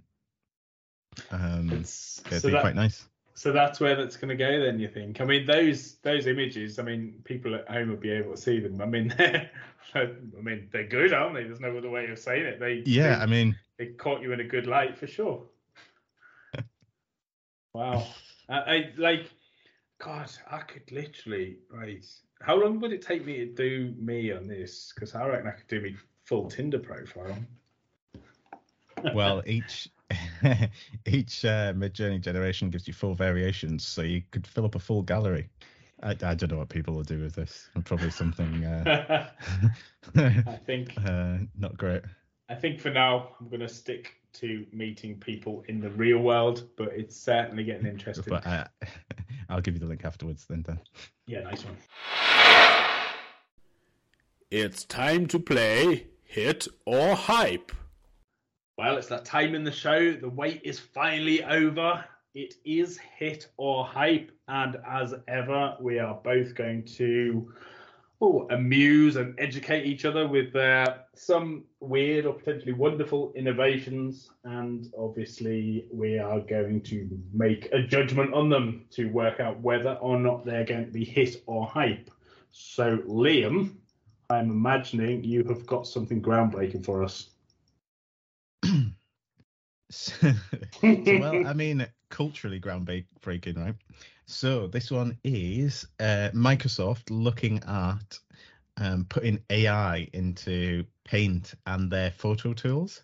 um, 1.31 1.67
It's- 1.71 2.21
it'd 2.27 2.41
so 2.41 2.47
be 2.49 2.53
that- 2.53 2.61
quite 2.61 2.75
nice. 2.75 3.05
So 3.35 3.51
that's 3.51 3.79
where 3.79 3.95
that's 3.95 4.15
going 4.15 4.29
to 4.29 4.35
go 4.35 4.61
then. 4.61 4.79
You 4.79 4.87
think? 4.87 5.19
I 5.19 5.25
mean, 5.25 5.45
those 5.45 5.95
those 6.03 6.27
images. 6.27 6.77
I 6.77 6.83
mean, 6.83 7.21
people 7.23 7.55
at 7.55 7.67
home 7.67 7.89
will 7.89 7.97
be 7.97 8.11
able 8.11 8.31
to 8.31 8.37
see 8.37 8.59
them. 8.59 8.79
I 8.81 8.85
mean, 8.85 9.13
they're, 9.17 9.49
I 9.95 10.41
mean, 10.41 10.69
they're 10.71 10.87
good, 10.87 11.13
aren't 11.13 11.35
they? 11.35 11.43
There's 11.43 11.59
no 11.59 11.75
other 11.75 11.89
way 11.89 12.07
of 12.07 12.19
saying 12.19 12.45
it. 12.45 12.59
They 12.59 12.83
Yeah, 12.85 13.17
they, 13.17 13.23
I 13.23 13.25
mean, 13.25 13.55
they 13.77 13.87
caught 13.87 14.21
you 14.21 14.33
in 14.33 14.39
a 14.39 14.43
good 14.45 14.67
light 14.67 14.97
for 14.97 15.07
sure. 15.07 15.43
wow, 17.73 18.05
I, 18.49 18.57
I 18.57 18.93
like, 18.97 19.31
God, 19.99 20.29
I 20.49 20.59
could 20.59 20.91
literally 20.91 21.57
right. 21.71 22.05
How 22.41 22.55
long 22.55 22.79
would 22.81 22.91
it 22.91 23.01
take 23.01 23.25
me 23.25 23.37
to 23.37 23.45
do 23.45 23.95
me 23.97 24.31
on 24.31 24.47
this? 24.47 24.91
Because 24.93 25.15
I 25.15 25.25
reckon 25.25 25.47
I 25.47 25.51
could 25.51 25.67
do 25.67 25.81
me 25.81 25.95
full 26.25 26.49
Tinder 26.49 26.79
profile. 26.79 27.37
well, 29.13 29.41
each 29.47 29.89
each 31.05 31.45
uh, 31.45 31.73
Midjourney 31.73 32.21
generation 32.21 32.69
gives 32.69 32.87
you 32.87 32.93
four 32.93 33.15
variations, 33.15 33.85
so 33.85 34.01
you 34.01 34.21
could 34.31 34.45
fill 34.45 34.65
up 34.65 34.75
a 34.75 34.79
full 34.79 35.01
gallery. 35.01 35.49
I, 36.01 36.11
I 36.11 36.35
don't 36.35 36.51
know 36.51 36.57
what 36.57 36.69
people 36.69 36.93
will 36.93 37.03
do 37.03 37.19
with 37.19 37.33
this. 37.33 37.69
Probably 37.85 38.11
something 38.11 38.65
uh, 38.65 39.29
I 40.15 40.59
think 40.65 40.93
uh, 41.05 41.37
not 41.57 41.77
great. 41.77 42.01
I 42.49 42.55
think 42.55 42.79
for 42.79 42.89
now 42.89 43.29
I'm 43.39 43.47
going 43.47 43.61
to 43.61 43.69
stick 43.69 44.15
to 44.33 44.65
meeting 44.73 45.19
people 45.19 45.63
in 45.67 45.79
the 45.79 45.89
real 45.91 46.19
world, 46.19 46.67
but 46.75 46.89
it's 46.89 47.15
certainly 47.15 47.63
getting 47.63 47.85
interesting. 47.85 48.25
But 48.27 48.45
uh, 48.45 48.65
I'll 49.49 49.61
give 49.61 49.75
you 49.75 49.79
the 49.79 49.85
link 49.85 50.03
afterwards 50.03 50.45
then. 50.45 50.63
Dan. 50.63 50.79
yeah, 51.25 51.41
nice 51.41 51.63
one. 51.63 51.77
It's 54.51 54.83
time 54.83 55.25
to 55.27 55.39
play 55.39 56.07
Hit 56.23 56.67
or 56.85 57.15
Hype. 57.15 57.71
Well, 58.77 58.97
it's 58.97 59.07
that 59.07 59.23
time 59.23 59.53
in 59.53 59.63
the 59.63 59.71
show. 59.71 60.13
The 60.13 60.29
wait 60.29 60.61
is 60.63 60.79
finally 60.79 61.43
over. 61.43 62.03
It 62.33 62.55
is 62.65 62.97
hit 62.97 63.47
or 63.57 63.85
hype, 63.85 64.31
and 64.47 64.77
as 64.87 65.13
ever, 65.27 65.77
we 65.79 65.99
are 65.99 66.15
both 66.23 66.55
going 66.55 66.83
to 66.97 67.53
oh, 68.19 68.47
amuse 68.49 69.17
and 69.17 69.35
educate 69.37 69.85
each 69.85 70.05
other 70.05 70.27
with 70.27 70.55
uh, 70.55 70.95
some 71.13 71.65
weird 71.81 72.25
or 72.25 72.33
potentially 72.33 72.71
wonderful 72.73 73.31
innovations, 73.35 74.31
and 74.45 74.91
obviously, 74.97 75.85
we 75.91 76.17
are 76.17 76.39
going 76.39 76.81
to 76.81 77.07
make 77.31 77.69
a 77.73 77.83
judgment 77.83 78.33
on 78.33 78.49
them 78.49 78.85
to 78.91 79.05
work 79.09 79.39
out 79.39 79.59
whether 79.59 79.95
or 79.95 80.17
not 80.17 80.45
they're 80.45 80.65
going 80.65 80.85
to 80.85 80.91
be 80.91 81.05
hit 81.05 81.43
or 81.45 81.67
hype. 81.67 82.09
So, 82.49 82.97
Liam, 82.99 83.75
I'm 84.29 84.49
imagining 84.49 85.23
you 85.23 85.43
have 85.43 85.67
got 85.67 85.85
something 85.85 86.21
groundbreaking 86.23 86.85
for 86.85 87.03
us. 87.03 87.29
So, 89.89 90.31
well, 91.19 91.39
I 91.43 91.53
mean, 91.53 91.85
culturally 92.09 92.59
groundbreaking, 92.59 93.57
right? 93.57 93.75
So 94.25 94.65
this 94.67 94.89
one 94.89 95.17
is 95.23 95.85
uh, 95.99 96.29
Microsoft 96.33 97.03
looking 97.11 97.61
at 97.67 98.19
um, 98.77 99.05
putting 99.05 99.39
AI 99.51 100.09
into 100.13 100.85
Paint 101.03 101.53
and 101.67 101.91
their 101.91 102.09
photo 102.09 102.53
tools. 102.53 103.03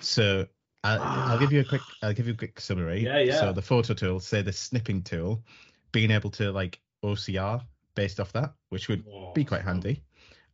So 0.00 0.46
I, 0.82 1.22
I'll 1.26 1.38
give 1.38 1.52
you 1.52 1.60
a 1.60 1.64
quick, 1.64 1.82
I'll 2.02 2.12
give 2.12 2.26
you 2.26 2.32
a 2.32 2.36
quick 2.36 2.58
summary. 2.58 3.04
Yeah, 3.04 3.20
yeah. 3.20 3.40
So 3.40 3.52
the 3.52 3.62
photo 3.62 3.94
tool, 3.94 4.18
say 4.20 4.42
the 4.42 4.52
snipping 4.52 5.02
tool, 5.02 5.44
being 5.92 6.10
able 6.10 6.30
to 6.30 6.50
like 6.50 6.80
OCR 7.04 7.62
based 7.94 8.18
off 8.18 8.32
that, 8.32 8.54
which 8.70 8.88
would 8.88 9.04
be 9.34 9.44
quite 9.44 9.62
handy. 9.62 10.02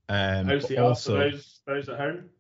Um, 0.09 0.49
OCR 0.51 0.82
also, 0.84 1.12
for 1.12 1.30
those 1.30 1.61
those 1.66 1.89
at 1.89 1.99
home. 1.99 2.30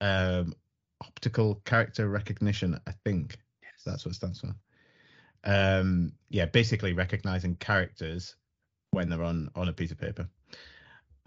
Um, 0.00 0.54
optical 1.00 1.56
character 1.64 2.08
recognition. 2.08 2.80
I 2.86 2.92
think 3.04 3.38
yes. 3.62 3.82
that's 3.84 4.04
what 4.04 4.12
it 4.12 4.16
stands 4.16 4.40
for. 4.40 4.54
Um, 5.44 6.12
yeah, 6.28 6.46
basically 6.46 6.92
recognizing 6.92 7.56
characters 7.56 8.34
when 8.90 9.08
they're 9.08 9.22
on 9.22 9.50
on 9.54 9.68
a 9.68 9.72
piece 9.72 9.90
of 9.90 9.98
paper. 9.98 10.28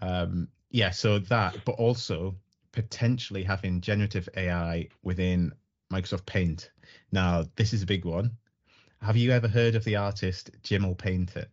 Um, 0.00 0.48
yeah, 0.70 0.90
so 0.90 1.18
that, 1.18 1.56
but 1.64 1.72
also 1.72 2.36
potentially 2.72 3.42
having 3.42 3.80
generative 3.80 4.28
AI 4.36 4.88
within 5.02 5.52
Microsoft 5.92 6.26
Paint. 6.26 6.70
Now, 7.10 7.44
this 7.56 7.72
is 7.72 7.82
a 7.82 7.86
big 7.86 8.04
one. 8.04 8.30
Have 9.02 9.16
you 9.16 9.32
ever 9.32 9.48
heard 9.48 9.74
of 9.74 9.84
the 9.84 9.96
artist 9.96 10.50
Jim'll 10.62 10.94
Paint 10.94 11.36
It? 11.36 11.50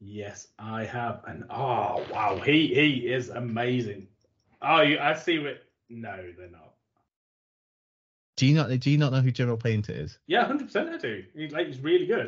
Yes, 0.00 0.48
I 0.58 0.84
have, 0.84 1.22
and 1.26 1.44
oh 1.50 2.02
wow, 2.10 2.40
he 2.42 2.68
he 2.68 3.12
is 3.12 3.28
amazing. 3.28 4.08
Oh, 4.62 4.82
you, 4.82 4.98
I 4.98 5.14
see 5.14 5.38
what. 5.38 5.62
No, 5.88 6.16
they're 6.38 6.50
not. 6.50 6.74
Do 8.36 8.46
you 8.46 8.54
not 8.54 8.70
do 8.80 8.90
you 8.90 8.96
not 8.98 9.12
know 9.12 9.20
who 9.20 9.30
Jim'll 9.30 9.56
Paint 9.56 9.88
It 9.90 9.96
is? 9.98 10.18
Yeah, 10.26 10.46
hundred 10.46 10.66
percent. 10.66 10.88
I 10.88 10.96
do. 10.98 11.24
He's 11.34 11.52
like 11.52 11.66
he's 11.66 11.80
really 11.80 12.06
good. 12.06 12.24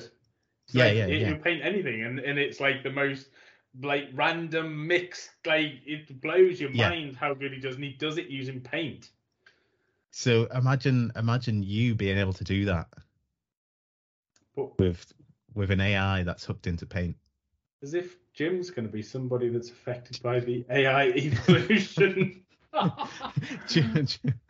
It's 0.66 0.74
Yeah, 0.74 0.86
like, 0.86 0.96
yeah, 0.96 1.06
he, 1.06 1.18
yeah. 1.18 1.34
Paint 1.36 1.62
anything, 1.64 2.02
and 2.04 2.18
and 2.18 2.38
it's 2.38 2.60
like 2.60 2.82
the 2.82 2.90
most 2.90 3.28
like 3.82 4.08
random 4.12 4.86
mix. 4.86 5.30
Like 5.46 5.80
it 5.86 6.20
blows 6.20 6.60
your 6.60 6.70
Yeah. 6.70 6.88
mind 6.90 7.16
how 7.16 7.34
good 7.34 7.52
he 7.52 7.60
does, 7.60 7.76
and 7.76 7.84
he 7.84 7.92
does 7.92 8.18
it 8.18 8.26
using 8.28 8.60
paint. 8.60 9.10
So 10.10 10.44
imagine 10.54 11.10
imagine 11.16 11.62
you 11.62 11.94
being 11.94 12.18
able 12.18 12.34
to 12.34 12.44
do 12.44 12.66
that 12.66 12.88
But 14.54 14.78
with 14.78 15.12
with 15.54 15.70
an 15.70 15.80
AI 15.80 16.22
that's 16.24 16.44
hooked 16.44 16.66
into 16.66 16.86
Paint. 16.86 17.16
as 17.82 17.94
if 17.94 18.16
Jim's 18.34 18.70
going 18.70 18.86
to 18.86 18.92
be 18.92 19.02
somebody 19.02 19.48
that's 19.48 19.70
affected 19.70 20.22
by 20.22 20.40
the 20.40 20.64
AI 20.70 21.08
evolution. 21.16 22.42
Jim- 23.68 24.06
Jim- 24.06 24.40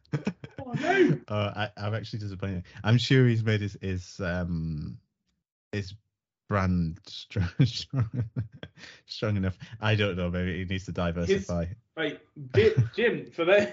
oh 0.60 0.72
no! 0.80 1.18
Uh, 1.28 1.52
I, 1.56 1.70
I'm 1.76 1.94
actually 1.94 2.20
disappointed. 2.20 2.64
I'm 2.84 2.98
sure 2.98 3.26
he's 3.26 3.42
made 3.42 3.60
his 3.60 3.76
his 3.80 4.20
um 4.20 4.98
his 5.72 5.94
brand 6.48 7.00
strong, 7.06 7.48
strong, 7.64 8.24
strong 9.06 9.36
enough. 9.36 9.58
I 9.80 9.94
don't 9.94 10.16
know. 10.16 10.30
Maybe 10.30 10.58
he 10.58 10.64
needs 10.64 10.84
to 10.84 10.92
diversify. 10.92 11.66
Right, 11.96 12.20
Jim, 12.54 12.90
Jim 12.94 13.30
for 13.30 13.44
those 13.44 13.66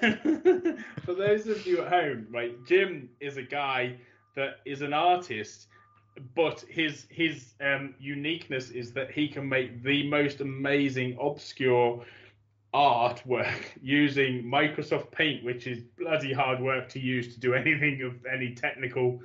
for 1.04 1.14
those 1.14 1.48
of 1.48 1.66
you 1.66 1.82
at 1.82 1.90
home, 1.90 2.28
right, 2.32 2.56
Jim 2.66 3.10
is 3.20 3.38
a 3.38 3.44
guy 3.44 3.98
that 4.36 4.60
is 4.66 4.82
an 4.82 4.94
artist, 4.94 5.68
but 6.36 6.62
his 6.70 7.08
his 7.10 7.54
um, 7.62 7.96
uniqueness 8.00 8.70
is 8.70 8.92
that 8.94 9.12
he 9.12 9.28
can 9.28 9.48
make 9.48 9.84
the 9.84 10.08
most 10.10 10.42
amazing 10.42 11.18
obscure 11.20 12.04
artwork 12.74 13.64
using 13.82 14.44
Microsoft 14.44 15.12
Paint, 15.12 15.44
which 15.44 15.68
is 15.68 15.82
bloody 15.98 16.34
hard 16.34 16.60
work 16.60 16.90
to 16.90 17.00
use 17.00 17.34
to 17.34 17.40
do 17.40 17.54
anything 17.64 18.02
of 18.04 18.26
any 18.32 18.54
technical 18.54 19.20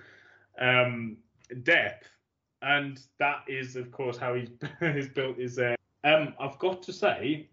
um, 0.58 1.16
depth. 1.62 2.08
And 2.62 2.98
that 3.18 3.44
is, 3.46 3.76
of 3.76 3.90
course, 3.90 4.16
how 4.16 4.34
he's, 4.34 4.48
he's 4.94 5.08
built 5.08 5.38
his. 5.38 5.58
Uh, 5.58 5.74
um, 6.04 6.34
I've 6.40 6.58
got 6.58 6.82
to 6.84 6.92
say, 6.92 7.48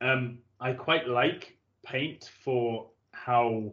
um, 0.00 0.38
I 0.60 0.72
quite 0.72 1.08
like 1.08 1.56
Paint 1.82 2.30
for 2.42 2.90
how 3.12 3.72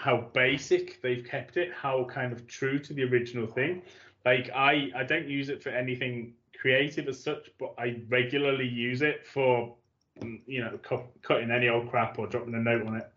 how 0.00 0.30
basic 0.32 1.02
they've 1.02 1.26
kept 1.26 1.58
it, 1.58 1.70
how 1.74 2.04
kind 2.04 2.32
of 2.32 2.46
true 2.46 2.78
to 2.78 2.94
the 2.94 3.02
original 3.02 3.46
thing. 3.46 3.82
Like 4.24 4.48
I 4.54 4.90
I 4.96 5.04
don't 5.04 5.28
use 5.28 5.50
it 5.50 5.62
for 5.62 5.68
anything 5.68 6.32
creative 6.58 7.06
as 7.06 7.22
such, 7.22 7.50
but 7.58 7.74
I 7.78 8.00
regularly 8.08 8.66
use 8.66 9.02
it 9.02 9.26
for 9.26 9.76
mm, 10.22 10.40
you 10.46 10.64
know 10.64 10.78
cu- 10.82 11.04
cutting 11.20 11.50
any 11.50 11.68
old 11.68 11.90
crap 11.90 12.18
or 12.18 12.26
dropping 12.26 12.54
a 12.54 12.58
note 12.58 12.86
on 12.86 12.96
it. 12.96 13.12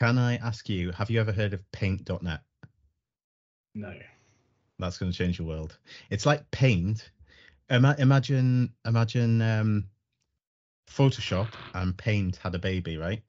Can 0.00 0.16
I 0.16 0.36
ask 0.36 0.66
you? 0.70 0.92
Have 0.92 1.10
you 1.10 1.20
ever 1.20 1.30
heard 1.30 1.52
of 1.52 1.60
Paint.net? 1.72 2.40
No. 3.74 3.94
That's 4.78 4.96
going 4.96 5.12
to 5.12 5.16
change 5.16 5.38
your 5.38 5.46
world. 5.46 5.76
It's 6.08 6.24
like 6.24 6.50
Paint. 6.50 7.10
Ima- 7.68 7.96
imagine 7.98 8.72
imagine 8.86 9.42
um, 9.42 9.84
Photoshop 10.90 11.48
and 11.74 11.94
Paint 11.98 12.36
had 12.36 12.54
a 12.54 12.58
baby, 12.58 12.96
right? 12.96 13.22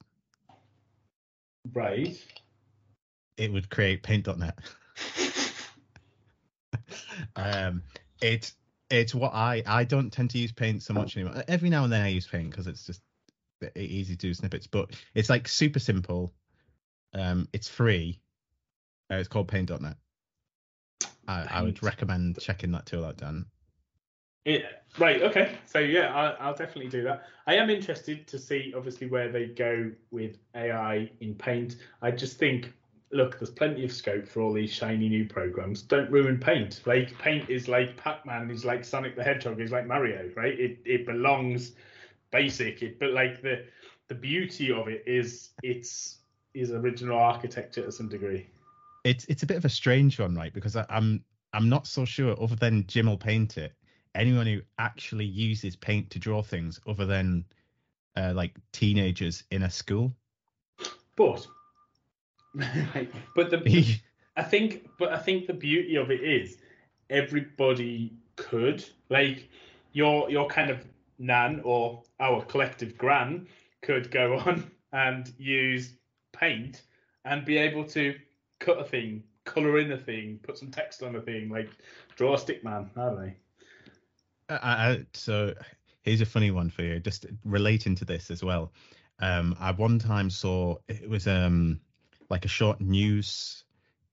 Right. 1.74 2.16
It 3.36 3.52
would 3.52 3.68
create 3.70 4.02
Paint.net. 4.02 4.58
um, 7.36 7.82
it's 8.20 8.54
it's 8.90 9.14
what 9.14 9.34
I 9.34 9.62
I 9.66 9.84
don't 9.84 10.10
tend 10.10 10.30
to 10.30 10.38
use 10.38 10.52
Paint 10.52 10.82
so 10.82 10.94
much 10.94 11.16
anymore. 11.16 11.42
Every 11.48 11.70
now 11.70 11.84
and 11.84 11.92
then 11.92 12.02
I 12.02 12.08
use 12.08 12.26
Paint 12.26 12.50
because 12.50 12.66
it's 12.66 12.86
just 12.86 13.02
easy 13.76 14.14
to 14.14 14.18
do 14.18 14.34
snippets, 14.34 14.66
but 14.66 14.90
it's 15.14 15.30
like 15.30 15.48
super 15.48 15.78
simple. 15.78 16.32
Um, 17.12 17.48
it's 17.52 17.68
free. 17.68 18.20
Uh, 19.10 19.16
it's 19.16 19.28
called 19.28 19.48
Paint.net. 19.48 19.96
I, 21.26 21.46
I 21.50 21.62
would 21.62 21.82
recommend 21.82 22.38
checking 22.40 22.72
that 22.72 22.86
tool 22.86 23.04
out, 23.04 23.16
Dan. 23.16 23.46
Yeah. 24.44 24.58
Right. 24.98 25.22
Okay. 25.22 25.56
So 25.64 25.78
yeah, 25.78 26.14
I, 26.14 26.30
I'll 26.44 26.54
definitely 26.54 26.88
do 26.88 27.02
that. 27.04 27.24
I 27.46 27.54
am 27.56 27.70
interested 27.70 28.26
to 28.26 28.38
see, 28.38 28.74
obviously, 28.76 29.06
where 29.06 29.30
they 29.30 29.46
go 29.46 29.90
with 30.10 30.36
AI 30.54 31.10
in 31.20 31.34
Paint. 31.34 31.76
I 32.02 32.10
just 32.10 32.38
think, 32.38 32.72
look, 33.14 33.38
there's 33.38 33.50
plenty 33.50 33.84
of 33.84 33.92
scope 33.92 34.26
for 34.26 34.42
all 34.42 34.52
these 34.52 34.72
shiny 34.72 35.08
new 35.08 35.26
programs. 35.26 35.82
Don't 35.82 36.10
ruin 36.10 36.38
Paint. 36.38 36.82
Like 36.84 37.16
Paint 37.18 37.48
is 37.48 37.68
like 37.68 37.96
Pac-Man, 37.96 38.50
is 38.50 38.64
like 38.64 38.84
Sonic 38.84 39.16
the 39.16 39.22
Hedgehog, 39.22 39.60
is 39.60 39.70
like 39.70 39.86
Mario, 39.86 40.30
right? 40.36 40.58
It 40.58 40.78
it 40.84 41.06
belongs 41.06 41.72
basic. 42.30 42.82
It 42.82 42.98
but 42.98 43.12
like 43.12 43.40
the 43.40 43.64
the 44.08 44.14
beauty 44.14 44.72
of 44.72 44.88
it 44.88 45.04
is 45.06 45.50
it's 45.62 46.18
is 46.52 46.72
original 46.72 47.18
architecture 47.18 47.84
to 47.84 47.92
some 47.92 48.08
degree. 48.08 48.46
It's 49.04 49.24
it's 49.26 49.42
a 49.42 49.46
bit 49.46 49.56
of 49.56 49.64
a 49.64 49.70
strange 49.70 50.18
one, 50.18 50.34
right? 50.34 50.52
Because 50.52 50.76
I, 50.76 50.84
I'm 50.88 51.24
I'm 51.52 51.68
not 51.68 51.86
so 51.86 52.04
sure. 52.04 52.36
Other 52.42 52.56
than 52.56 52.86
Jim 52.86 53.06
will 53.06 53.16
paint 53.16 53.58
it, 53.58 53.72
anyone 54.14 54.46
who 54.46 54.60
actually 54.78 55.24
uses 55.26 55.76
paint 55.76 56.10
to 56.10 56.18
draw 56.18 56.42
things, 56.42 56.80
other 56.86 57.06
than 57.06 57.44
uh, 58.16 58.32
like 58.34 58.54
teenagers 58.72 59.44
in 59.50 59.62
a 59.62 59.70
school. 59.70 60.12
But 61.16 61.46
but 63.34 63.50
the 63.50 64.00
I 64.36 64.42
think, 64.42 64.88
but 64.98 65.12
I 65.12 65.18
think 65.18 65.46
the 65.46 65.54
beauty 65.54 65.96
of 65.96 66.10
it 66.10 66.22
is 66.22 66.58
everybody 67.10 68.12
could 68.36 68.84
like 69.10 69.48
you're 69.92 70.28
you're 70.28 70.46
kind 70.46 70.70
of 70.70 70.84
Nan 71.18 71.60
or 71.64 72.02
our 72.18 72.42
collective 72.44 72.98
Gran 72.98 73.46
could 73.82 74.10
go 74.10 74.38
on 74.46 74.70
and 74.92 75.32
use 75.38 75.94
Paint 76.32 76.82
and 77.24 77.44
be 77.44 77.56
able 77.56 77.84
to 77.84 78.14
cut 78.58 78.80
a 78.80 78.84
thing, 78.84 79.22
color 79.44 79.78
in 79.78 79.92
a 79.92 79.98
thing, 79.98 80.40
put 80.42 80.58
some 80.58 80.70
text 80.70 81.02
on 81.02 81.14
a 81.16 81.20
thing, 81.20 81.48
like 81.48 81.70
draw 82.16 82.34
a 82.34 82.38
stickman. 82.38 82.88
I 82.96 83.04
don't 83.04 83.16
know. 83.16 83.32
I, 84.48 84.56
I, 84.56 85.06
so 85.14 85.54
here's 86.02 86.20
a 86.20 86.26
funny 86.26 86.50
one 86.50 86.70
for 86.70 86.82
you, 86.82 87.00
just 87.00 87.26
relating 87.44 87.94
to 87.96 88.04
this 88.04 88.30
as 88.30 88.42
well. 88.42 88.72
Um, 89.20 89.56
I 89.60 89.70
one 89.70 89.98
time 89.98 90.28
saw 90.28 90.76
it 90.88 91.08
was 91.08 91.26
um 91.28 91.80
like 92.30 92.44
a 92.44 92.48
short 92.48 92.80
news 92.80 93.64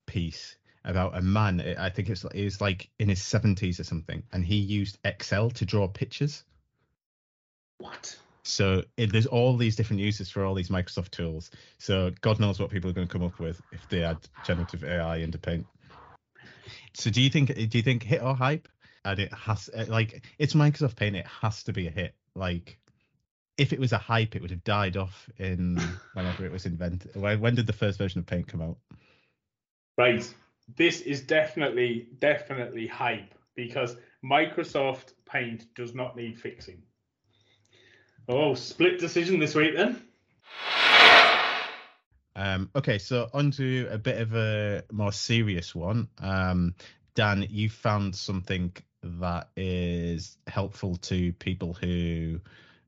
piece 0.06 0.56
about 0.84 1.18
a 1.18 1.22
man. 1.22 1.76
I 1.78 1.90
think 1.90 2.10
it's 2.10 2.24
it 2.24 2.44
was 2.44 2.62
like 2.62 2.90
in 3.00 3.10
his 3.10 3.20
70s 3.20 3.80
or 3.80 3.84
something, 3.84 4.24
and 4.32 4.44
he 4.46 4.56
used 4.58 4.98
Excel 5.04 5.50
to 5.52 5.66
draw 5.66 5.88
pictures. 5.88 6.44
What? 7.78 8.16
So 8.44 8.84
it, 8.98 9.12
there's 9.12 9.28
all 9.28 9.56
these 9.56 9.76
different 9.76 10.02
uses 10.02 10.32
for 10.32 10.44
all 10.44 10.56
these 10.56 10.70
Microsoft 10.70 11.12
tools. 11.12 11.52
So 11.78 12.12
God 12.22 12.40
knows 12.40 12.60
what 12.60 12.72
people 12.72 12.90
are 12.90 12.94
going 12.94 13.08
to 13.08 13.12
come 13.12 13.24
up 13.24 13.40
with 13.40 13.62
if 13.72 13.88
they 13.90 14.04
add 14.04 14.18
generative 14.46 14.84
AI 14.84 15.18
into 15.18 15.38
Paint. 15.38 15.66
So 16.94 17.12
do 17.12 17.22
you 17.22 17.30
think 17.30 17.54
do 17.54 17.78
you 17.78 17.84
think 17.84 18.04
hit 18.04 18.22
or 18.22 18.36
hype? 18.36 18.68
And 19.06 19.20
it 19.20 19.34
has 19.34 19.70
like 19.88 20.26
it's 20.38 20.54
Microsoft 20.54 20.96
Paint. 20.96 21.16
It 21.16 21.28
has 21.42 21.64
to 21.64 21.74
be 21.74 21.88
a 21.88 21.92
hit. 21.92 22.16
Like 22.36 22.80
if 23.58 23.74
it 23.74 23.80
was 23.80 23.92
a 23.92 23.98
hype, 23.98 24.36
it 24.36 24.42
would 24.42 24.52
have 24.52 24.64
died 24.64 24.98
off 24.98 25.30
in 25.38 25.80
whenever 26.14 26.46
it 26.46 26.52
was 26.52 26.66
invented. 26.66 27.16
When, 27.16 27.40
when 27.40 27.56
did 27.56 27.68
the 27.68 27.74
first 27.74 27.98
version 27.98 28.20
of 28.20 28.26
Paint 28.26 28.48
come 28.48 28.62
out? 28.62 28.78
Right. 29.98 30.28
This 30.76 31.02
is 31.02 31.22
definitely 31.22 32.08
definitely 32.20 32.88
hype 32.88 33.36
because 33.56 33.98
Microsoft 34.24 35.14
Paint 35.26 35.74
does 35.76 35.94
not 35.94 36.16
need 36.16 36.40
fixing. 36.40 36.82
Oh, 38.28 38.54
split 38.54 39.00
decision 39.00 39.40
this 39.40 39.56
week 39.56 39.76
then. 39.76 40.02
Um, 42.36 42.70
okay, 42.76 42.98
so 42.98 43.30
on 43.34 43.52
to 43.52 43.88
a 43.92 43.98
bit 43.98 44.22
of 44.22 44.34
a 44.34 44.84
more 44.92 45.12
serious 45.12 45.76
one. 45.76 46.08
Um, 46.20 46.76
Dan, 47.14 47.46
you 47.50 47.70
found 47.70 48.16
something 48.16 48.74
that 49.04 49.50
is 49.58 50.38
helpful 50.48 50.96
to 50.96 51.34
people 51.34 51.74
who 51.74 52.40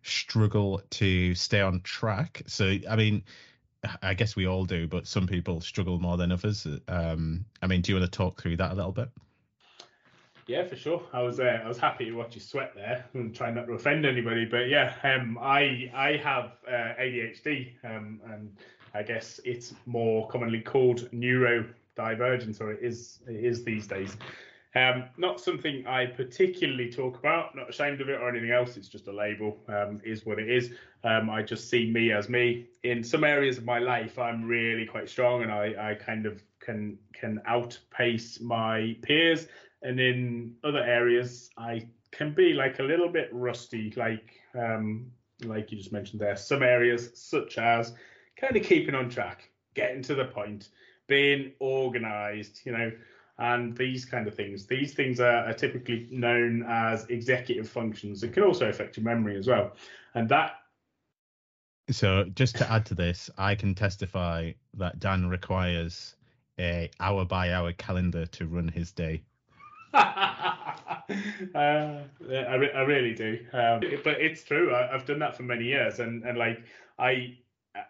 struggle 0.04 0.82
to 0.92 1.36
stay 1.36 1.62
on 1.62 1.82
track. 1.82 2.44
So, 2.48 2.78
I 2.90 2.96
mean, 2.96 3.24
I 4.02 4.14
guess 4.14 4.36
we 4.36 4.48
all 4.48 4.66
do, 4.66 4.88
but 4.88 5.08
some 5.08 5.28
people 5.28 5.62
struggle 5.62 6.00
more 6.00 6.18
than 6.18 6.32
others. 6.32 6.66
Um, 6.88 7.46
I 7.62 7.68
mean, 7.68 7.82
do 7.82 7.92
you 7.92 8.00
want 8.00 8.12
to 8.12 8.18
talk 8.18 8.42
through 8.42 8.58
that 8.58 8.72
a 8.72 8.76
little 8.76 8.92
bit? 8.92 9.10
Yeah, 10.46 10.66
for 10.66 10.76
sure. 10.76 11.02
I 11.14 11.22
was 11.22 11.40
uh, 11.40 11.62
I 11.64 11.68
was 11.68 11.78
happy 11.78 12.06
to 12.06 12.12
watch 12.14 12.36
you 12.36 12.42
sweat 12.42 12.74
there 12.76 13.06
and 13.14 13.34
try 13.34 13.50
not 13.52 13.68
to 13.68 13.74
offend 13.74 14.06
anybody. 14.06 14.46
But 14.46 14.68
yeah, 14.68 14.94
um, 15.04 15.38
I 15.42 15.90
I 15.94 16.18
have 16.18 16.58
uh, 16.68 17.00
ADHD, 17.00 17.72
um, 17.84 18.20
and 18.30 18.56
I 18.94 19.04
guess 19.04 19.40
it's 19.46 19.74
more 19.86 20.28
commonly 20.28 20.60
called 20.60 21.10
neurodivergence, 21.12 22.60
or 22.60 22.74
it 22.74 22.80
is 22.82 23.20
it 23.28 23.44
is 23.44 23.64
these 23.64 23.88
days. 23.88 24.18
Um, 24.76 25.06
not 25.18 25.40
something 25.40 25.86
I 25.86 26.08
particularly 26.08 26.92
talk 26.92 27.20
about. 27.20 27.56
Not 27.56 27.70
ashamed 27.70 28.02
of 28.02 28.10
it 28.10 28.20
or 28.20 28.30
anything 28.30 28.50
else. 28.50 28.76
It's 28.76 28.88
just 28.88 29.08
a 29.08 29.12
label. 29.12 29.60
Um, 29.68 30.02
is 30.04 30.26
what 30.26 30.40
it 30.40 30.50
is. 30.50 30.72
Um, 31.04 31.30
I 31.30 31.44
just 31.44 31.70
see 31.70 31.92
me 31.92 32.12
as 32.12 32.28
me. 32.28 32.68
In 32.84 33.04
some 33.04 33.24
areas 33.24 33.58
of 33.58 33.66
my 33.66 33.80
life, 33.80 34.18
I'm 34.18 34.44
really 34.44 34.86
quite 34.86 35.10
strong, 35.10 35.44
and 35.44 35.52
I, 35.52 35.92
I 35.92 35.96
kind 35.96 36.26
of 36.26 36.42
can 36.60 36.98
can 37.14 37.40
outpace 37.46 38.40
my 38.42 38.98
peers. 39.04 39.48
And 39.84 40.00
in 40.00 40.56
other 40.64 40.84
areas, 40.84 41.50
I 41.58 41.88
can 42.12 42.34
be 42.34 42.54
like 42.54 42.80
a 42.80 42.84
little 42.84 43.10
bit 43.10 43.30
rusty, 43.32 43.94
like 43.96 44.40
um, 44.56 45.12
like 45.44 45.72
you 45.72 45.78
just 45.78 45.92
mentioned 45.92 46.20
there. 46.20 46.36
Some 46.36 46.64
areas, 46.64 47.12
such 47.14 47.60
as 47.60 47.94
kind 48.38 48.56
of 48.56 48.64
keeping 48.64 48.96
on 48.96 49.08
track, 49.08 49.50
getting 49.76 50.02
to 50.04 50.16
the 50.16 50.26
point, 50.26 50.70
being 51.06 51.52
organised, 51.62 52.66
you 52.66 52.72
know 52.72 52.92
and 53.40 53.76
these 53.76 54.06
kind 54.06 54.28
of 54.28 54.36
things. 54.36 54.66
These 54.66 54.94
things 54.94 55.20
are, 55.20 55.46
are, 55.46 55.54
typically 55.54 56.08
known 56.12 56.64
as 56.68 57.06
executive 57.10 57.68
functions. 57.68 58.24
It 58.24 58.34
can 58.34 58.44
also 58.44 58.70
affect 58.70 58.98
your 58.98 59.04
memory 59.04 59.38
as 59.38 59.48
well, 59.48 59.74
and 60.14 60.30
that. 60.30 60.60
So, 61.90 62.26
just 62.36 62.56
to 62.58 62.72
add 62.72 62.86
to 62.88 62.96
this, 62.96 63.30
I 63.38 63.56
can 63.56 63.76
testify 63.76 64.54
that 64.76 65.00
Dan 65.00 65.28
requires 65.28 66.16
a 66.60 66.90
hour 67.00 67.26
by 67.26 67.52
hour 67.52 67.74
calendar 67.74 68.26
to 68.28 68.48
run 68.48 68.68
his 68.68 68.92
day. 68.92 69.22
uh, 69.94 70.00
I, 71.54 72.06
re- 72.56 72.72
I, 72.74 72.82
really 72.82 73.14
do, 73.14 73.38
um, 73.54 73.82
but 74.04 74.20
it's 74.20 74.44
true. 74.44 74.74
I, 74.74 74.88
have 74.92 75.06
done 75.06 75.20
that 75.20 75.36
for 75.36 75.44
many 75.44 75.66
years, 75.66 76.00
and 76.00 76.24
and 76.24 76.38
like 76.38 76.64
I 76.98 77.38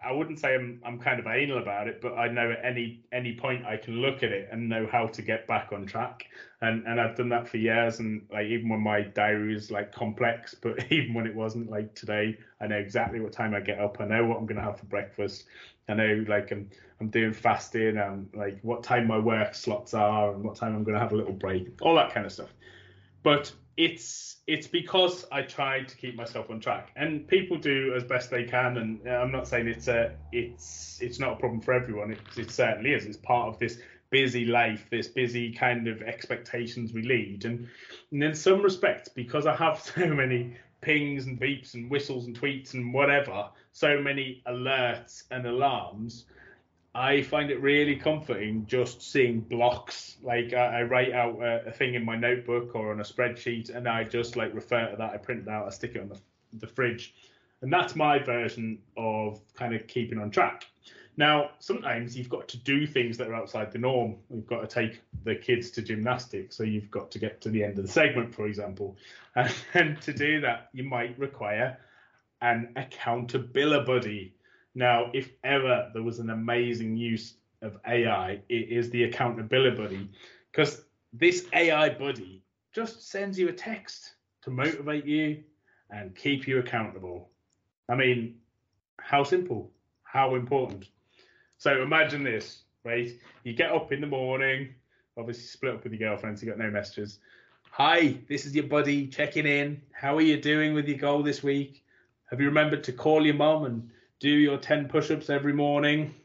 I 0.01 0.13
wouldn't 0.13 0.39
say 0.39 0.55
I'm 0.55 0.81
I'm 0.85 0.97
kind 0.97 1.19
of 1.19 1.27
anal 1.27 1.57
about 1.57 1.89
it, 1.89 1.99
but 2.01 2.13
I 2.13 2.29
know 2.29 2.51
at 2.51 2.63
any 2.63 3.01
any 3.11 3.35
point 3.35 3.65
I 3.65 3.75
can 3.75 3.95
look 3.95 4.23
at 4.23 4.31
it 4.31 4.47
and 4.49 4.69
know 4.69 4.87
how 4.89 5.07
to 5.07 5.21
get 5.21 5.45
back 5.45 5.73
on 5.73 5.85
track. 5.85 6.25
And 6.61 6.87
and 6.87 7.01
I've 7.01 7.17
done 7.17 7.27
that 7.29 7.49
for 7.49 7.57
years. 7.57 7.99
And 7.99 8.25
like 8.31 8.45
even 8.45 8.69
when 8.69 8.79
my 8.79 9.01
diary 9.01 9.55
is 9.55 9.71
like 9.71 9.91
complex, 9.91 10.53
but 10.61 10.89
even 10.89 11.13
when 11.13 11.27
it 11.27 11.35
wasn't, 11.35 11.69
like 11.69 11.93
today, 11.95 12.37
I 12.61 12.67
know 12.67 12.77
exactly 12.77 13.19
what 13.19 13.33
time 13.33 13.53
I 13.53 13.59
get 13.59 13.79
up. 13.79 13.97
I 13.99 14.05
know 14.05 14.25
what 14.25 14.37
I'm 14.37 14.45
gonna 14.45 14.61
have 14.61 14.79
for 14.79 14.85
breakfast. 14.85 15.45
I 15.89 15.95
know 15.95 16.23
like 16.29 16.51
I'm 16.51 16.69
I'm 17.01 17.09
doing 17.09 17.33
fasting 17.33 17.97
and 17.97 18.29
like 18.33 18.59
what 18.61 18.83
time 18.83 19.05
my 19.07 19.19
work 19.19 19.53
slots 19.53 19.93
are 19.93 20.33
and 20.33 20.45
what 20.45 20.55
time 20.55 20.75
I'm 20.75 20.85
gonna 20.85 20.99
have 20.99 21.11
a 21.11 21.17
little 21.17 21.33
break, 21.33 21.67
all 21.81 21.95
that 21.95 22.13
kind 22.13 22.25
of 22.25 22.31
stuff. 22.31 22.53
But 23.21 23.51
it's 23.77 24.37
it's 24.45 24.67
because 24.67 25.25
I 25.31 25.41
try 25.41 25.83
to 25.83 25.95
keep 25.95 26.15
myself 26.15 26.49
on 26.49 26.59
track, 26.59 26.91
and 26.95 27.27
people 27.27 27.57
do 27.57 27.93
as 27.95 28.03
best 28.03 28.29
they 28.29 28.43
can. 28.43 28.77
And 28.77 29.07
uh, 29.07 29.11
I'm 29.11 29.31
not 29.31 29.47
saying 29.47 29.67
it's 29.67 29.87
a 29.87 30.15
it's 30.31 30.99
it's 31.01 31.19
not 31.19 31.33
a 31.33 31.35
problem 31.37 31.61
for 31.61 31.73
everyone. 31.73 32.11
It, 32.11 32.19
it 32.37 32.51
certainly 32.51 32.91
is. 32.91 33.05
It's 33.05 33.17
part 33.17 33.49
of 33.49 33.59
this 33.59 33.79
busy 34.09 34.45
life, 34.45 34.87
this 34.91 35.07
busy 35.07 35.51
kind 35.51 35.87
of 35.87 36.01
expectations 36.03 36.93
we 36.93 37.01
lead, 37.01 37.45
and, 37.45 37.67
and 38.11 38.23
in 38.23 38.35
some 38.35 38.61
respects, 38.61 39.09
because 39.09 39.45
I 39.47 39.55
have 39.55 39.79
so 39.95 40.07
many 40.07 40.57
pings 40.81 41.25
and 41.25 41.39
beeps 41.39 41.73
and 41.73 41.89
whistles 41.89 42.27
and 42.27 42.39
tweets 42.39 42.73
and 42.73 42.93
whatever, 42.93 43.47
so 43.71 44.01
many 44.01 44.43
alerts 44.47 45.23
and 45.31 45.47
alarms 45.47 46.25
I 46.95 47.23
find 47.23 47.49
it 47.49 47.59
really 47.61 47.95
comforting 47.95 48.67
just 48.67 49.01
seeing 49.01 49.39
blocks. 49.39 50.17
Like 50.21 50.53
I, 50.53 50.79
I 50.79 50.83
write 50.83 51.11
out 51.11 51.41
a, 51.41 51.67
a, 51.67 51.71
thing 51.71 51.95
in 51.95 52.05
my 52.05 52.15
notebook 52.15 52.75
or 52.75 52.91
on 52.91 52.99
a 52.99 53.03
spreadsheet, 53.03 53.75
and 53.75 53.87
I 53.87 54.03
just 54.03 54.35
like 54.35 54.53
refer 54.53 54.91
to 54.91 54.97
that. 54.97 55.11
I 55.11 55.17
print 55.17 55.41
it 55.41 55.49
out, 55.49 55.65
I 55.65 55.69
stick 55.71 55.95
it 55.95 56.01
on 56.01 56.09
the, 56.09 56.19
the 56.59 56.67
fridge, 56.67 57.15
and 57.61 57.73
that's 57.73 57.95
my 57.95 58.19
version 58.19 58.77
of 58.95 59.41
kind 59.55 59.73
of 59.73 59.87
keeping 59.87 60.19
on 60.19 60.29
track. 60.29 60.65
Now, 61.17 61.51
sometimes 61.59 62.17
you've 62.17 62.29
got 62.29 62.47
to 62.49 62.57
do 62.57 62.87
things 62.87 63.17
that 63.17 63.27
are 63.27 63.35
outside 63.35 63.71
the 63.71 63.77
norm. 63.77 64.15
You've 64.31 64.47
got 64.47 64.61
to 64.61 64.67
take 64.67 65.01
the 65.23 65.35
kids 65.35 65.69
to 65.71 65.81
gymnastics, 65.81 66.55
so 66.55 66.63
you've 66.63 66.89
got 66.89 67.11
to 67.11 67.19
get 67.19 67.41
to 67.41 67.49
the 67.49 67.63
end 67.63 67.77
of 67.77 67.85
the 67.85 67.91
segment, 67.91 68.33
for 68.33 68.47
example. 68.47 68.97
And, 69.35 69.53
and 69.73 70.01
to 70.01 70.13
do 70.13 70.41
that, 70.41 70.69
you 70.73 70.83
might 70.83 71.17
require 71.17 71.77
an 72.41 72.73
accountability 72.75 73.85
buddy 73.85 74.33
now, 74.75 75.11
if 75.13 75.31
ever 75.43 75.89
there 75.93 76.03
was 76.03 76.19
an 76.19 76.29
amazing 76.31 76.97
use 76.97 77.35
of 77.61 77.77
AI, 77.87 78.41
it 78.49 78.69
is 78.69 78.89
the 78.89 79.03
accountability 79.03 79.75
buddy, 79.75 80.09
because 80.51 80.83
this 81.13 81.45
AI 81.53 81.89
buddy 81.89 82.43
just 82.73 83.09
sends 83.09 83.37
you 83.37 83.49
a 83.49 83.53
text 83.53 84.15
to 84.41 84.49
motivate 84.49 85.05
you 85.05 85.43
and 85.91 86.15
keep 86.15 86.47
you 86.47 86.59
accountable. 86.59 87.29
I 87.87 87.95
mean, 87.95 88.35
how 88.99 89.23
simple, 89.23 89.71
how 90.03 90.35
important. 90.35 90.85
So 91.59 91.81
imagine 91.81 92.23
this, 92.23 92.63
right? 92.83 93.09
You 93.43 93.53
get 93.53 93.71
up 93.71 93.91
in 93.91 94.01
the 94.01 94.07
morning, 94.07 94.73
obviously 95.17 95.43
split 95.43 95.75
up 95.75 95.83
with 95.83 95.93
your 95.93 96.09
girlfriend, 96.09 96.39
so 96.39 96.45
you 96.45 96.51
got 96.51 96.59
no 96.59 96.71
messages. 96.71 97.19
Hi, 97.71 98.17
this 98.27 98.45
is 98.45 98.55
your 98.55 98.65
buddy 98.65 99.07
checking 99.07 99.45
in. 99.45 99.81
How 99.91 100.17
are 100.17 100.21
you 100.21 100.41
doing 100.41 100.73
with 100.73 100.87
your 100.87 100.97
goal 100.97 101.21
this 101.21 101.43
week? 101.43 101.83
Have 102.29 102.39
you 102.39 102.47
remembered 102.47 102.83
to 102.85 102.91
call 102.91 103.25
your 103.25 103.35
mom 103.35 103.65
and 103.65 103.89
do 104.23 104.29
your 104.29 104.57
10 104.57 104.87
push 104.87 105.11
ups 105.11 105.29
every 105.29 105.51
morning? 105.51 106.15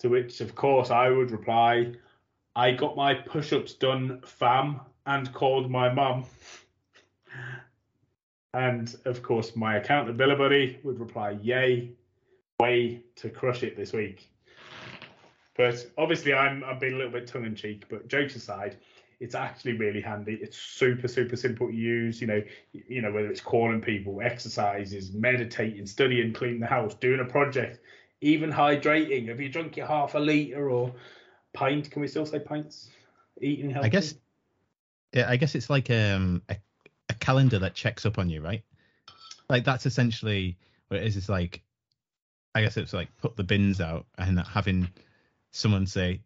To 0.00 0.10
which, 0.10 0.42
of 0.42 0.54
course, 0.54 0.90
I 0.90 1.08
would 1.08 1.30
reply, 1.30 1.94
I 2.54 2.72
got 2.72 2.98
my 2.98 3.14
push 3.14 3.54
ups 3.54 3.72
done, 3.72 4.20
fam, 4.26 4.80
and 5.06 5.32
called 5.32 5.70
my 5.70 5.90
mum. 5.90 6.26
and 8.52 8.94
of 9.06 9.22
course, 9.22 9.56
my 9.56 9.78
accountability 9.78 10.36
buddy 10.36 10.78
would 10.82 11.00
reply, 11.00 11.38
Yay, 11.40 11.92
way 12.60 13.00
to 13.16 13.30
crush 13.30 13.62
it 13.62 13.74
this 13.74 13.94
week. 13.94 14.28
But 15.56 15.90
obviously, 15.96 16.34
I'm, 16.34 16.62
I'm 16.62 16.78
being 16.78 16.92
a 16.92 16.96
little 16.96 17.12
bit 17.12 17.26
tongue 17.26 17.46
in 17.46 17.54
cheek, 17.54 17.86
but 17.88 18.06
jokes 18.06 18.36
aside, 18.36 18.76
it's 19.18 19.34
actually 19.34 19.72
really 19.72 20.00
handy. 20.00 20.38
It's 20.40 20.56
super, 20.56 21.08
super 21.08 21.36
simple 21.36 21.68
to 21.68 21.74
use. 21.74 22.20
You 22.20 22.26
know, 22.26 22.42
you 22.72 23.02
know 23.02 23.12
whether 23.12 23.30
it's 23.30 23.40
calling 23.40 23.80
people, 23.80 24.20
exercises, 24.22 25.12
meditating, 25.12 25.86
studying, 25.86 26.32
cleaning 26.32 26.60
the 26.60 26.66
house, 26.66 26.94
doing 26.94 27.20
a 27.20 27.24
project, 27.24 27.80
even 28.20 28.50
hydrating. 28.50 29.28
Have 29.28 29.40
you 29.40 29.48
drunk 29.48 29.76
your 29.76 29.86
half 29.86 30.14
a 30.14 30.18
liter 30.18 30.70
or 30.70 30.94
pint? 31.54 31.90
Can 31.90 32.02
we 32.02 32.08
still 32.08 32.26
say 32.26 32.38
pints? 32.38 32.90
Eating 33.40 33.70
healthy. 33.70 33.86
I 33.86 33.90
guess. 33.90 34.14
Yeah, 35.12 35.30
I 35.30 35.36
guess 35.36 35.54
it's 35.54 35.70
like 35.70 35.90
um, 35.90 36.42
a, 36.50 36.56
a 37.08 37.14
calendar 37.14 37.58
that 37.60 37.74
checks 37.74 38.04
up 38.04 38.18
on 38.18 38.28
you, 38.28 38.42
right? 38.42 38.62
Like 39.48 39.64
that's 39.64 39.86
essentially 39.86 40.58
what 40.88 41.00
it 41.00 41.06
is. 41.06 41.16
It's 41.16 41.28
like, 41.28 41.62
I 42.54 42.62
guess 42.62 42.76
it's 42.76 42.92
like 42.92 43.08
put 43.16 43.36
the 43.36 43.44
bins 43.44 43.80
out 43.80 44.04
and 44.18 44.38
having 44.40 44.88
someone 45.52 45.86
say, 45.86 46.20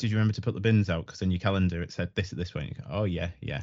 "Did 0.00 0.10
you 0.10 0.16
remember 0.16 0.34
to 0.34 0.40
put 0.40 0.54
the 0.54 0.60
bins 0.60 0.90
out?" 0.90 1.06
Because 1.06 1.22
in 1.22 1.30
your 1.30 1.40
calendar 1.40 1.82
it 1.82 1.92
said 1.92 2.10
this 2.14 2.32
at 2.32 2.38
this 2.38 2.50
point. 2.50 2.76
Oh 2.88 3.04
yeah, 3.04 3.30
yeah. 3.40 3.62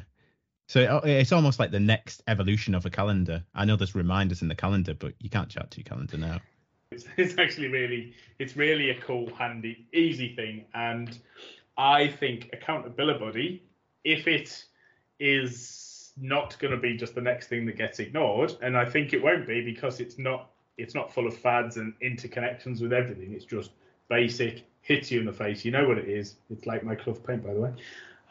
So 0.68 1.02
it, 1.04 1.08
it's 1.08 1.32
almost 1.32 1.58
like 1.58 1.70
the 1.70 1.80
next 1.80 2.22
evolution 2.28 2.74
of 2.74 2.86
a 2.86 2.90
calendar. 2.90 3.44
I 3.54 3.64
know 3.64 3.76
there's 3.76 3.94
reminders 3.94 4.42
in 4.42 4.48
the 4.48 4.54
calendar, 4.54 4.94
but 4.94 5.14
you 5.18 5.30
can't 5.30 5.48
chat 5.48 5.70
to 5.70 5.78
your 5.78 5.84
calendar 5.84 6.18
now. 6.18 6.40
It's, 6.92 7.04
it's 7.16 7.38
actually 7.38 7.68
really, 7.68 8.12
it's 8.38 8.56
really 8.56 8.90
a 8.90 9.00
cool, 9.00 9.34
handy, 9.34 9.86
easy 9.92 10.34
thing, 10.34 10.66
and 10.74 11.18
I 11.76 12.08
think 12.08 12.50
accountability, 12.52 13.62
if 14.04 14.26
it 14.26 14.64
is 15.18 16.12
not 16.20 16.58
going 16.58 16.72
to 16.72 16.80
be 16.80 16.96
just 16.96 17.14
the 17.14 17.20
next 17.20 17.46
thing 17.46 17.64
that 17.66 17.76
gets 17.76 17.98
ignored, 17.98 18.54
and 18.60 18.76
I 18.76 18.84
think 18.84 19.12
it 19.12 19.22
won't 19.22 19.46
be 19.46 19.62
because 19.64 20.00
it's 20.00 20.18
not, 20.18 20.50
it's 20.76 20.94
not 20.94 21.12
full 21.12 21.26
of 21.26 21.36
fads 21.36 21.76
and 21.76 21.94
interconnections 22.00 22.82
with 22.82 22.92
everything. 22.92 23.32
It's 23.32 23.44
just 23.44 23.70
basic, 24.10 24.64
hits 24.88 25.10
you 25.10 25.20
in 25.20 25.26
the 25.26 25.32
face. 25.32 25.64
You 25.64 25.70
know 25.70 25.86
what 25.86 25.98
it 25.98 26.08
is. 26.08 26.36
It's 26.50 26.66
like 26.66 26.82
my 26.82 26.94
cloth 26.94 27.24
paint, 27.24 27.46
by 27.46 27.52
the 27.52 27.60
way. 27.60 27.72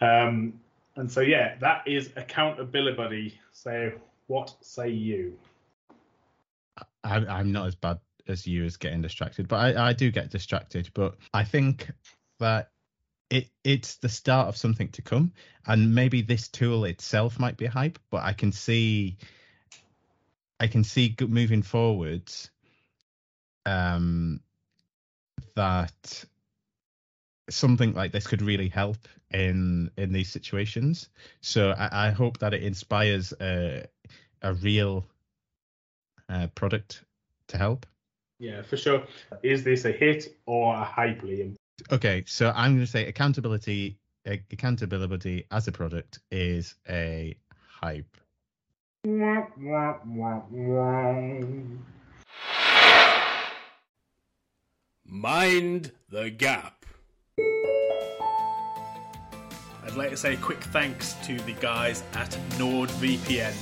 Um, 0.01 0.59
and 0.95 1.09
so 1.09 1.21
yeah, 1.21 1.55
that 1.59 1.87
is 1.87 2.09
accountability. 2.15 3.39
So 3.51 3.91
what 4.25 4.55
say 4.61 4.89
you? 4.89 5.37
I, 7.03 7.17
I'm 7.17 7.51
not 7.51 7.67
as 7.67 7.75
bad 7.75 7.99
as 8.27 8.45
you 8.47 8.65
as 8.65 8.77
getting 8.77 9.01
distracted, 9.01 9.47
but 9.47 9.77
I, 9.77 9.89
I 9.89 9.93
do 9.93 10.11
get 10.11 10.31
distracted. 10.31 10.89
But 10.93 11.15
I 11.33 11.43
think 11.43 11.91
that 12.39 12.71
it 13.29 13.49
it's 13.63 13.97
the 13.97 14.09
start 14.09 14.47
of 14.47 14.57
something 14.57 14.89
to 14.89 15.03
come, 15.03 15.33
and 15.67 15.93
maybe 15.93 16.23
this 16.23 16.47
tool 16.47 16.85
itself 16.85 17.39
might 17.39 17.57
be 17.57 17.67
hype, 17.67 17.99
but 18.09 18.23
I 18.23 18.33
can 18.33 18.51
see 18.51 19.17
I 20.59 20.67
can 20.67 20.83
see 20.83 21.15
moving 21.19 21.61
forwards 21.61 22.49
um, 23.65 24.41
that 25.55 26.25
something 27.49 27.93
like 27.93 28.11
this 28.11 28.27
could 28.27 28.41
really 28.41 28.69
help 28.69 28.97
in 29.31 29.91
in 29.97 30.11
these 30.11 30.29
situations. 30.29 31.09
So 31.41 31.71
I, 31.71 32.07
I 32.07 32.11
hope 32.11 32.39
that 32.39 32.53
it 32.53 32.63
inspires 32.63 33.33
a 33.39 33.85
a 34.41 34.53
real 34.53 35.05
uh, 36.29 36.47
product 36.55 37.03
to 37.47 37.57
help. 37.57 37.85
Yeah, 38.39 38.61
for 38.61 38.77
sure. 38.77 39.03
Is 39.41 39.63
this 39.63 39.85
a 39.85 39.91
hit 39.91 40.37
or 40.45 40.75
a 40.75 40.83
hype, 40.83 41.21
Liam? 41.21 41.55
Okay, 41.91 42.23
so 42.27 42.51
I'm 42.55 42.73
going 42.73 42.85
to 42.85 42.91
say 42.91 43.07
accountability 43.07 43.97
accountability 44.25 45.45
as 45.51 45.67
a 45.67 45.71
product 45.71 46.19
is 46.31 46.75
a 46.89 47.37
hype. 47.79 48.17
Mind 55.05 55.91
the 56.09 56.29
gap. 56.29 56.76
I'd 59.87 59.95
like 59.95 60.09
to 60.09 60.17
say 60.17 60.33
a 60.33 60.37
quick 60.37 60.61
thanks 60.65 61.13
to 61.25 61.37
the 61.41 61.53
guys 61.53 62.03
at 62.13 62.31
NordVPN, 62.57 63.53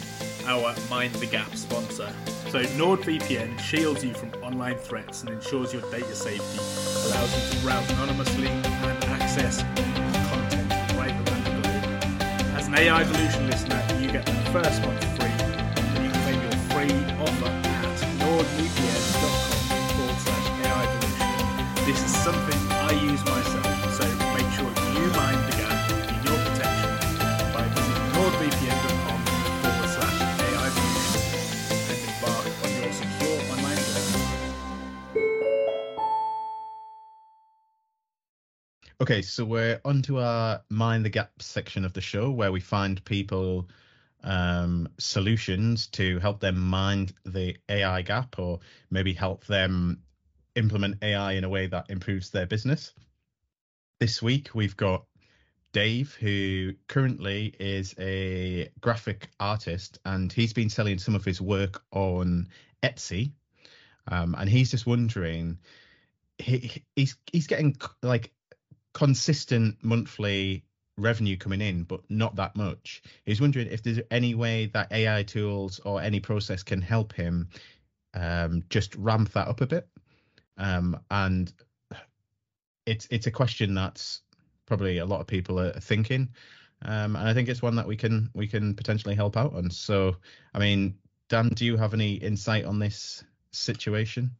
our 0.47 0.75
Mind 0.89 1.13
the 1.15 1.27
Gap 1.27 1.55
sponsor. 1.55 2.09
So, 2.49 2.63
NordVPN 2.79 3.59
shields 3.59 4.03
you 4.03 4.13
from 4.13 4.31
online 4.43 4.75
threats 4.75 5.21
and 5.21 5.29
ensures 5.29 5.71
your 5.71 5.81
data 5.91 6.15
safety, 6.15 6.59
allows 7.07 7.31
you 7.35 7.57
to 7.57 7.63
browse 7.63 7.89
anonymously 7.91 8.47
and 8.47 9.03
access 9.05 9.61
content 9.61 10.71
right 10.97 11.11
around 11.11 11.43
the 11.43 11.51
globe. 11.61 11.85
As 12.57 12.67
an 12.67 12.73
AiVolution 12.73 13.47
listener, 13.49 13.81
you 14.01 14.11
get 14.11 14.25
the 14.25 14.33
first 14.51 14.81
month 14.81 15.03
free, 15.17 15.29
and 15.29 16.05
you 16.05 16.11
can 16.11 16.21
claim 16.23 16.41
your 16.41 16.57
free 16.71 16.91
offer 17.21 17.47
at 17.47 17.97
nordvpn.com 18.19 19.37
forward 19.95 20.19
slash 20.19 20.47
AI. 20.65 20.85
This 21.85 22.03
is 22.03 22.11
something 22.23 22.59
I 22.71 22.91
use 22.93 23.23
myself, 23.25 23.54
Okay, 39.05 39.21
so 39.21 39.45
we're 39.45 39.79
onto 39.85 40.17
our 40.17 40.63
mind 40.67 41.05
the 41.05 41.11
gap 41.11 41.29
section 41.39 41.85
of 41.85 41.93
the 41.93 42.01
show 42.01 42.31
where 42.31 42.51
we 42.51 42.59
find 42.59 43.05
people 43.05 43.69
um, 44.23 44.89
solutions 44.97 45.85
to 45.85 46.17
help 46.17 46.39
them 46.39 46.59
mind 46.59 47.13
the 47.23 47.55
AI 47.69 48.01
gap 48.01 48.39
or 48.39 48.61
maybe 48.89 49.13
help 49.13 49.45
them 49.45 49.99
implement 50.55 51.03
AI 51.03 51.33
in 51.33 51.43
a 51.43 51.49
way 51.49 51.67
that 51.67 51.91
improves 51.91 52.31
their 52.31 52.47
business. 52.47 52.95
This 53.99 54.23
week 54.23 54.55
we've 54.55 54.75
got 54.75 55.05
Dave, 55.71 56.15
who 56.15 56.73
currently 56.87 57.53
is 57.59 57.93
a 57.99 58.71
graphic 58.81 59.29
artist, 59.39 59.99
and 60.03 60.33
he's 60.33 60.53
been 60.53 60.71
selling 60.71 60.97
some 60.97 61.13
of 61.13 61.23
his 61.23 61.39
work 61.39 61.83
on 61.91 62.47
Etsy. 62.81 63.33
Um, 64.07 64.33
and 64.35 64.49
he's 64.49 64.71
just 64.71 64.87
wondering, 64.87 65.59
he, 66.39 66.83
he's 66.95 67.15
he's 67.31 67.47
getting 67.47 67.77
like 68.01 68.31
consistent 68.95 69.75
monthly 69.83 70.63
revenue 70.97 71.35
coming 71.35 71.59
in, 71.59 71.83
but 71.83 71.99
not 72.09 72.37
that 72.37 72.55
much. 72.55 73.03
He's 73.25 73.41
wondering 73.41 73.67
if 73.67 73.83
there's 73.83 73.99
any 74.09 74.35
way 74.35 74.67
that 74.67 74.91
AI 74.91 75.21
tools 75.23 75.81
or 75.83 76.01
any 76.01 76.21
process 76.21 76.63
can 76.63 76.81
help 76.81 77.11
him 77.11 77.49
um, 78.13 78.63
just 78.69 78.95
ramp 78.95 79.33
that 79.33 79.49
up 79.49 79.59
a 79.59 79.67
bit. 79.67 79.87
Um, 80.57 80.97
and 81.11 81.51
it's 82.85 83.05
it's 83.11 83.27
a 83.27 83.31
question 83.31 83.73
that's 83.73 84.21
probably 84.65 84.99
a 84.99 85.05
lot 85.05 85.19
of 85.19 85.27
people 85.27 85.59
are 85.59 85.73
thinking, 85.73 86.29
um, 86.83 87.17
and 87.17 87.27
I 87.27 87.33
think 87.33 87.49
it's 87.49 87.61
one 87.61 87.75
that 87.75 87.87
we 87.87 87.97
can 87.97 88.29
we 88.33 88.47
can 88.47 88.75
potentially 88.75 89.15
help 89.15 89.35
out 89.35 89.53
on. 89.53 89.69
So, 89.69 90.15
I 90.53 90.59
mean, 90.59 90.97
Dan, 91.27 91.49
do 91.49 91.65
you 91.65 91.75
have 91.75 91.93
any 91.93 92.13
insight 92.13 92.63
on 92.63 92.79
this 92.79 93.25
situation? 93.51 94.31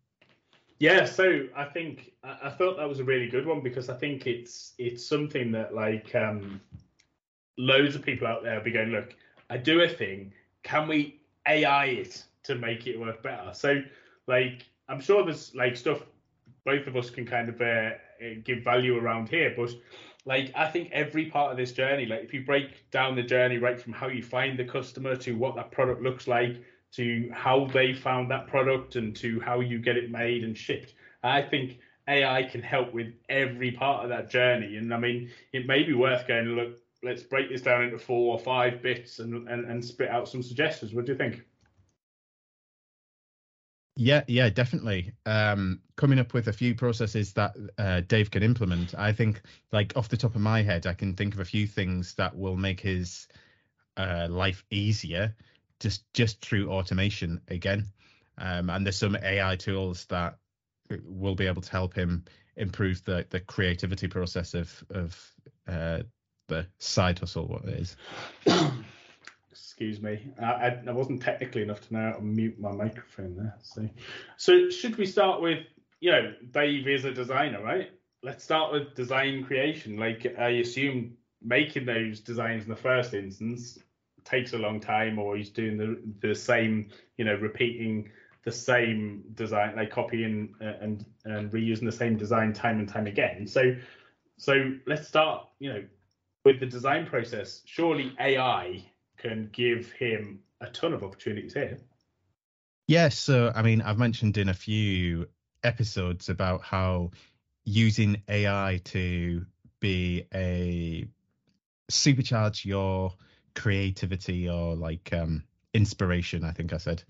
Yeah, 0.80 1.05
so 1.05 1.47
I 1.55 1.65
think 1.65 2.11
I, 2.23 2.49
thought 2.49 2.78
that 2.78 2.88
was 2.88 2.99
a 2.99 3.03
really 3.03 3.30
good 3.30 3.45
one 3.45 3.61
because 3.61 3.88
I 3.89 3.95
think 3.95 4.28
it's 4.28 4.73
it's 4.78 5.07
something 5.07 5.51
that 5.53 5.73
like 5.73 6.13
um, 6.15 6.59
loads 7.57 7.95
of 7.95 8.01
people 8.01 8.28
out 8.28 8.43
there 8.43 8.57
will 8.57 8.63
be 8.63 8.71
going, 8.71 8.89
look, 8.89 9.15
I 9.49 9.57
do 9.57 9.82
a 9.82 9.88
thing, 9.88 10.34
can 10.63 10.88
we 10.88 11.21
AI 11.47 11.86
it 11.86 12.23
to 12.43 12.55
make 12.55 12.88
it 12.88 12.99
work 12.99 13.23
better? 13.23 13.51
So 13.53 13.82
like 14.28 14.65
I'm 14.89 14.99
sure 14.99 15.23
there's 15.23 15.55
like 15.55 15.78
stuff 15.78 16.01
both 16.65 16.88
of 16.88 16.97
us 16.97 17.09
can 17.09 17.26
kind 17.26 17.47
of 17.47 17.61
uh, 17.61 17.91
give 18.43 18.63
value 18.63 18.97
around 18.97 19.30
here, 19.30 19.53
but 19.55 19.71
like 20.26 20.51
I 20.55 20.69
think 20.69 20.89
every 20.91 21.28
part 21.28 21.51
of 21.51 21.57
this 21.57 21.71
journey, 21.71 22.05
like 22.05 22.23
if 22.23 22.34
you 22.34 22.43
break 22.43 22.89
down 22.91 23.15
the 23.15 23.23
journey 23.23 23.59
right 23.59 23.80
from 23.80 23.93
how 23.93 24.07
you 24.07 24.23
find 24.23 24.59
the 24.59 24.65
customer 24.65 25.15
to 25.17 25.38
what 25.38 25.55
that 25.55 25.71
product 25.71 26.01
looks 26.01 26.28
like 26.28 26.57
to 26.95 27.29
how 27.33 27.65
they 27.65 27.93
found 27.93 28.31
that 28.31 28.47
product 28.47 28.95
and 28.95 29.15
to 29.17 29.39
how 29.39 29.59
you 29.59 29.79
get 29.79 29.97
it 29.97 30.11
made 30.11 30.43
and 30.43 30.57
shipped, 30.57 30.93
I 31.23 31.41
think 31.41 31.79
AI 32.07 32.43
can 32.43 32.61
help 32.61 32.93
with 32.93 33.13
every 33.29 33.71
part 33.71 34.03
of 34.03 34.09
that 34.09 34.29
journey. 34.29 34.77
And 34.77 34.93
I 34.93 34.97
mean, 34.97 35.31
it 35.53 35.65
may 35.65 35.83
be 35.83 35.93
worth 35.93 36.27
going 36.27 36.47
look. 36.47 36.77
Let's 37.03 37.23
break 37.23 37.49
this 37.49 37.61
down 37.61 37.83
into 37.83 37.99
four 37.99 38.33
or 38.33 38.39
five 38.39 38.81
bits 38.81 39.19
and, 39.19 39.47
and, 39.47 39.65
and 39.65 39.83
spit 39.83 40.09
out 40.09 40.27
some 40.27 40.41
suggestions. 40.41 40.93
What 40.93 41.05
do 41.05 41.11
you 41.11 41.17
think? 41.17 41.43
Yeah, 43.97 44.23
yeah, 44.27 44.49
definitely. 44.49 45.13
Um, 45.25 45.79
coming 45.95 46.19
up 46.19 46.33
with 46.33 46.47
a 46.49 46.53
few 46.53 46.75
processes 46.75 47.31
that 47.33 47.55
uh, 47.77 48.01
Dave 48.01 48.29
can 48.29 48.43
implement. 48.43 48.93
I 48.97 49.13
think, 49.13 49.41
like 49.71 49.93
off 49.95 50.09
the 50.09 50.17
top 50.17 50.35
of 50.35 50.41
my 50.41 50.61
head, 50.61 50.85
I 50.85 50.93
can 50.93 51.15
think 51.15 51.33
of 51.33 51.39
a 51.39 51.45
few 51.45 51.65
things 51.65 52.13
that 52.15 52.35
will 52.35 52.57
make 52.57 52.81
his 52.81 53.27
uh, 53.95 54.27
life 54.29 54.65
easier, 54.69 55.33
just 55.86 56.11
just 56.15 56.41
through 56.41 56.71
automation 56.71 57.39
again. 57.47 57.86
Um, 58.39 58.71
and 58.71 58.83
there's 58.83 58.97
some 58.97 59.15
AI 59.15 59.55
tools 59.55 60.05
that 60.05 60.39
will 61.03 61.36
be 61.36 61.45
able 61.45 61.61
to 61.61 61.71
help 61.71 61.93
him 61.93 62.25
improve 62.57 63.05
the 63.05 63.27
the 63.29 63.39
creativity 63.39 64.07
process 64.07 64.55
of 64.55 64.83
of 64.89 65.33
uh, 65.67 65.99
the 66.47 66.65
side 66.79 67.19
hustle. 67.19 67.47
What 67.47 67.65
it 67.65 67.79
is. 67.79 67.97
Excuse 69.51 70.01
me. 70.01 70.33
I, 70.41 70.79
I, 70.88 70.91
wasn't 70.91 71.21
technically 71.21 71.61
enough 71.61 71.81
to 71.81 71.93
know 71.93 72.11
how 72.11 72.17
to 72.17 72.21
mute 72.21 72.59
my 72.59 72.71
microphone 72.71 73.36
there. 73.36 73.55
So, 73.61 73.89
so 74.38 74.69
should 74.69 74.97
we 74.97 75.05
start 75.05 75.41
with, 75.41 75.59
you 75.99 76.11
know, 76.11 76.33
Dave 76.51 76.88
is 76.88 77.03
a 77.03 77.11
designer, 77.11 77.61
right? 77.61 77.89
Let's 78.23 78.43
start 78.43 78.71
with 78.71 78.95
design 78.95 79.43
creation. 79.43 79.97
Like 79.97 80.33
I 80.39 80.49
assume 80.49 81.17
making 81.41 81.86
those 81.86 82.21
designs 82.21 82.63
in 82.63 82.69
the 82.69 82.75
first 82.77 83.13
instance 83.13 83.77
takes 84.26 84.53
a 84.53 84.57
long 84.57 84.80
time, 84.80 85.17
or 85.19 85.38
he's 85.38 85.49
doing 85.49 85.78
the 85.78 86.01
the 86.28 86.36
same, 86.36 86.89
you 87.17 87.26
know, 87.26 87.36
repeating 87.36 88.09
the 88.43 88.51
same 88.51 89.23
design, 89.34 89.76
like 89.76 89.91
copying 89.91 90.53
uh, 90.61 90.73
and 90.82 91.05
and 91.26 91.51
reusing 91.51 91.86
the 91.86 91.91
same 91.91 92.17
design 92.17 92.53
time 92.53 92.80
and 92.80 92.89
time 92.89 93.07
again. 93.07 93.47
So, 93.47 93.76
so 94.38 94.73
let's 94.86 95.07
start, 95.07 95.47
you 95.59 95.73
know, 95.73 95.84
with 96.43 96.59
the 96.59 96.65
design 96.65 97.05
process. 97.05 97.61
Surely 97.65 98.15
AI 98.19 98.84
can 99.17 99.49
give 99.51 99.91
him 99.91 100.39
a 100.61 100.67
ton 100.67 100.93
of 100.93 101.03
opportunities 101.03 101.53
here. 101.53 101.78
Yes, 102.88 103.17
so 103.17 103.51
I 103.55 103.61
mean, 103.61 103.82
I've 103.82 103.97
mentioned 103.97 104.38
in 104.38 104.49
a 104.49 104.53
few 104.53 105.28
episodes 105.63 106.30
about 106.30 106.61
how 106.61 107.11
using 107.63 108.21
AI 108.30 108.80
to 108.86 109.45
be 109.80 110.28
a 110.34 111.07
supercharge 111.91 112.63
your 112.63 113.11
creativity 113.55 114.49
or 114.49 114.75
like 114.75 115.11
um, 115.13 115.43
inspiration. 115.73 116.43
I 116.43 116.51
think 116.51 116.73
I 116.73 116.77
said, 116.77 117.03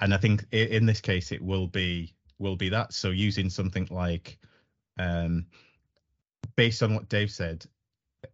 and 0.00 0.14
I 0.14 0.16
think 0.16 0.44
in 0.52 0.86
this 0.86 1.00
case 1.00 1.32
it 1.32 1.42
will 1.42 1.66
be 1.66 2.14
will 2.38 2.56
be 2.56 2.68
that. 2.70 2.92
So 2.92 3.10
using 3.10 3.48
something 3.50 3.86
like, 3.90 4.38
um, 4.98 5.46
based 6.56 6.82
on 6.82 6.94
what 6.94 7.08
Dave 7.08 7.30
said, 7.30 7.64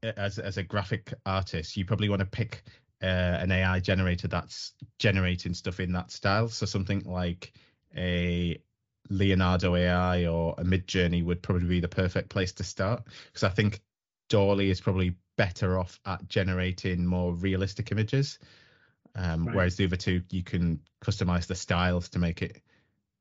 as 0.03 0.39
as 0.39 0.57
a 0.57 0.63
graphic 0.63 1.15
artist, 1.27 1.77
you 1.77 1.85
probably 1.85 2.09
want 2.09 2.21
to 2.21 2.27
pick 2.27 2.65
uh, 3.03 3.07
an 3.41 3.53
AI 3.53 3.81
generator 3.81 4.29
that's 4.29 4.73
generating 4.99 5.55
stuff 5.55 5.81
in 5.81 5.93
that 5.93 6.11
style. 6.11 6.49
So 6.49 6.67
something 6.67 7.03
like 7.05 7.53
a 7.97 8.61
Leonardo 9.11 9.75
AI 9.75 10.27
or 10.27 10.55
a 10.59 10.65
Midjourney 10.65 11.25
would 11.25 11.43
probably 11.43 11.69
be 11.69 11.81
the 11.81 11.89
perfect 11.89 12.29
place 12.29 12.53
to 12.53 12.65
start 12.65 13.05
because 13.27 13.45
I 13.45 13.49
think 13.49 13.81
DALL-E 14.29 14.71
is 14.71 14.81
probably 14.81 15.15
better 15.39 15.79
off 15.79 15.99
at 16.05 16.29
generating 16.29 17.07
more 17.07 17.33
realistic 17.33 17.91
images. 17.93 18.39
Um, 19.15 19.47
right. 19.47 19.57
Whereas 19.57 19.77
the 19.77 19.87
other 19.87 19.97
two, 19.97 20.21
you 20.31 20.43
can 20.43 20.81
customize 21.01 21.47
the 21.47 21.55
styles 21.55 22.11
to 22.11 22.19
make 22.19 22.43
it. 22.43 22.61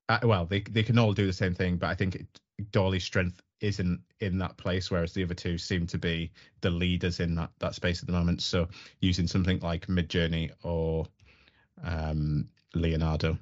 Uh, 0.10 0.20
well, 0.24 0.46
they 0.46 0.62
they 0.62 0.84
can 0.84 1.00
all 1.00 1.14
do 1.14 1.26
the 1.26 1.34
same 1.34 1.54
thing, 1.54 1.78
but 1.78 1.88
I 1.88 1.96
think 1.96 2.16
it, 2.16 2.28
DALL-E's 2.72 3.04
strength 3.04 3.42
isn't 3.62 4.02
in 4.20 4.38
that 4.40 4.58
place, 4.58 4.92
whereas 4.92 5.14
the 5.14 5.24
other 5.24 5.34
two 5.34 5.58
seem 5.58 5.88
to 5.88 5.98
be 5.98 6.32
the 6.62 6.70
leaders 6.70 7.20
in 7.20 7.36
that 7.36 7.52
that 7.60 7.76
space 7.76 8.02
at 8.02 8.08
the 8.08 8.14
moment. 8.14 8.42
So 8.42 8.68
using 9.00 9.28
something 9.28 9.60
like 9.60 9.88
Midjourney 9.88 10.52
or 10.64 11.06
um, 11.84 12.50
Leonardo. 12.74 13.38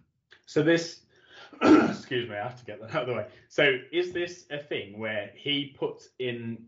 So 0.45 0.61
this, 0.61 1.01
excuse 1.61 2.29
me, 2.29 2.35
I 2.35 2.43
have 2.43 2.59
to 2.59 2.65
get 2.65 2.81
that 2.81 2.93
out 2.93 3.03
of 3.03 3.07
the 3.07 3.15
way. 3.15 3.27
So 3.47 3.77
is 3.91 4.11
this 4.11 4.45
a 4.49 4.57
thing 4.57 4.99
where 4.99 5.31
he 5.33 5.75
puts 5.77 6.09
in 6.19 6.65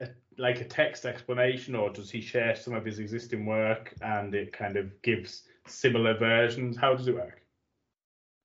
a, 0.00 0.08
like 0.38 0.60
a 0.60 0.64
text 0.64 1.04
explanation, 1.04 1.74
or 1.74 1.90
does 1.90 2.10
he 2.10 2.20
share 2.20 2.56
some 2.56 2.74
of 2.74 2.84
his 2.84 2.98
existing 2.98 3.46
work 3.46 3.94
and 4.02 4.34
it 4.34 4.52
kind 4.52 4.76
of 4.76 5.00
gives 5.02 5.42
similar 5.66 6.16
versions? 6.16 6.76
How 6.76 6.94
does 6.94 7.08
it 7.08 7.14
work? 7.14 7.42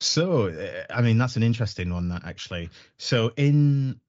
So, 0.01 0.47
uh, 0.47 0.83
I 0.93 1.01
mean, 1.01 1.17
that's 1.17 1.35
an 1.35 1.43
interesting 1.43 1.93
one. 1.93 2.09
That 2.09 2.25
actually. 2.25 2.69
So 2.97 3.31
in 3.37 3.99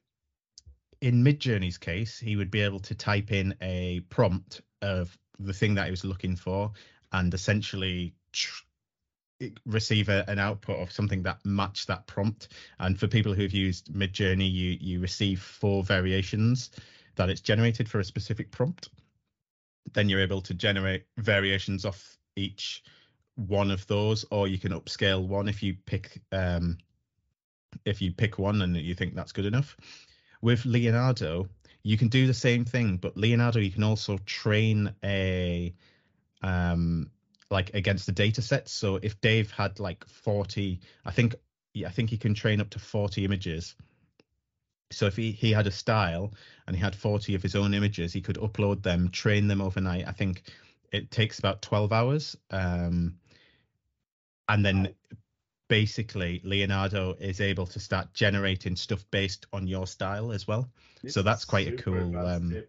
in 1.01 1.22
Midjourney's 1.22 1.78
case, 1.78 2.18
he 2.18 2.36
would 2.36 2.51
be 2.51 2.62
able 2.62 2.80
to 2.80 2.94
type 2.94 3.32
in 3.32 3.55
a 3.61 4.01
prompt 4.09 4.62
of 4.82 5.16
the 5.38 5.53
thing 5.53 5.74
that 5.74 5.84
he 5.84 5.90
was 5.90 6.05
looking 6.05 6.36
for, 6.36 6.72
and 7.12 7.32
essentially 7.32 8.14
receive 9.66 10.09
a, 10.09 10.24
an 10.28 10.38
output 10.38 10.78
of 10.78 10.90
something 10.90 11.22
that 11.22 11.38
matched 11.44 11.86
that 11.88 12.07
prompt. 12.07 12.49
And 12.78 12.99
for 12.99 13.07
people 13.07 13.34
who've 13.34 13.53
used 13.53 13.92
Midjourney, 13.92 14.51
you 14.51 14.76
you 14.80 15.01
receive 15.01 15.40
four 15.40 15.84
variations 15.84 16.70
that 17.17 17.31
it's 17.31 17.41
generated 17.41 17.89
for 17.89 17.99
a 17.99 18.05
specific 18.05 18.51
prompt. 18.51 18.89
Then 19.93 20.09
you're 20.09 20.21
able 20.21 20.41
to 20.43 20.55
generate 20.55 21.05
variations 21.17 21.85
off 21.85 22.17
each 22.37 22.83
one 23.35 23.71
of 23.71 23.87
those, 23.87 24.25
or 24.31 24.49
you 24.49 24.59
can 24.59 24.73
upscale 24.73 25.27
one 25.27 25.49
if 25.49 25.62
you 25.62 25.77
pick 25.87 26.21
um, 26.33 26.79
if 27.85 28.01
you 28.01 28.12
pick 28.12 28.39
one 28.39 28.62
and 28.62 28.77
you 28.77 28.95
think 28.95 29.14
that's 29.14 29.33
good 29.33 29.45
enough. 29.45 29.77
With 30.41 30.64
Leonardo, 30.64 31.49
you 31.83 31.97
can 31.97 32.09
do 32.09 32.27
the 32.27 32.35
same 32.35 32.64
thing, 32.64 32.97
but 32.97 33.17
Leonardo 33.17 33.61
you 33.61 33.71
can 33.71 33.85
also 33.85 34.19
train 34.25 34.95
a 35.05 35.75
um, 36.43 37.11
like 37.51 37.75
against 37.75 38.07
the 38.07 38.12
data 38.12 38.43
sets. 38.43 38.73
So 38.73 38.97
if 38.97 39.21
Dave 39.21 39.51
had 39.51 39.79
like 39.79 40.05
40, 40.07 40.81
I 41.05 41.11
think 41.11 41.37
yeah, 41.75 41.89
I 41.89 41.91
think 41.91 42.11
he 42.11 42.17
can 42.17 42.35
train 42.35 42.61
up 42.61 42.71
to 42.71 42.79
40 42.79 43.25
images 43.25 43.75
so 44.91 45.07
if 45.07 45.16
he, 45.16 45.32
he 45.32 45.53
had 45.53 45.66
a 45.66 45.70
style 45.70 46.32
and 46.66 46.76
he 46.76 46.82
had 46.82 46.95
40 46.95 47.34
of 47.34 47.43
his 47.43 47.55
own 47.55 47.74
images, 47.74 48.12
he 48.12 48.20
could 48.20 48.37
upload 48.37 48.82
them, 48.82 49.11
train 49.11 49.49
them 49.49 49.61
overnight. 49.61 50.07
I 50.07 50.12
think 50.12 50.45
it 50.93 51.11
takes 51.11 51.39
about 51.39 51.62
12 51.62 51.93
hours. 51.93 52.37
Um, 52.51 53.16
and 54.49 54.64
then 54.64 54.95
basically 55.68 56.41
Leonardo 56.45 57.16
is 57.18 57.41
able 57.41 57.66
to 57.66 57.80
start 57.80 58.12
generating 58.14 58.76
stuff 58.76 59.05
based 59.11 59.47
on 59.53 59.66
your 59.66 59.87
style 59.87 60.32
as 60.32 60.47
well. 60.47 60.70
It's 61.03 61.14
so 61.14 61.22
that's 61.22 61.45
quite 61.45 61.68
a 61.68 61.72
cool 61.72 62.16
um, 62.16 62.62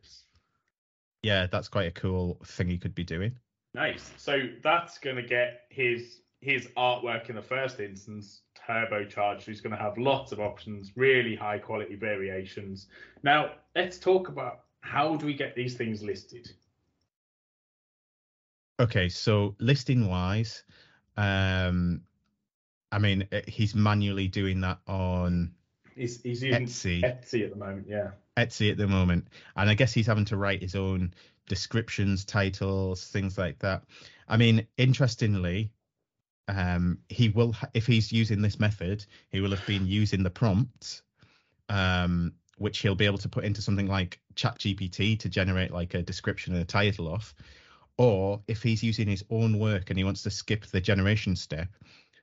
yeah, 1.21 1.47
that's 1.47 1.67
quite 1.67 1.87
a 1.87 1.91
cool 1.91 2.39
thing 2.45 2.67
he 2.67 2.77
could 2.77 2.95
be 2.95 3.03
doing. 3.03 3.37
Nice. 3.73 4.13
So 4.17 4.47
that's 4.63 4.97
going 4.97 5.17
to 5.17 5.23
get 5.23 5.65
his 5.69 6.21
his 6.41 6.67
artwork 6.77 7.29
in 7.29 7.35
the 7.35 7.41
first 7.41 7.79
instance 7.79 8.41
turbocharged. 8.67 9.43
He's 9.43 9.61
going 9.61 9.75
to 9.75 9.81
have 9.81 9.97
lots 9.97 10.31
of 10.31 10.39
options, 10.39 10.91
really 10.95 11.35
high 11.35 11.57
quality 11.57 11.95
variations. 11.95 12.87
Now, 13.23 13.51
let's 13.75 13.97
talk 13.97 14.29
about 14.29 14.61
how 14.81 15.15
do 15.15 15.25
we 15.25 15.33
get 15.33 15.55
these 15.55 15.75
things 15.75 16.03
listed? 16.03 16.51
Okay, 18.79 19.09
so 19.09 19.55
listing 19.59 20.07
wise, 20.07 20.63
um, 21.17 22.01
I 22.91 22.99
mean, 22.99 23.27
uh, 23.31 23.41
he's 23.47 23.73
manually 23.73 24.27
doing 24.27 24.61
that 24.61 24.79
on 24.87 25.51
he's, 25.95 26.21
he's 26.21 26.43
using 26.43 26.65
Etsy. 26.67 27.01
Etsy 27.03 27.43
at 27.43 27.49
the 27.49 27.57
moment, 27.57 27.87
yeah. 27.89 28.11
Etsy 28.37 28.71
at 28.71 28.77
the 28.77 28.87
moment. 28.87 29.27
And 29.55 29.69
I 29.69 29.73
guess 29.73 29.93
he's 29.93 30.05
having 30.05 30.25
to 30.25 30.37
write 30.37 30.61
his 30.61 30.75
own 30.75 31.13
descriptions, 31.47 32.23
titles, 32.23 33.07
things 33.07 33.37
like 33.37 33.57
that. 33.59 33.83
I 34.27 34.37
mean, 34.37 34.67
interestingly, 34.77 35.71
um, 36.47 36.99
he 37.09 37.29
will 37.29 37.55
if 37.73 37.85
he's 37.85 38.11
using 38.11 38.41
this 38.41 38.59
method, 38.59 39.05
he 39.31 39.41
will 39.41 39.51
have 39.51 39.65
been 39.65 39.85
using 39.85 40.23
the 40.23 40.29
prompt, 40.29 41.01
um, 41.69 42.33
which 42.57 42.79
he'll 42.79 42.95
be 42.95 43.05
able 43.05 43.17
to 43.19 43.29
put 43.29 43.43
into 43.43 43.61
something 43.61 43.87
like 43.87 44.19
ChatGPT 44.35 45.19
to 45.19 45.29
generate 45.29 45.71
like 45.71 45.93
a 45.93 46.01
description 46.01 46.53
and 46.53 46.63
a 46.63 46.65
title 46.65 47.07
off. 47.07 47.35
Or 47.97 48.41
if 48.47 48.61
he's 48.61 48.83
using 48.83 49.07
his 49.07 49.23
own 49.29 49.57
work 49.57 49.89
and 49.89 49.97
he 49.97 50.03
wants 50.03 50.23
to 50.23 50.29
skip 50.29 50.65
the 50.67 50.79
generation 50.79 51.35
step, 51.35 51.67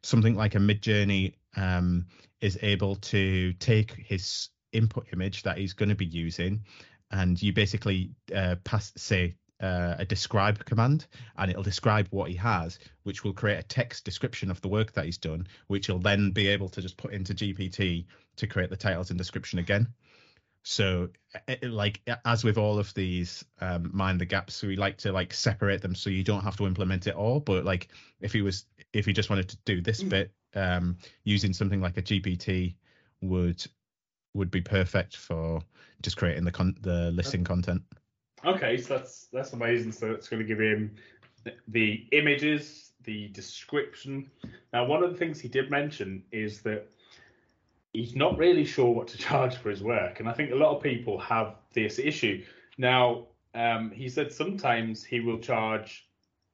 something 0.03 0.37
like 0.37 0.55
a 0.55 0.59
Midjourney 0.59 1.35
um, 1.57 2.07
is 2.41 2.59
able 2.63 2.97
to 2.97 3.53
take 3.55 3.93
his 3.93 4.51
input 4.73 5.07
image 5.13 5.43
that 5.43 5.59
he's 5.59 5.73
going 5.73 5.89
to 5.89 5.95
be 5.95 6.07
using, 6.07 6.63
and 7.11 7.41
you 7.43 7.53
basically 7.53 8.11
uh, 8.35 8.57
pass 8.65 8.93
say 8.97 9.35
uh, 9.65 9.97
a 9.99 10.05
describe 10.05 10.63
command 10.67 11.07
and 11.39 11.51
it'll 11.51 11.63
describe 11.63 12.07
what 12.11 12.29
he 12.29 12.37
has, 12.37 12.79
which 13.05 13.25
will 13.25 13.33
create 13.33 13.59
a 13.59 13.63
text 13.63 14.05
description 14.05 14.51
of 14.51 14.61
the 14.61 14.69
work 14.69 14.93
that 14.93 15.07
he's 15.07 15.17
done, 15.17 15.47
which 15.69 15.87
he'll 15.87 15.99
then 15.99 16.33
be 16.33 16.49
able 16.49 16.69
to 16.69 16.83
just 16.83 16.99
put 16.99 17.13
into 17.13 17.33
GPT 17.33 18.05
to 18.37 18.47
create 18.47 18.69
the 18.69 18.77
titles 18.77 19.09
and 19.09 19.19
description 19.19 19.59
again. 19.59 19.89
So, 20.65 21.09
it, 21.49 21.63
like 21.65 22.03
as 22.25 22.45
with 22.45 22.59
all 22.59 22.79
of 22.79 22.93
these 22.95 23.45
um, 23.61 23.91
mind 23.95 24.21
the 24.21 24.27
gaps, 24.27 24.63
we 24.63 24.77
like 24.77 24.99
to 24.99 25.13
like 25.13 25.33
separate 25.33 25.81
them 25.81 25.95
so 25.95 26.11
you 26.11 26.25
don't 26.25 26.45
have 26.45 26.57
to 26.59 26.67
implement 26.67 27.07
it 27.07 27.15
all. 27.15 27.41
But 27.41 27.65
like 27.65 27.89
if 28.21 28.33
he 28.33 28.43
was, 28.43 28.67
if 28.93 29.07
he 29.07 29.13
just 29.15 29.31
wanted 29.31 29.49
to 29.51 29.59
do 29.65 29.81
this 29.81 30.03
bit, 30.03 30.33
um, 30.55 30.99
using 31.25 31.53
something 31.53 31.81
like 31.81 31.97
a 31.97 32.03
GPT 32.03 32.75
would 33.23 33.65
would 34.35 34.51
be 34.51 34.63
perfect 34.63 35.17
for 35.17 35.63
just 36.03 36.17
creating 36.17 36.45
the 36.45 36.53
con- 36.53 36.77
the 36.81 37.11
listing 37.13 37.45
content. 37.45 37.83
Okay, 38.47 38.77
so 38.77 38.99
that's 38.99 39.29
that's 39.33 39.53
amazing. 39.53 39.93
So 39.93 40.11
it's 40.11 40.29
going 40.29 40.41
to 40.41 40.47
give 40.47 40.61
him 40.61 40.95
the 41.69 42.07
images, 42.13 42.93
the 43.05 43.29
description. 43.29 44.31
Now, 44.73 44.85
one 44.85 45.03
of 45.03 45.11
the 45.11 45.17
things 45.17 45.41
he 45.41 45.49
did 45.49 45.71
mention 45.71 46.23
is 46.31 46.61
that 46.63 46.87
he's 47.93 48.15
not 48.15 48.37
really 48.37 48.65
sure 48.65 48.91
what 48.91 49.09
to 49.09 49.19
charge 49.29 49.57
for 49.57 49.71
his 49.71 49.83
work, 49.83 50.21
and 50.21 50.29
I 50.29 50.33
think 50.33 50.53
a 50.53 50.57
lot 50.57 50.77
of 50.77 50.83
people 50.83 51.19
have 51.21 51.57
this 51.73 51.99
issue. 51.99 52.45
Now, 52.77 53.29
um, 53.55 53.91
he 53.91 54.09
said 54.09 54.33
sometimes 54.33 55.05
he 55.05 55.21
will 55.21 55.39
charge 55.39 56.07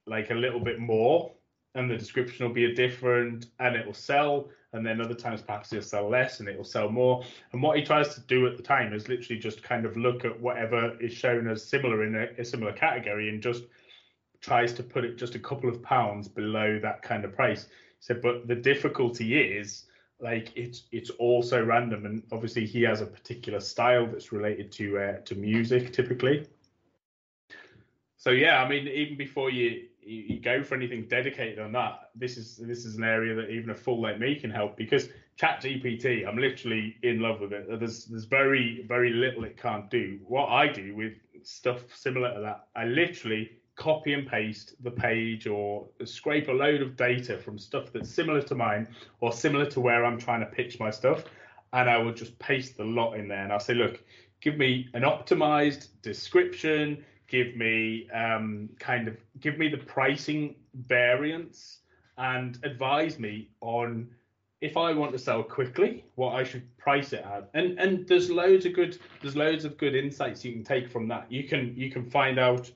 like 0.07 0.31
a 0.31 0.35
little 0.35 0.61
bit 0.61 0.79
more 0.79 1.33
and 1.75 1.91
the 1.91 1.97
description 1.97 2.47
will 2.47 2.55
be 2.55 2.65
a 2.65 2.75
different 2.75 3.47
and 3.59 3.77
it 3.77 3.87
will 3.87 3.95
sell 3.95 4.49
and 4.73 4.87
then 4.87 5.01
other 5.01 5.15
times 5.15 5.43
perhaps 5.43 5.71
he'll 5.71 5.83
sell 5.83 6.09
less 6.09 6.41
and 6.41 6.49
it 6.49 6.57
will 6.57 6.65
sell 6.65 6.89
more. 6.89 7.25
And 7.53 7.63
what 7.63 7.77
he 7.77 7.85
tries 7.85 8.15
to 8.15 8.21
do 8.23 8.47
at 8.47 8.57
the 8.57 8.63
time 8.63 8.93
is 8.93 9.09
literally 9.09 9.41
just 9.41 9.63
kind 9.63 9.85
of 9.85 9.97
look 9.97 10.25
at 10.25 10.41
whatever 10.41 10.97
is 11.01 11.13
shown 11.13 11.49
as 11.49 11.65
similar 11.65 12.05
in 12.05 12.15
a, 12.15 12.29
a 12.41 12.45
similar 12.45 12.73
category 12.73 13.29
and 13.29 13.43
just 13.43 13.65
tries 14.41 14.73
to 14.75 14.83
put 14.83 15.05
it 15.05 15.17
just 15.17 15.35
a 15.35 15.39
couple 15.39 15.69
of 15.69 15.83
pounds 15.83 16.29
below 16.29 16.79
that 16.81 17.03
kind 17.03 17.25
of 17.25 17.35
price. 17.35 17.67
So 17.99 18.15
but 18.15 18.47
the 18.47 18.55
difficulty 18.55 19.39
is 19.39 19.87
like 20.21 20.53
it's 20.57 20.85
it's 20.93 21.11
also 21.11 21.65
random 21.65 22.07
and 22.07 22.23
obviously 22.31 22.67
he 22.67 22.83
has 22.83 23.01
a 23.01 23.07
particular 23.07 23.61
style 23.61 24.07
that's 24.07 24.33
related 24.33 24.71
to 24.73 24.99
uh, 24.99 25.17
to 25.25 25.35
music 25.35 25.93
typically. 25.93 26.47
So 28.17 28.31
yeah 28.31 28.63
i 28.63 28.69
mean 28.69 28.87
even 28.87 29.17
before 29.17 29.51
you 29.51 29.89
you, 30.03 30.41
go 30.41 30.63
for 30.63 30.75
anything 30.75 31.07
dedicated 31.09 31.59
on 31.59 31.73
that, 31.73 32.11
this 32.15 32.37
is 32.37 32.57
this 32.57 32.85
is 32.85 32.97
an 32.97 33.05
area 33.05 33.35
that 33.35 33.51
even 33.51 33.71
a 33.71 33.75
fool 33.75 34.01
like 34.01 34.19
me 34.19 34.35
can 34.35 34.51
help 34.51 34.77
because 34.77 35.09
ChatGPT, 35.39 36.27
I'm 36.27 36.39
literally 36.39 36.97
in 37.03 37.21
love 37.21 37.41
with 37.41 37.53
it. 37.53 37.67
There's 37.79 38.07
there's 38.07 38.25
very 38.25 38.85
very 38.89 39.11
little 39.11 39.45
it 39.45 39.57
can't 39.57 39.91
do. 39.91 40.19
What 40.27 40.49
I 40.49 40.69
do 40.69 40.95
with 40.95 41.15
stuff 41.43 41.81
similar 41.95 42.35
to 42.35 42.41
that, 42.41 42.67
I 42.77 42.85
literally 42.85 43.51
copy 43.77 44.13
and 44.13 44.29
paste 44.29 44.75
the 44.83 44.91
page 44.91 45.47
or 45.47 45.89
scrape 46.05 46.49
a 46.49 46.53
load 46.53 46.83
of 46.83 46.97
data 46.97 47.39
from 47.39 47.59
stuff 47.59 47.91
that's 47.93 48.11
similar 48.11 48.43
to 48.43 48.55
mine 48.55 48.87
or 49.21 49.33
similar 49.33 49.65
to 49.65 49.81
where 49.81 50.05
I'm 50.05 50.19
trying 50.19 50.41
to 50.41 50.47
pitch 50.47 50.79
my 50.79 50.91
stuff. 50.91 51.25
And 51.73 51.89
I 51.89 51.97
will 51.97 52.13
just 52.13 52.39
paste 52.39 52.77
the 52.77 52.85
lot 52.85 53.15
in 53.15 53.27
there 53.27 53.43
and 53.43 53.51
I'll 53.51 53.61
say, 53.61 53.75
look, 53.75 54.03
give 54.43 54.59
me 54.59 54.89
an 54.93 55.03
optimized 55.03 55.89
description, 56.03 57.05
give 57.31 57.57
me 57.57 58.11
um, 58.11 58.69
kind 58.79 59.09
of 59.09 59.17
give 59.41 59.57
me 59.57 59.69
the 59.69 59.79
pricing 59.79 60.57
variance 60.75 61.79
and 62.19 62.59
advise 62.65 63.19
me 63.19 63.49
on 63.63 64.09
if 64.61 64.77
I 64.77 64.93
want 64.93 65.13
to 65.13 65.19
sell 65.19 65.43
quickly, 65.43 66.05
what 66.17 66.35
I 66.35 66.45
should 66.45 66.77
price 66.77 67.15
it 67.15 67.25
at. 67.25 67.49
And 67.55 67.79
and 67.79 68.07
there's 68.07 68.31
loads 68.31 68.67
of 68.67 68.75
good 68.75 68.99
there's 69.23 69.37
loads 69.37 69.65
of 69.65 69.79
good 69.79 69.95
insights 69.95 70.45
you 70.45 70.53
can 70.53 70.65
take 70.65 70.91
from 70.91 71.09
that. 71.09 71.31
You 71.31 71.45
can 71.45 71.75
you 71.77 71.91
can 71.91 72.11
find 72.11 72.39
out 72.39 72.71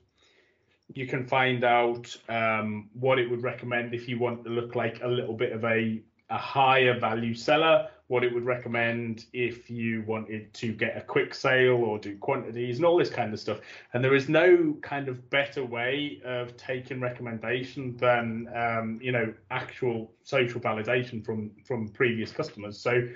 you 0.93 1.05
can 1.07 1.25
find 1.27 1.63
out 1.63 2.15
um, 2.29 2.89
what 2.93 3.19
it 3.19 3.29
would 3.29 3.43
recommend 3.43 3.93
if 3.93 4.07
you 4.07 4.17
want 4.19 4.43
to 4.45 4.49
look 4.49 4.75
like 4.75 5.01
a 5.03 5.07
little 5.07 5.35
bit 5.35 5.51
of 5.51 5.63
a 5.63 6.01
a 6.31 6.37
higher 6.37 6.99
value 6.99 7.35
seller, 7.35 7.89
what 8.07 8.23
it 8.23 8.33
would 8.33 8.45
recommend 8.45 9.25
if 9.33 9.69
you 9.69 10.03
wanted 10.05 10.53
to 10.53 10.71
get 10.73 10.95
a 10.95 11.01
quick 11.01 11.33
sale 11.33 11.77
or 11.77 11.97
do 11.97 12.15
quantities 12.17 12.77
and 12.77 12.85
all 12.85 12.97
this 12.97 13.09
kind 13.09 13.33
of 13.33 13.39
stuff. 13.39 13.59
And 13.93 14.03
there 14.03 14.13
is 14.13 14.29
no 14.29 14.75
kind 14.81 15.07
of 15.07 15.27
better 15.29 15.65
way 15.65 16.21
of 16.23 16.55
taking 16.55 17.01
recommendation 17.01 17.97
than 17.97 18.47
um, 18.55 18.99
you 19.01 19.11
know 19.11 19.33
actual 19.49 20.11
social 20.23 20.61
validation 20.61 21.25
from 21.25 21.51
from 21.63 21.87
previous 21.89 22.31
customers. 22.31 22.79
So 22.79 23.07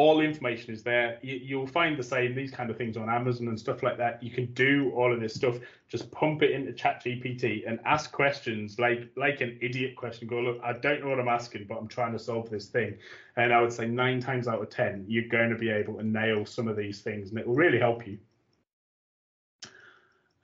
all 0.00 0.16
the 0.16 0.24
information 0.24 0.72
is 0.72 0.82
there. 0.82 1.18
You, 1.20 1.58
will 1.58 1.66
find 1.66 1.94
the 1.94 2.02
same 2.02 2.34
these 2.34 2.50
kind 2.50 2.70
of 2.70 2.78
things 2.78 2.96
on 2.96 3.10
Amazon 3.10 3.48
and 3.48 3.60
stuff 3.60 3.82
like 3.82 3.98
that. 3.98 4.22
You 4.22 4.30
can 4.30 4.46
do 4.54 4.90
all 4.96 5.12
of 5.12 5.20
this 5.20 5.34
stuff. 5.34 5.58
Just 5.88 6.10
pump 6.10 6.42
it 6.42 6.52
into 6.52 6.72
ChatGPT 6.72 7.68
and 7.68 7.78
ask 7.84 8.10
questions 8.10 8.78
like 8.78 9.10
like 9.16 9.42
an 9.42 9.58
idiot 9.60 9.96
question. 9.96 10.26
Go 10.26 10.40
look, 10.40 10.58
I 10.64 10.72
don't 10.72 11.02
know 11.02 11.10
what 11.10 11.20
I'm 11.20 11.28
asking, 11.28 11.66
but 11.68 11.76
I'm 11.76 11.86
trying 11.86 12.12
to 12.14 12.18
solve 12.18 12.48
this 12.48 12.68
thing. 12.68 12.96
And 13.36 13.52
I 13.52 13.60
would 13.60 13.74
say 13.74 13.86
nine 13.88 14.20
times 14.20 14.48
out 14.48 14.62
of 14.62 14.70
ten, 14.70 15.04
you're 15.06 15.28
going 15.28 15.50
to 15.50 15.56
be 15.56 15.68
able 15.68 15.98
to 15.98 16.02
nail 16.02 16.46
some 16.46 16.66
of 16.66 16.78
these 16.78 17.02
things, 17.02 17.28
and 17.28 17.38
it 17.38 17.46
will 17.46 17.54
really 17.54 17.78
help 17.78 18.06
you. 18.06 18.16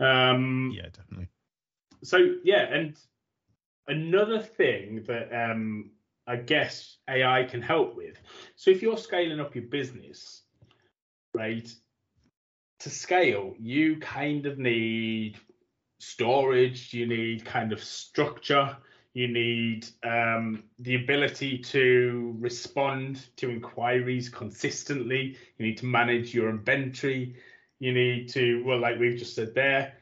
Um, 0.01 0.71
yeah, 0.77 0.91
definitely. 0.93 1.29
So 2.05 2.19
yeah, 2.45 2.65
and 2.75 2.95
another 3.89 4.39
thing 4.39 5.03
that 5.07 5.33
um, 5.33 5.93
I 6.27 6.37
guess 6.37 6.97
AI 7.09 7.45
can 7.45 7.63
help 7.63 7.97
with. 7.97 8.17
So 8.57 8.71
if 8.71 8.83
you're 8.83 8.99
scaling 8.99 9.41
up 9.41 9.55
your 9.55 9.65
business, 9.65 10.43
right, 11.35 11.69
to 12.81 12.91
scale, 12.91 13.55
you 13.59 13.99
kind 13.99 14.47
of 14.47 14.59
need 14.59 15.39
storage, 15.99 16.93
you 16.93 17.07
need 17.07 17.45
kind 17.45 17.73
of 17.73 17.83
structure, 17.83 18.77
you 19.15 19.29
need 19.29 19.87
um, 20.03 20.65
the 20.81 20.97
ability 20.97 21.59
to 21.59 22.37
respond 22.39 23.27
to 23.37 23.51
inquiries 23.51 24.29
consistently, 24.29 25.37
you 25.59 25.67
need 25.67 25.79
to 25.79 25.87
manage 25.87 26.35
your 26.35 26.51
inventory, 26.51 27.37
you 27.79 27.93
need 27.93 28.29
to, 28.29 28.63
well, 28.65 28.79
like 28.79 28.99
we've 28.99 29.19
just 29.19 29.35
said 29.35 29.55
there, 29.55 29.95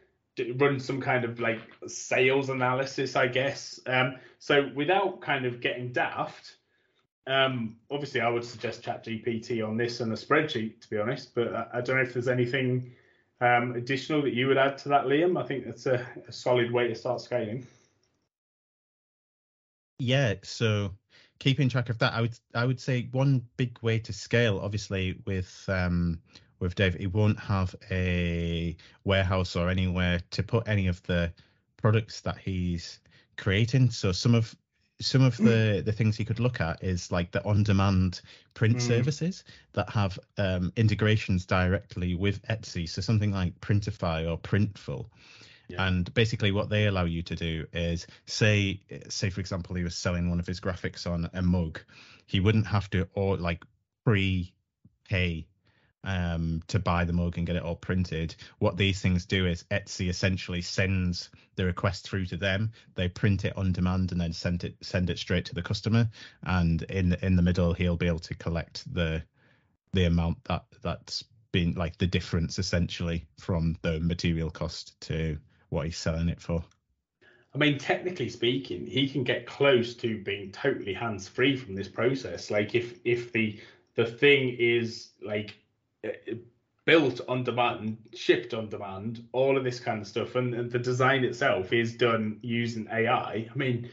run 0.57 0.81
some 0.81 1.01
kind 1.01 1.25
of 1.25 1.41
like 1.41 1.61
sales 1.87 2.49
analysis, 2.49 3.17
I 3.17 3.29
guess. 3.29 3.81
Um, 3.87 4.17
so 4.39 4.71
without 4.75 5.21
kind 5.21 5.47
of 5.47 5.61
getting 5.61 5.93
daft, 5.93 6.57
um, 7.27 7.77
obviously 7.91 8.21
I 8.21 8.29
would 8.29 8.45
suggest 8.45 8.83
ChatGPT 8.83 9.67
on 9.67 9.77
this 9.77 10.01
and 10.01 10.13
a 10.13 10.17
spreadsheet, 10.17 10.81
to 10.81 10.91
be 10.91 10.99
honest. 10.99 11.35
But 11.35 11.55
I, 11.55 11.67
I 11.75 11.81
don't 11.81 11.97
know 11.97 12.03
if 12.03 12.13
there's 12.13 12.29
anything 12.29 12.93
um, 13.41 13.75
additional 13.77 14.23
that 14.23 14.35
you 14.35 14.47
would 14.49 14.59
add 14.59 14.79
to 14.79 14.89
that, 14.91 15.05
Liam. 15.05 15.41
I 15.41 15.47
think 15.47 15.65
that's 15.65 15.87
a, 15.87 16.07
a 16.29 16.33
solid 16.33 16.71
way 16.71 16.89
to 16.89 16.95
start 16.95 17.21
scaling. 17.21 17.67
Yeah, 19.99 20.35
so 20.43 20.93
keeping 21.39 21.69
track 21.69 21.89
of 21.89 21.99
that, 21.99 22.13
I 22.13 22.21
would 22.21 22.39
I 22.55 22.65
would 22.65 22.81
say 22.81 23.09
one 23.13 23.47
big 23.57 23.79
way 23.81 23.99
to 24.01 24.13
scale, 24.13 24.59
obviously 24.59 25.21
with 25.27 25.65
um, 25.69 26.21
with 26.61 26.75
Dave, 26.75 26.95
he 26.95 27.07
won't 27.07 27.39
have 27.39 27.75
a 27.91 28.77
warehouse 29.05 29.57
or 29.57 29.69
anywhere 29.69 30.21
to 30.31 30.43
put 30.43 30.69
any 30.69 30.87
of 30.87 31.03
the 31.05 31.33
products 31.77 32.21
that 32.23 32.39
he's 32.39 33.01
creating. 33.37 33.91
So 33.91 34.13
some 34.13 34.35
of 34.35 34.55
some 35.01 35.23
of 35.23 35.37
the 35.37 35.83
the 35.85 35.93
things 35.93 36.17
he 36.17 36.25
could 36.25 36.41
look 36.41 36.61
at 36.61 36.83
is 36.83 37.11
like 37.11 37.33
the 37.33 37.45
on-demand 37.45 38.21
print 38.55 38.77
mm. 38.77 38.81
services 38.81 39.45
that 39.73 39.91
have 39.91 40.19
um, 40.39 40.73
integrations 40.77 41.45
directly 41.45 42.15
with 42.15 42.41
Etsy. 42.47 42.89
So 42.89 43.01
something 43.03 43.33
like 43.33 43.61
Printify 43.61 44.31
or 44.31 44.39
Printful. 44.39 45.07
Yeah. 45.69 45.87
And 45.87 46.13
basically, 46.15 46.53
what 46.53 46.69
they 46.69 46.87
allow 46.87 47.05
you 47.05 47.23
to 47.23 47.35
do 47.35 47.67
is 47.73 48.07
say, 48.27 48.81
say 49.09 49.31
for 49.31 49.41
example, 49.41 49.75
he 49.75 49.83
was 49.83 49.97
selling 49.97 50.29
one 50.29 50.39
of 50.39 50.47
his 50.47 50.61
graphics 50.61 51.11
on 51.11 51.29
a 51.33 51.43
mug. 51.43 51.81
He 52.27 52.41
wouldn't 52.41 52.67
have 52.67 52.91
to 52.91 53.09
or 53.15 53.37
like 53.37 53.65
pre-pay 54.05 55.47
um, 56.05 56.63
to 56.69 56.79
buy 56.79 57.05
the 57.05 57.13
mug 57.13 57.39
and 57.39 57.47
get 57.47 57.57
it 57.57 57.63
all 57.63 57.77
printed. 57.77 58.35
What 58.59 58.77
these 58.77 59.01
things 59.01 59.25
do 59.25 59.47
is 59.47 59.65
Etsy 59.71 60.09
essentially 60.09 60.61
sends 60.61 61.31
the 61.57 61.65
request 61.65 62.09
through 62.09 62.27
to 62.27 62.37
them. 62.37 62.71
They 62.95 63.09
print 63.09 63.45
it 63.45 63.57
on 63.57 63.73
demand 63.73 64.13
and 64.13 64.21
then 64.21 64.33
send 64.33 64.65
it 64.65 64.77
send 64.83 65.11
it 65.11 65.19
straight 65.19 65.47
to 65.47 65.55
the 65.55 65.63
customer. 65.63 66.09
And 66.45 66.83
in 66.83 67.15
in 67.23 67.37
the 67.37 67.43
middle, 67.43 67.73
he'll 67.73 67.97
be 67.97 68.07
able 68.07 68.19
to 68.21 68.35
collect 68.35 68.93
the 68.93 69.23
the 69.93 70.05
amount 70.05 70.45
that 70.45 70.65
that's 70.83 71.25
been 71.53 71.73
like 71.75 71.97
the 71.99 72.07
difference 72.07 72.59
essentially 72.59 73.25
from 73.39 73.77
the 73.83 74.01
material 74.01 74.51
cost 74.51 75.01
to 75.01 75.39
what 75.69 75.87
he's 75.87 75.97
selling 75.97 76.29
it 76.29 76.41
for. 76.41 76.63
I 77.55 77.59
mean, 77.59 77.79
technically 77.79 78.29
speaking, 78.29 78.85
he 78.85 79.09
can 79.09 79.23
get 79.23 79.47
close 79.47 79.95
to 79.97 80.21
being 80.25 80.51
totally 80.51 80.93
hands 80.93 81.29
free 81.29 81.57
from 81.57 81.77
this 81.77 81.89
process. 81.89 82.51
Like 82.51 82.75
if 82.75 82.99
if 83.05 83.33
the 83.33 83.61
the 83.95 84.05
thing 84.05 84.57
is 84.59 85.11
like 85.23 85.55
built 86.85 87.21
on 87.29 87.45
demand, 87.45 87.97
shipped 88.15 88.55
on 88.55 88.69
demand, 88.69 89.27
all 89.33 89.57
of 89.57 89.65
this 89.65 89.81
kind 89.81 90.01
of 90.01 90.07
stuff, 90.07 90.35
and, 90.35 90.55
and 90.55 90.71
the 90.71 90.79
design 90.79 91.25
itself 91.25 91.73
is 91.73 91.95
done 91.95 92.39
using 92.43 92.87
AI. 92.93 93.49
I 93.51 93.55
mean, 93.55 93.91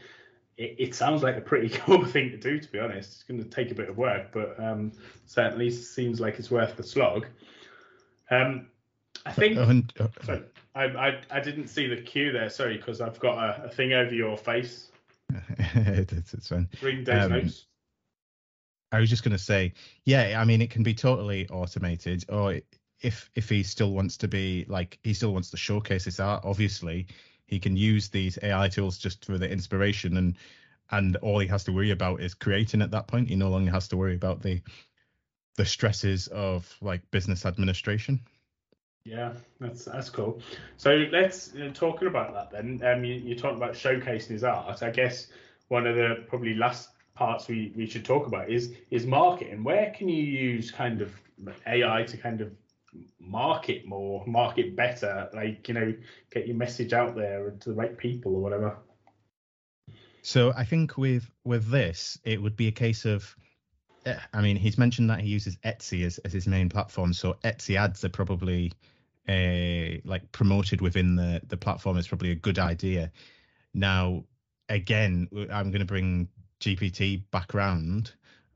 it, 0.56 0.76
it, 0.78 0.94
sounds 0.94 1.22
like 1.22 1.36
a 1.36 1.40
pretty 1.40 1.68
cool 1.78 2.04
thing 2.04 2.30
to 2.30 2.36
do, 2.36 2.58
to 2.58 2.72
be 2.72 2.78
honest. 2.78 3.12
It's 3.12 3.22
going 3.22 3.42
to 3.42 3.48
take 3.48 3.70
a 3.70 3.74
bit 3.74 3.88
of 3.88 3.96
work, 3.96 4.28
but 4.32 4.58
um, 4.62 4.92
certainly 5.26 5.70
seems 5.70 6.20
like 6.20 6.38
it's 6.38 6.50
worth 6.50 6.76
the 6.76 6.82
slog. 6.82 7.26
Um, 8.30 8.68
I 9.24 9.32
think. 9.32 9.56
Uh, 9.58 10.08
sorry, 10.24 10.42
I, 10.74 10.84
I, 10.84 11.20
I 11.30 11.40
didn't 11.40 11.68
see 11.68 11.86
the 11.86 12.00
cue 12.00 12.32
there. 12.32 12.50
Sorry, 12.50 12.76
because 12.76 13.00
I've 13.00 13.18
got 13.18 13.38
a, 13.38 13.64
a, 13.64 13.68
thing 13.68 13.92
over 13.92 14.14
your 14.14 14.36
face. 14.36 14.90
it's, 15.58 16.34
it's 16.34 16.48
fine. 16.48 16.68
Reading 16.82 17.04
Dave's 17.04 17.24
um, 17.24 17.30
notes. 17.30 17.66
I 18.92 19.00
was 19.00 19.10
just 19.10 19.24
going 19.24 19.32
to 19.32 19.42
say, 19.42 19.72
yeah, 20.04 20.38
I 20.40 20.44
mean, 20.44 20.60
it 20.60 20.70
can 20.70 20.82
be 20.82 20.94
totally 20.94 21.48
automated, 21.48 22.24
or 22.28 22.60
if 23.00 23.30
if 23.34 23.48
he 23.48 23.62
still 23.62 23.92
wants 23.92 24.16
to 24.18 24.28
be 24.28 24.64
like 24.68 24.98
he 25.02 25.14
still 25.14 25.32
wants 25.32 25.50
to 25.50 25.56
showcase 25.56 26.04
his 26.04 26.20
art, 26.20 26.44
obviously 26.44 27.06
he 27.46 27.58
can 27.58 27.76
use 27.76 28.08
these 28.08 28.38
AI 28.42 28.68
tools 28.68 28.98
just 28.98 29.24
for 29.24 29.38
the 29.38 29.50
inspiration, 29.50 30.16
and 30.16 30.36
and 30.90 31.16
all 31.16 31.38
he 31.38 31.48
has 31.48 31.64
to 31.64 31.72
worry 31.72 31.90
about 31.90 32.20
is 32.20 32.34
creating 32.34 32.82
at 32.82 32.90
that 32.90 33.06
point. 33.06 33.28
He 33.28 33.34
no 33.34 33.48
longer 33.48 33.70
has 33.70 33.88
to 33.88 33.96
worry 33.96 34.14
about 34.14 34.42
the 34.42 34.60
the 35.56 35.64
stresses 35.64 36.28
of 36.28 36.72
like 36.80 37.10
business 37.10 37.44
administration. 37.46 38.20
Yeah, 39.04 39.32
that's 39.58 39.86
that's 39.86 40.10
cool. 40.10 40.40
So 40.76 41.06
let's 41.10 41.54
know, 41.54 41.70
talking 41.70 42.08
about 42.08 42.34
that 42.34 42.50
then. 42.50 42.80
Um, 42.84 43.04
you, 43.04 43.14
you 43.14 43.34
talked 43.34 43.56
about 43.56 43.72
showcasing 43.72 44.28
his 44.28 44.44
art. 44.44 44.82
I 44.82 44.90
guess 44.90 45.26
one 45.68 45.86
of 45.86 45.96
the 45.96 46.24
probably 46.28 46.54
last 46.54 46.90
parts 47.14 47.48
we, 47.48 47.72
we 47.76 47.86
should 47.86 48.04
talk 48.04 48.26
about 48.26 48.50
is 48.50 48.72
is 48.90 49.06
marketing. 49.06 49.64
Where 49.64 49.92
can 49.96 50.08
you 50.08 50.22
use 50.22 50.70
kind 50.70 51.02
of 51.02 51.12
AI 51.66 52.04
to 52.04 52.16
kind 52.16 52.40
of 52.40 52.52
market 53.18 53.86
more, 53.86 54.24
market 54.26 54.76
better, 54.76 55.28
like 55.32 55.68
you 55.68 55.74
know, 55.74 55.94
get 56.30 56.46
your 56.46 56.56
message 56.56 56.92
out 56.92 57.14
there 57.14 57.50
to 57.50 57.68
the 57.70 57.74
right 57.74 57.96
people 57.96 58.34
or 58.36 58.42
whatever? 58.42 58.76
So 60.22 60.52
I 60.56 60.64
think 60.64 60.96
with 60.96 61.30
with 61.44 61.68
this, 61.68 62.18
it 62.24 62.40
would 62.40 62.56
be 62.56 62.68
a 62.68 62.72
case 62.72 63.04
of 63.04 63.36
I 64.32 64.40
mean, 64.40 64.56
he's 64.56 64.78
mentioned 64.78 65.10
that 65.10 65.20
he 65.20 65.28
uses 65.28 65.56
Etsy 65.64 66.04
as, 66.04 66.18
as 66.18 66.32
his 66.32 66.48
main 66.48 66.68
platform. 66.68 67.12
So 67.12 67.36
Etsy 67.44 67.76
ads 67.76 68.04
are 68.04 68.08
probably 68.08 68.72
a 69.28 70.00
uh, 70.04 70.08
like 70.08 70.32
promoted 70.32 70.80
within 70.80 71.14
the 71.14 71.40
the 71.46 71.56
platform 71.56 71.96
is 71.96 72.08
probably 72.08 72.32
a 72.32 72.36
good 72.36 72.58
idea. 72.58 73.12
Now, 73.72 74.24
again, 74.68 75.28
I'm 75.52 75.70
going 75.70 75.80
to 75.80 75.86
bring 75.86 76.28
GPT 76.62 77.22
background, 77.30 78.12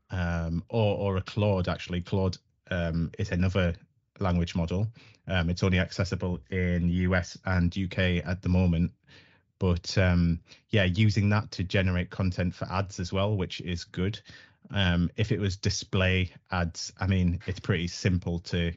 um, 0.09 0.63
or 0.69 0.97
or 0.97 1.17
a 1.17 1.21
Claude 1.21 1.67
actually. 1.67 2.01
Claude 2.01 2.37
um, 2.71 3.11
is 3.19 3.31
another 3.31 3.75
language 4.19 4.55
model. 4.55 4.87
Um, 5.27 5.49
it's 5.49 5.63
only 5.63 5.79
accessible 5.79 6.39
in 6.49 6.89
US 6.89 7.37
and 7.45 7.75
UK 7.77 8.25
at 8.25 8.41
the 8.41 8.49
moment. 8.49 8.91
But 9.59 9.97
um, 9.97 10.39
yeah, 10.69 10.85
using 10.85 11.29
that 11.29 11.51
to 11.51 11.63
generate 11.63 12.09
content 12.09 12.55
for 12.55 12.71
ads 12.71 12.99
as 12.99 13.11
well, 13.11 13.35
which 13.35 13.59
is 13.61 13.83
good. 13.83 14.19
Um, 14.71 15.09
if 15.17 15.31
it 15.31 15.39
was 15.39 15.57
display 15.57 16.31
ads, 16.51 16.93
I 16.99 17.07
mean, 17.07 17.39
it's 17.47 17.59
pretty 17.59 17.87
simple 17.87 18.39
to 18.39 18.73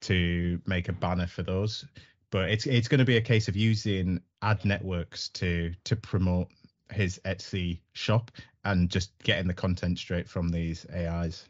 to 0.00 0.60
make 0.66 0.88
a 0.88 0.92
banner 0.92 1.26
for 1.26 1.42
those. 1.42 1.84
But 2.30 2.50
it's 2.50 2.66
it's 2.66 2.88
going 2.88 2.98
to 2.98 3.04
be 3.04 3.16
a 3.16 3.22
case 3.22 3.48
of 3.48 3.56
using 3.56 4.20
ad 4.42 4.64
networks 4.64 5.28
to 5.30 5.72
to 5.84 5.96
promote 5.96 6.48
his 6.92 7.20
Etsy 7.24 7.80
shop 7.92 8.30
and 8.64 8.90
just 8.90 9.12
getting 9.22 9.46
the 9.46 9.54
content 9.54 9.98
straight 9.98 10.28
from 10.28 10.48
these 10.48 10.86
AIs. 10.94 11.48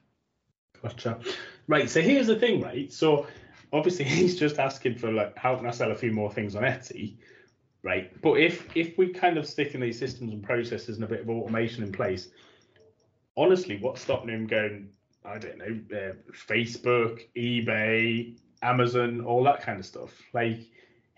Gotcha. 0.83 1.19
Right. 1.67 1.91
So 1.91 2.01
here's 2.01 2.27
the 2.27 2.37
thing, 2.37 2.61
right? 2.61 2.93
So 2.93 3.27
obviously 3.73 4.05
he's 4.07 4.39
just 4.39 4.59
asking 4.59 4.97
for 4.97 5.13
like, 5.13 5.37
how 5.37 5.57
can 5.57 5.67
I 5.67 5.71
sell 5.71 5.91
a 5.91 5.97
few 5.97 6.13
more 6.13 6.33
things 6.33 6.55
on 6.55 6.63
Etsy, 6.63 7.17
right? 7.83 8.21
But 8.23 8.35
if 8.35 8.69
if 8.77 8.97
we 8.99 9.09
kind 9.09 9.39
of 9.39 9.47
stick 9.47 9.75
in 9.75 9.81
these 9.81 9.99
systems 9.99 10.33
and 10.33 10.43
processes 10.43 10.97
and 10.97 11.05
a 11.05 11.09
bit 11.09 11.21
of 11.21 11.31
automation 11.31 11.83
in 11.83 11.93
place, 11.93 12.29
honestly, 13.37 13.79
what's 13.81 14.01
stopping 14.01 14.31
him 14.31 14.47
going? 14.47 14.91
I 15.25 15.39
don't 15.39 15.59
know, 15.59 15.99
uh, 15.99 16.13
Facebook, 16.33 17.21
eBay, 17.37 18.39
Amazon, 18.63 19.21
all 19.21 19.45
that 19.45 19.61
kind 19.61 19.79
of 19.79 19.85
stuff. 19.85 20.11
Like 20.33 20.61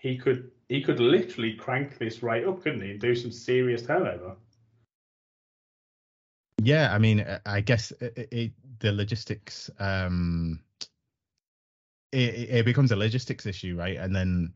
he 0.01 0.17
could 0.17 0.49
he 0.67 0.81
could 0.81 0.99
literally 0.99 1.53
crank 1.53 1.99
this 1.99 2.23
right 2.23 2.43
up, 2.45 2.63
couldn't 2.63 2.81
he, 2.81 2.91
and 2.91 2.99
do 2.99 3.15
some 3.15 3.31
serious 3.31 3.83
turnover. 3.83 4.35
Yeah, 6.63 6.93
I 6.93 6.97
mean, 6.97 7.25
I 7.45 7.61
guess 7.61 7.91
it, 8.01 8.27
it, 8.31 8.51
the 8.79 8.91
logistics 8.91 9.69
um, 9.79 10.59
it, 12.11 12.49
it 12.49 12.65
becomes 12.65 12.91
a 12.91 12.95
logistics 12.95 13.45
issue, 13.45 13.75
right? 13.75 13.97
And 13.97 14.15
then 14.15 14.53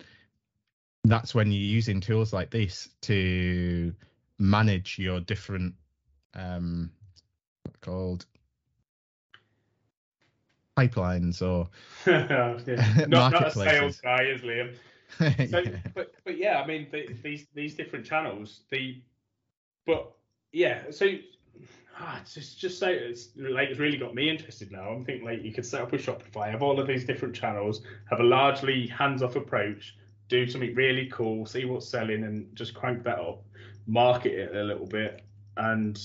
that's 1.03 1.35
when 1.35 1.51
you're 1.51 1.61
using 1.61 2.01
tools 2.01 2.33
like 2.33 2.49
this 2.49 2.89
to 3.03 3.93
manage 4.39 4.97
your 4.97 5.19
different 5.19 5.75
um, 6.33 6.89
called 7.81 8.25
pipelines 10.75 11.41
or 11.41 11.69
yeah. 12.07 13.05
not, 13.07 13.31
not 13.31 13.47
a 13.47 13.51
sales 13.51 14.01
guy, 14.01 14.23
is 14.23 14.41
Liam. 14.41 14.73
So, 15.19 15.59
yeah. 15.59 15.77
but 15.93 16.11
but 16.23 16.37
yeah, 16.37 16.61
I 16.61 16.67
mean 16.67 16.87
the, 16.91 17.07
these 17.23 17.45
these 17.53 17.75
different 17.75 18.05
channels, 18.05 18.61
the 18.69 19.01
but 19.85 20.11
yeah, 20.51 20.83
so 20.89 21.07
ah, 21.99 22.19
it's 22.21 22.33
just 22.33 22.59
just 22.59 22.79
so 22.79 22.87
it's 22.87 23.29
like 23.37 23.69
it's 23.69 23.79
really 23.79 23.97
got 23.97 24.13
me 24.15 24.29
interested 24.29 24.71
now. 24.71 24.89
I'm 24.89 25.05
thinking 25.05 25.25
like 25.25 25.43
you 25.43 25.53
could 25.53 25.65
set 25.65 25.81
up 25.81 25.93
a 25.93 25.97
Shopify, 25.97 26.49
have 26.49 26.63
all 26.63 26.79
of 26.79 26.87
these 26.87 27.05
different 27.05 27.35
channels, 27.35 27.81
have 28.09 28.19
a 28.19 28.23
largely 28.23 28.87
hands-off 28.87 29.35
approach, 29.35 29.95
do 30.27 30.47
something 30.47 30.73
really 30.75 31.07
cool, 31.07 31.45
see 31.45 31.65
what's 31.65 31.87
selling, 31.87 32.23
and 32.23 32.53
just 32.55 32.73
crank 32.73 33.03
that 33.03 33.19
up, 33.19 33.43
market 33.87 34.33
it 34.33 34.55
a 34.55 34.63
little 34.63 34.87
bit, 34.87 35.23
and 35.57 35.99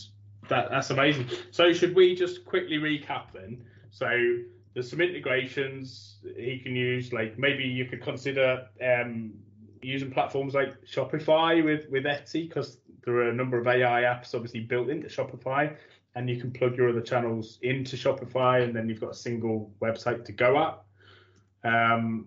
that 0.49 0.71
that's 0.71 0.91
amazing. 0.91 1.27
So 1.51 1.73
should 1.73 1.95
we 1.95 2.15
just 2.15 2.45
quickly 2.45 2.79
recap 2.79 3.33
then? 3.33 3.65
So 3.91 4.09
there's 4.75 4.91
some 4.91 5.01
integrations 5.01 6.18
he 6.37 6.59
can 6.59 6.77
use. 6.77 7.12
Like 7.12 7.39
maybe 7.39 7.64
you 7.64 7.87
could 7.87 8.03
consider 8.03 8.66
um, 8.85 9.33
using 9.83 10.11
platforms 10.11 10.55
like 10.55 10.81
Shopify 10.85 11.64
with 11.64 11.89
with 11.91 12.05
Etsy 12.05 12.49
because 12.49 12.79
there 13.05 13.14
are 13.14 13.31
a 13.31 13.35
number 13.35 13.59
of 13.59 13.66
AI 13.66 14.03
apps 14.03 14.35
obviously 14.35 14.61
built 14.61 14.89
into 14.89 15.09
Shopify, 15.09 15.77
and 16.14 16.29
you 16.29 16.41
can 16.41 16.53
plug 16.53 16.77
your 16.77 16.91
other 16.91 17.01
channels 17.01 17.59
into 17.62 17.97
Shopify, 17.97 18.62
and 18.62 18.75
then 18.75 18.89
you've 18.89 19.01
got 19.01 19.11
a 19.11 19.14
single 19.14 19.73
website 19.81 20.25
to 20.27 20.33
go 20.33 20.59
at. 21.64 21.73
Um, 21.73 22.27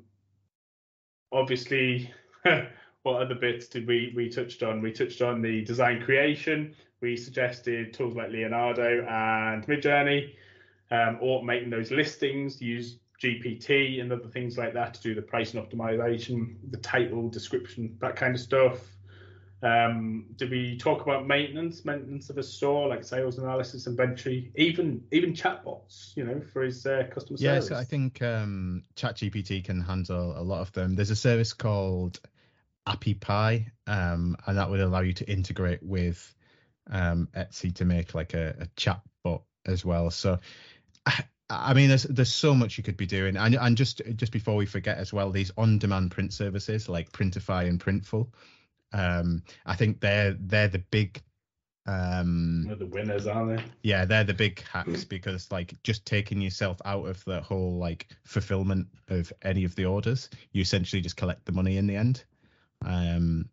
obviously, 1.31 2.11
what 3.03 3.21
other 3.21 3.35
bits 3.35 3.67
did 3.67 3.87
we 3.87 4.13
we 4.15 4.29
touched 4.29 4.63
on? 4.63 4.81
We 4.81 4.91
touched 4.91 5.21
on 5.21 5.41
the 5.41 5.63
design 5.63 6.03
creation. 6.03 6.75
We 7.01 7.17
suggested 7.17 7.93
tools 7.93 8.15
like 8.15 8.31
Leonardo 8.31 9.05
and 9.09 9.65
Midjourney, 9.67 10.35
um, 10.93 11.17
automating 11.21 11.71
those 11.71 11.91
listings. 11.91 12.61
Use 12.61 12.99
GPT 13.21 13.99
and 14.01 14.11
other 14.11 14.27
things 14.27 14.57
like 14.57 14.73
that 14.73 14.93
to 14.93 15.01
do 15.01 15.15
the 15.15 15.21
pricing 15.21 15.61
optimization, 15.61 16.55
the 16.69 16.77
title, 16.77 17.29
description, 17.29 17.97
that 17.99 18.15
kind 18.15 18.35
of 18.35 18.41
stuff. 18.41 18.79
Um, 19.63 20.25
did 20.35 20.51
we 20.51 20.77
talk 20.77 21.03
about 21.03 21.25
maintenance, 21.25 21.85
maintenance 21.85 22.29
of 22.29 22.37
a 22.37 22.43
store, 22.43 22.89
like 22.89 23.05
sales 23.05 23.37
analysis, 23.37 23.87
inventory, 23.87 24.51
even 24.55 25.01
even 25.13 25.33
chatbots, 25.33 26.15
you 26.17 26.25
know, 26.25 26.41
for 26.51 26.63
his 26.63 26.85
uh, 26.85 27.03
customer 27.09 27.37
yeah, 27.39 27.53
service? 27.53 27.69
Yes, 27.71 27.79
I 27.79 27.83
think 27.85 28.21
um, 28.21 28.83
ChatGPT 28.97 29.63
can 29.63 29.79
handle 29.79 30.37
a 30.37 30.43
lot 30.43 30.59
of 30.59 30.73
them. 30.73 30.95
There's 30.95 31.11
a 31.11 31.15
service 31.15 31.53
called 31.53 32.19
AppyPie, 32.85 33.67
um, 33.87 34.35
and 34.45 34.57
that 34.57 34.69
would 34.69 34.81
allow 34.81 34.99
you 34.99 35.13
to 35.13 35.31
integrate 35.31 35.81
with 35.81 36.35
um, 36.91 37.29
Etsy 37.33 37.73
to 37.75 37.85
make 37.85 38.13
like 38.13 38.33
a, 38.33 38.55
a 38.59 38.65
chatbot 38.75 39.43
as 39.65 39.85
well. 39.85 40.11
So. 40.11 40.39
I 41.49 41.73
mean, 41.73 41.89
there's 41.89 42.03
there's 42.03 42.33
so 42.33 42.53
much 42.53 42.77
you 42.77 42.83
could 42.83 42.97
be 42.97 43.05
doing, 43.05 43.37
and 43.37 43.55
and 43.55 43.77
just 43.77 44.01
just 44.15 44.31
before 44.31 44.55
we 44.55 44.65
forget 44.65 44.97
as 44.97 45.13
well, 45.13 45.29
these 45.29 45.51
on-demand 45.57 46.11
print 46.11 46.33
services 46.33 46.89
like 46.89 47.11
Printify 47.11 47.67
and 47.67 47.79
Printful, 47.79 48.27
um, 48.93 49.43
I 49.65 49.75
think 49.75 49.99
they're 49.99 50.35
they're 50.39 50.67
the 50.67 50.79
big 50.79 51.21
um 51.85 52.65
the 52.79 52.85
winners 52.85 53.27
aren't 53.27 53.57
they? 53.57 53.63
yeah 53.83 54.05
they're 54.05 54.23
the 54.23 54.33
big 54.33 54.61
hacks 54.61 55.03
because 55.03 55.51
like 55.51 55.73
just 55.83 56.05
taking 56.05 56.39
yourself 56.39 56.77
out 56.85 57.05
of 57.05 57.21
the 57.25 57.41
whole 57.41 57.77
like 57.77 58.07
fulfillment 58.23 58.87
of 59.09 59.33
any 59.41 59.65
of 59.65 59.75
the 59.75 59.83
orders 59.83 60.29
you 60.53 60.61
essentially 60.61 61.01
just 61.01 61.17
collect 61.17 61.43
the 61.43 61.51
money 61.51 61.75
in 61.75 61.85
the 61.85 61.95
end. 61.95 62.23
Um 62.85 63.49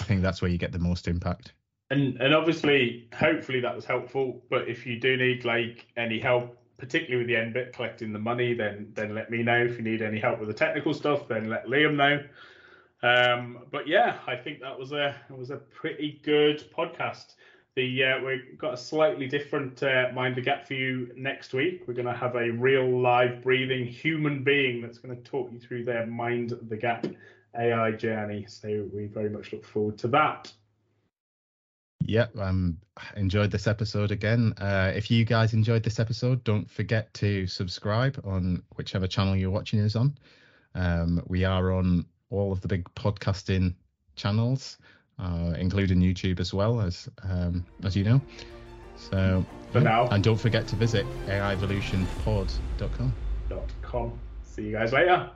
i 0.00 0.04
think 0.04 0.20
that's 0.20 0.42
where 0.42 0.50
you 0.50 0.58
get 0.58 0.72
the 0.72 0.80
most 0.80 1.06
impact. 1.06 1.52
And 1.90 2.20
and 2.20 2.34
obviously 2.34 3.08
hopefully 3.14 3.60
that 3.60 3.76
was 3.76 3.84
helpful 3.84 4.42
but 4.50 4.66
if 4.68 4.84
you 4.84 4.98
do 4.98 5.16
need 5.16 5.44
like 5.44 5.86
any 5.96 6.18
help 6.18 6.56
particularly 6.80 7.18
with 7.18 7.28
the 7.28 7.36
end 7.36 7.54
bit 7.54 7.72
collecting 7.72 8.12
the 8.12 8.18
money 8.18 8.54
then 8.54 8.90
then 8.94 9.14
let 9.14 9.30
me 9.30 9.42
know 9.42 9.58
if 9.58 9.76
you 9.76 9.82
need 9.82 10.02
any 10.02 10.18
help 10.18 10.38
with 10.40 10.48
the 10.48 10.54
technical 10.54 10.92
stuff 10.92 11.28
then 11.28 11.48
let 11.48 11.66
liam 11.66 11.94
know 11.94 12.20
um, 13.02 13.60
but 13.70 13.88
yeah, 13.88 14.18
I 14.26 14.36
think 14.36 14.60
that 14.60 14.78
was 14.78 14.92
a 14.92 15.14
was 15.30 15.50
a 15.50 15.56
pretty 15.56 16.20
good 16.22 16.70
podcast. 16.76 17.34
The 17.76 18.04
uh, 18.04 18.24
we've 18.24 18.58
got 18.58 18.74
a 18.74 18.76
slightly 18.76 19.26
different 19.26 19.82
uh, 19.82 20.10
mind 20.12 20.36
the 20.36 20.42
gap 20.42 20.66
for 20.66 20.74
you 20.74 21.10
next 21.16 21.54
week. 21.54 21.84
We're 21.86 21.94
going 21.94 22.06
to 22.06 22.14
have 22.14 22.34
a 22.34 22.50
real 22.50 23.00
live 23.00 23.42
breathing 23.42 23.86
human 23.86 24.44
being 24.44 24.82
that's 24.82 24.98
going 24.98 25.16
to 25.16 25.22
talk 25.22 25.50
you 25.52 25.58
through 25.58 25.84
their 25.84 26.06
mind 26.06 26.52
the 26.68 26.76
gap 26.76 27.06
AI 27.58 27.92
journey. 27.92 28.44
So 28.48 28.86
we 28.92 29.06
very 29.06 29.30
much 29.30 29.52
look 29.52 29.64
forward 29.64 29.96
to 29.98 30.08
that. 30.08 30.52
Yep, 32.06 32.36
um, 32.38 32.78
enjoyed 33.16 33.50
this 33.50 33.66
episode 33.66 34.10
again. 34.10 34.54
Uh, 34.58 34.92
if 34.94 35.10
you 35.10 35.24
guys 35.24 35.52
enjoyed 35.52 35.82
this 35.82 36.00
episode, 36.00 36.42
don't 36.44 36.68
forget 36.70 37.12
to 37.14 37.46
subscribe 37.46 38.20
on 38.24 38.62
whichever 38.76 39.06
channel 39.06 39.36
you're 39.36 39.50
watching 39.50 39.80
us 39.80 39.96
on. 39.96 40.16
Um, 40.74 41.22
we 41.26 41.44
are 41.44 41.72
on 41.72 42.06
all 42.30 42.52
of 42.52 42.60
the 42.60 42.68
big 42.68 42.92
podcasting 42.94 43.74
channels, 44.16 44.78
uh, 45.18 45.54
including 45.58 46.00
YouTube 46.00 46.40
as 46.40 46.54
well 46.54 46.80
as 46.80 47.08
um, 47.22 47.64
as 47.84 47.96
you 47.96 48.04
know. 48.04 48.20
So 48.96 49.44
for 49.72 49.80
now, 49.80 50.08
and 50.08 50.22
don't 50.22 50.36
forget 50.36 50.66
to 50.68 50.76
visit 50.76 51.06
AiVolutionpod.com. 51.26 53.14
Dot 53.48 53.72
com. 53.82 54.18
See 54.42 54.62
you 54.62 54.72
guys 54.72 54.92
later. 54.92 55.30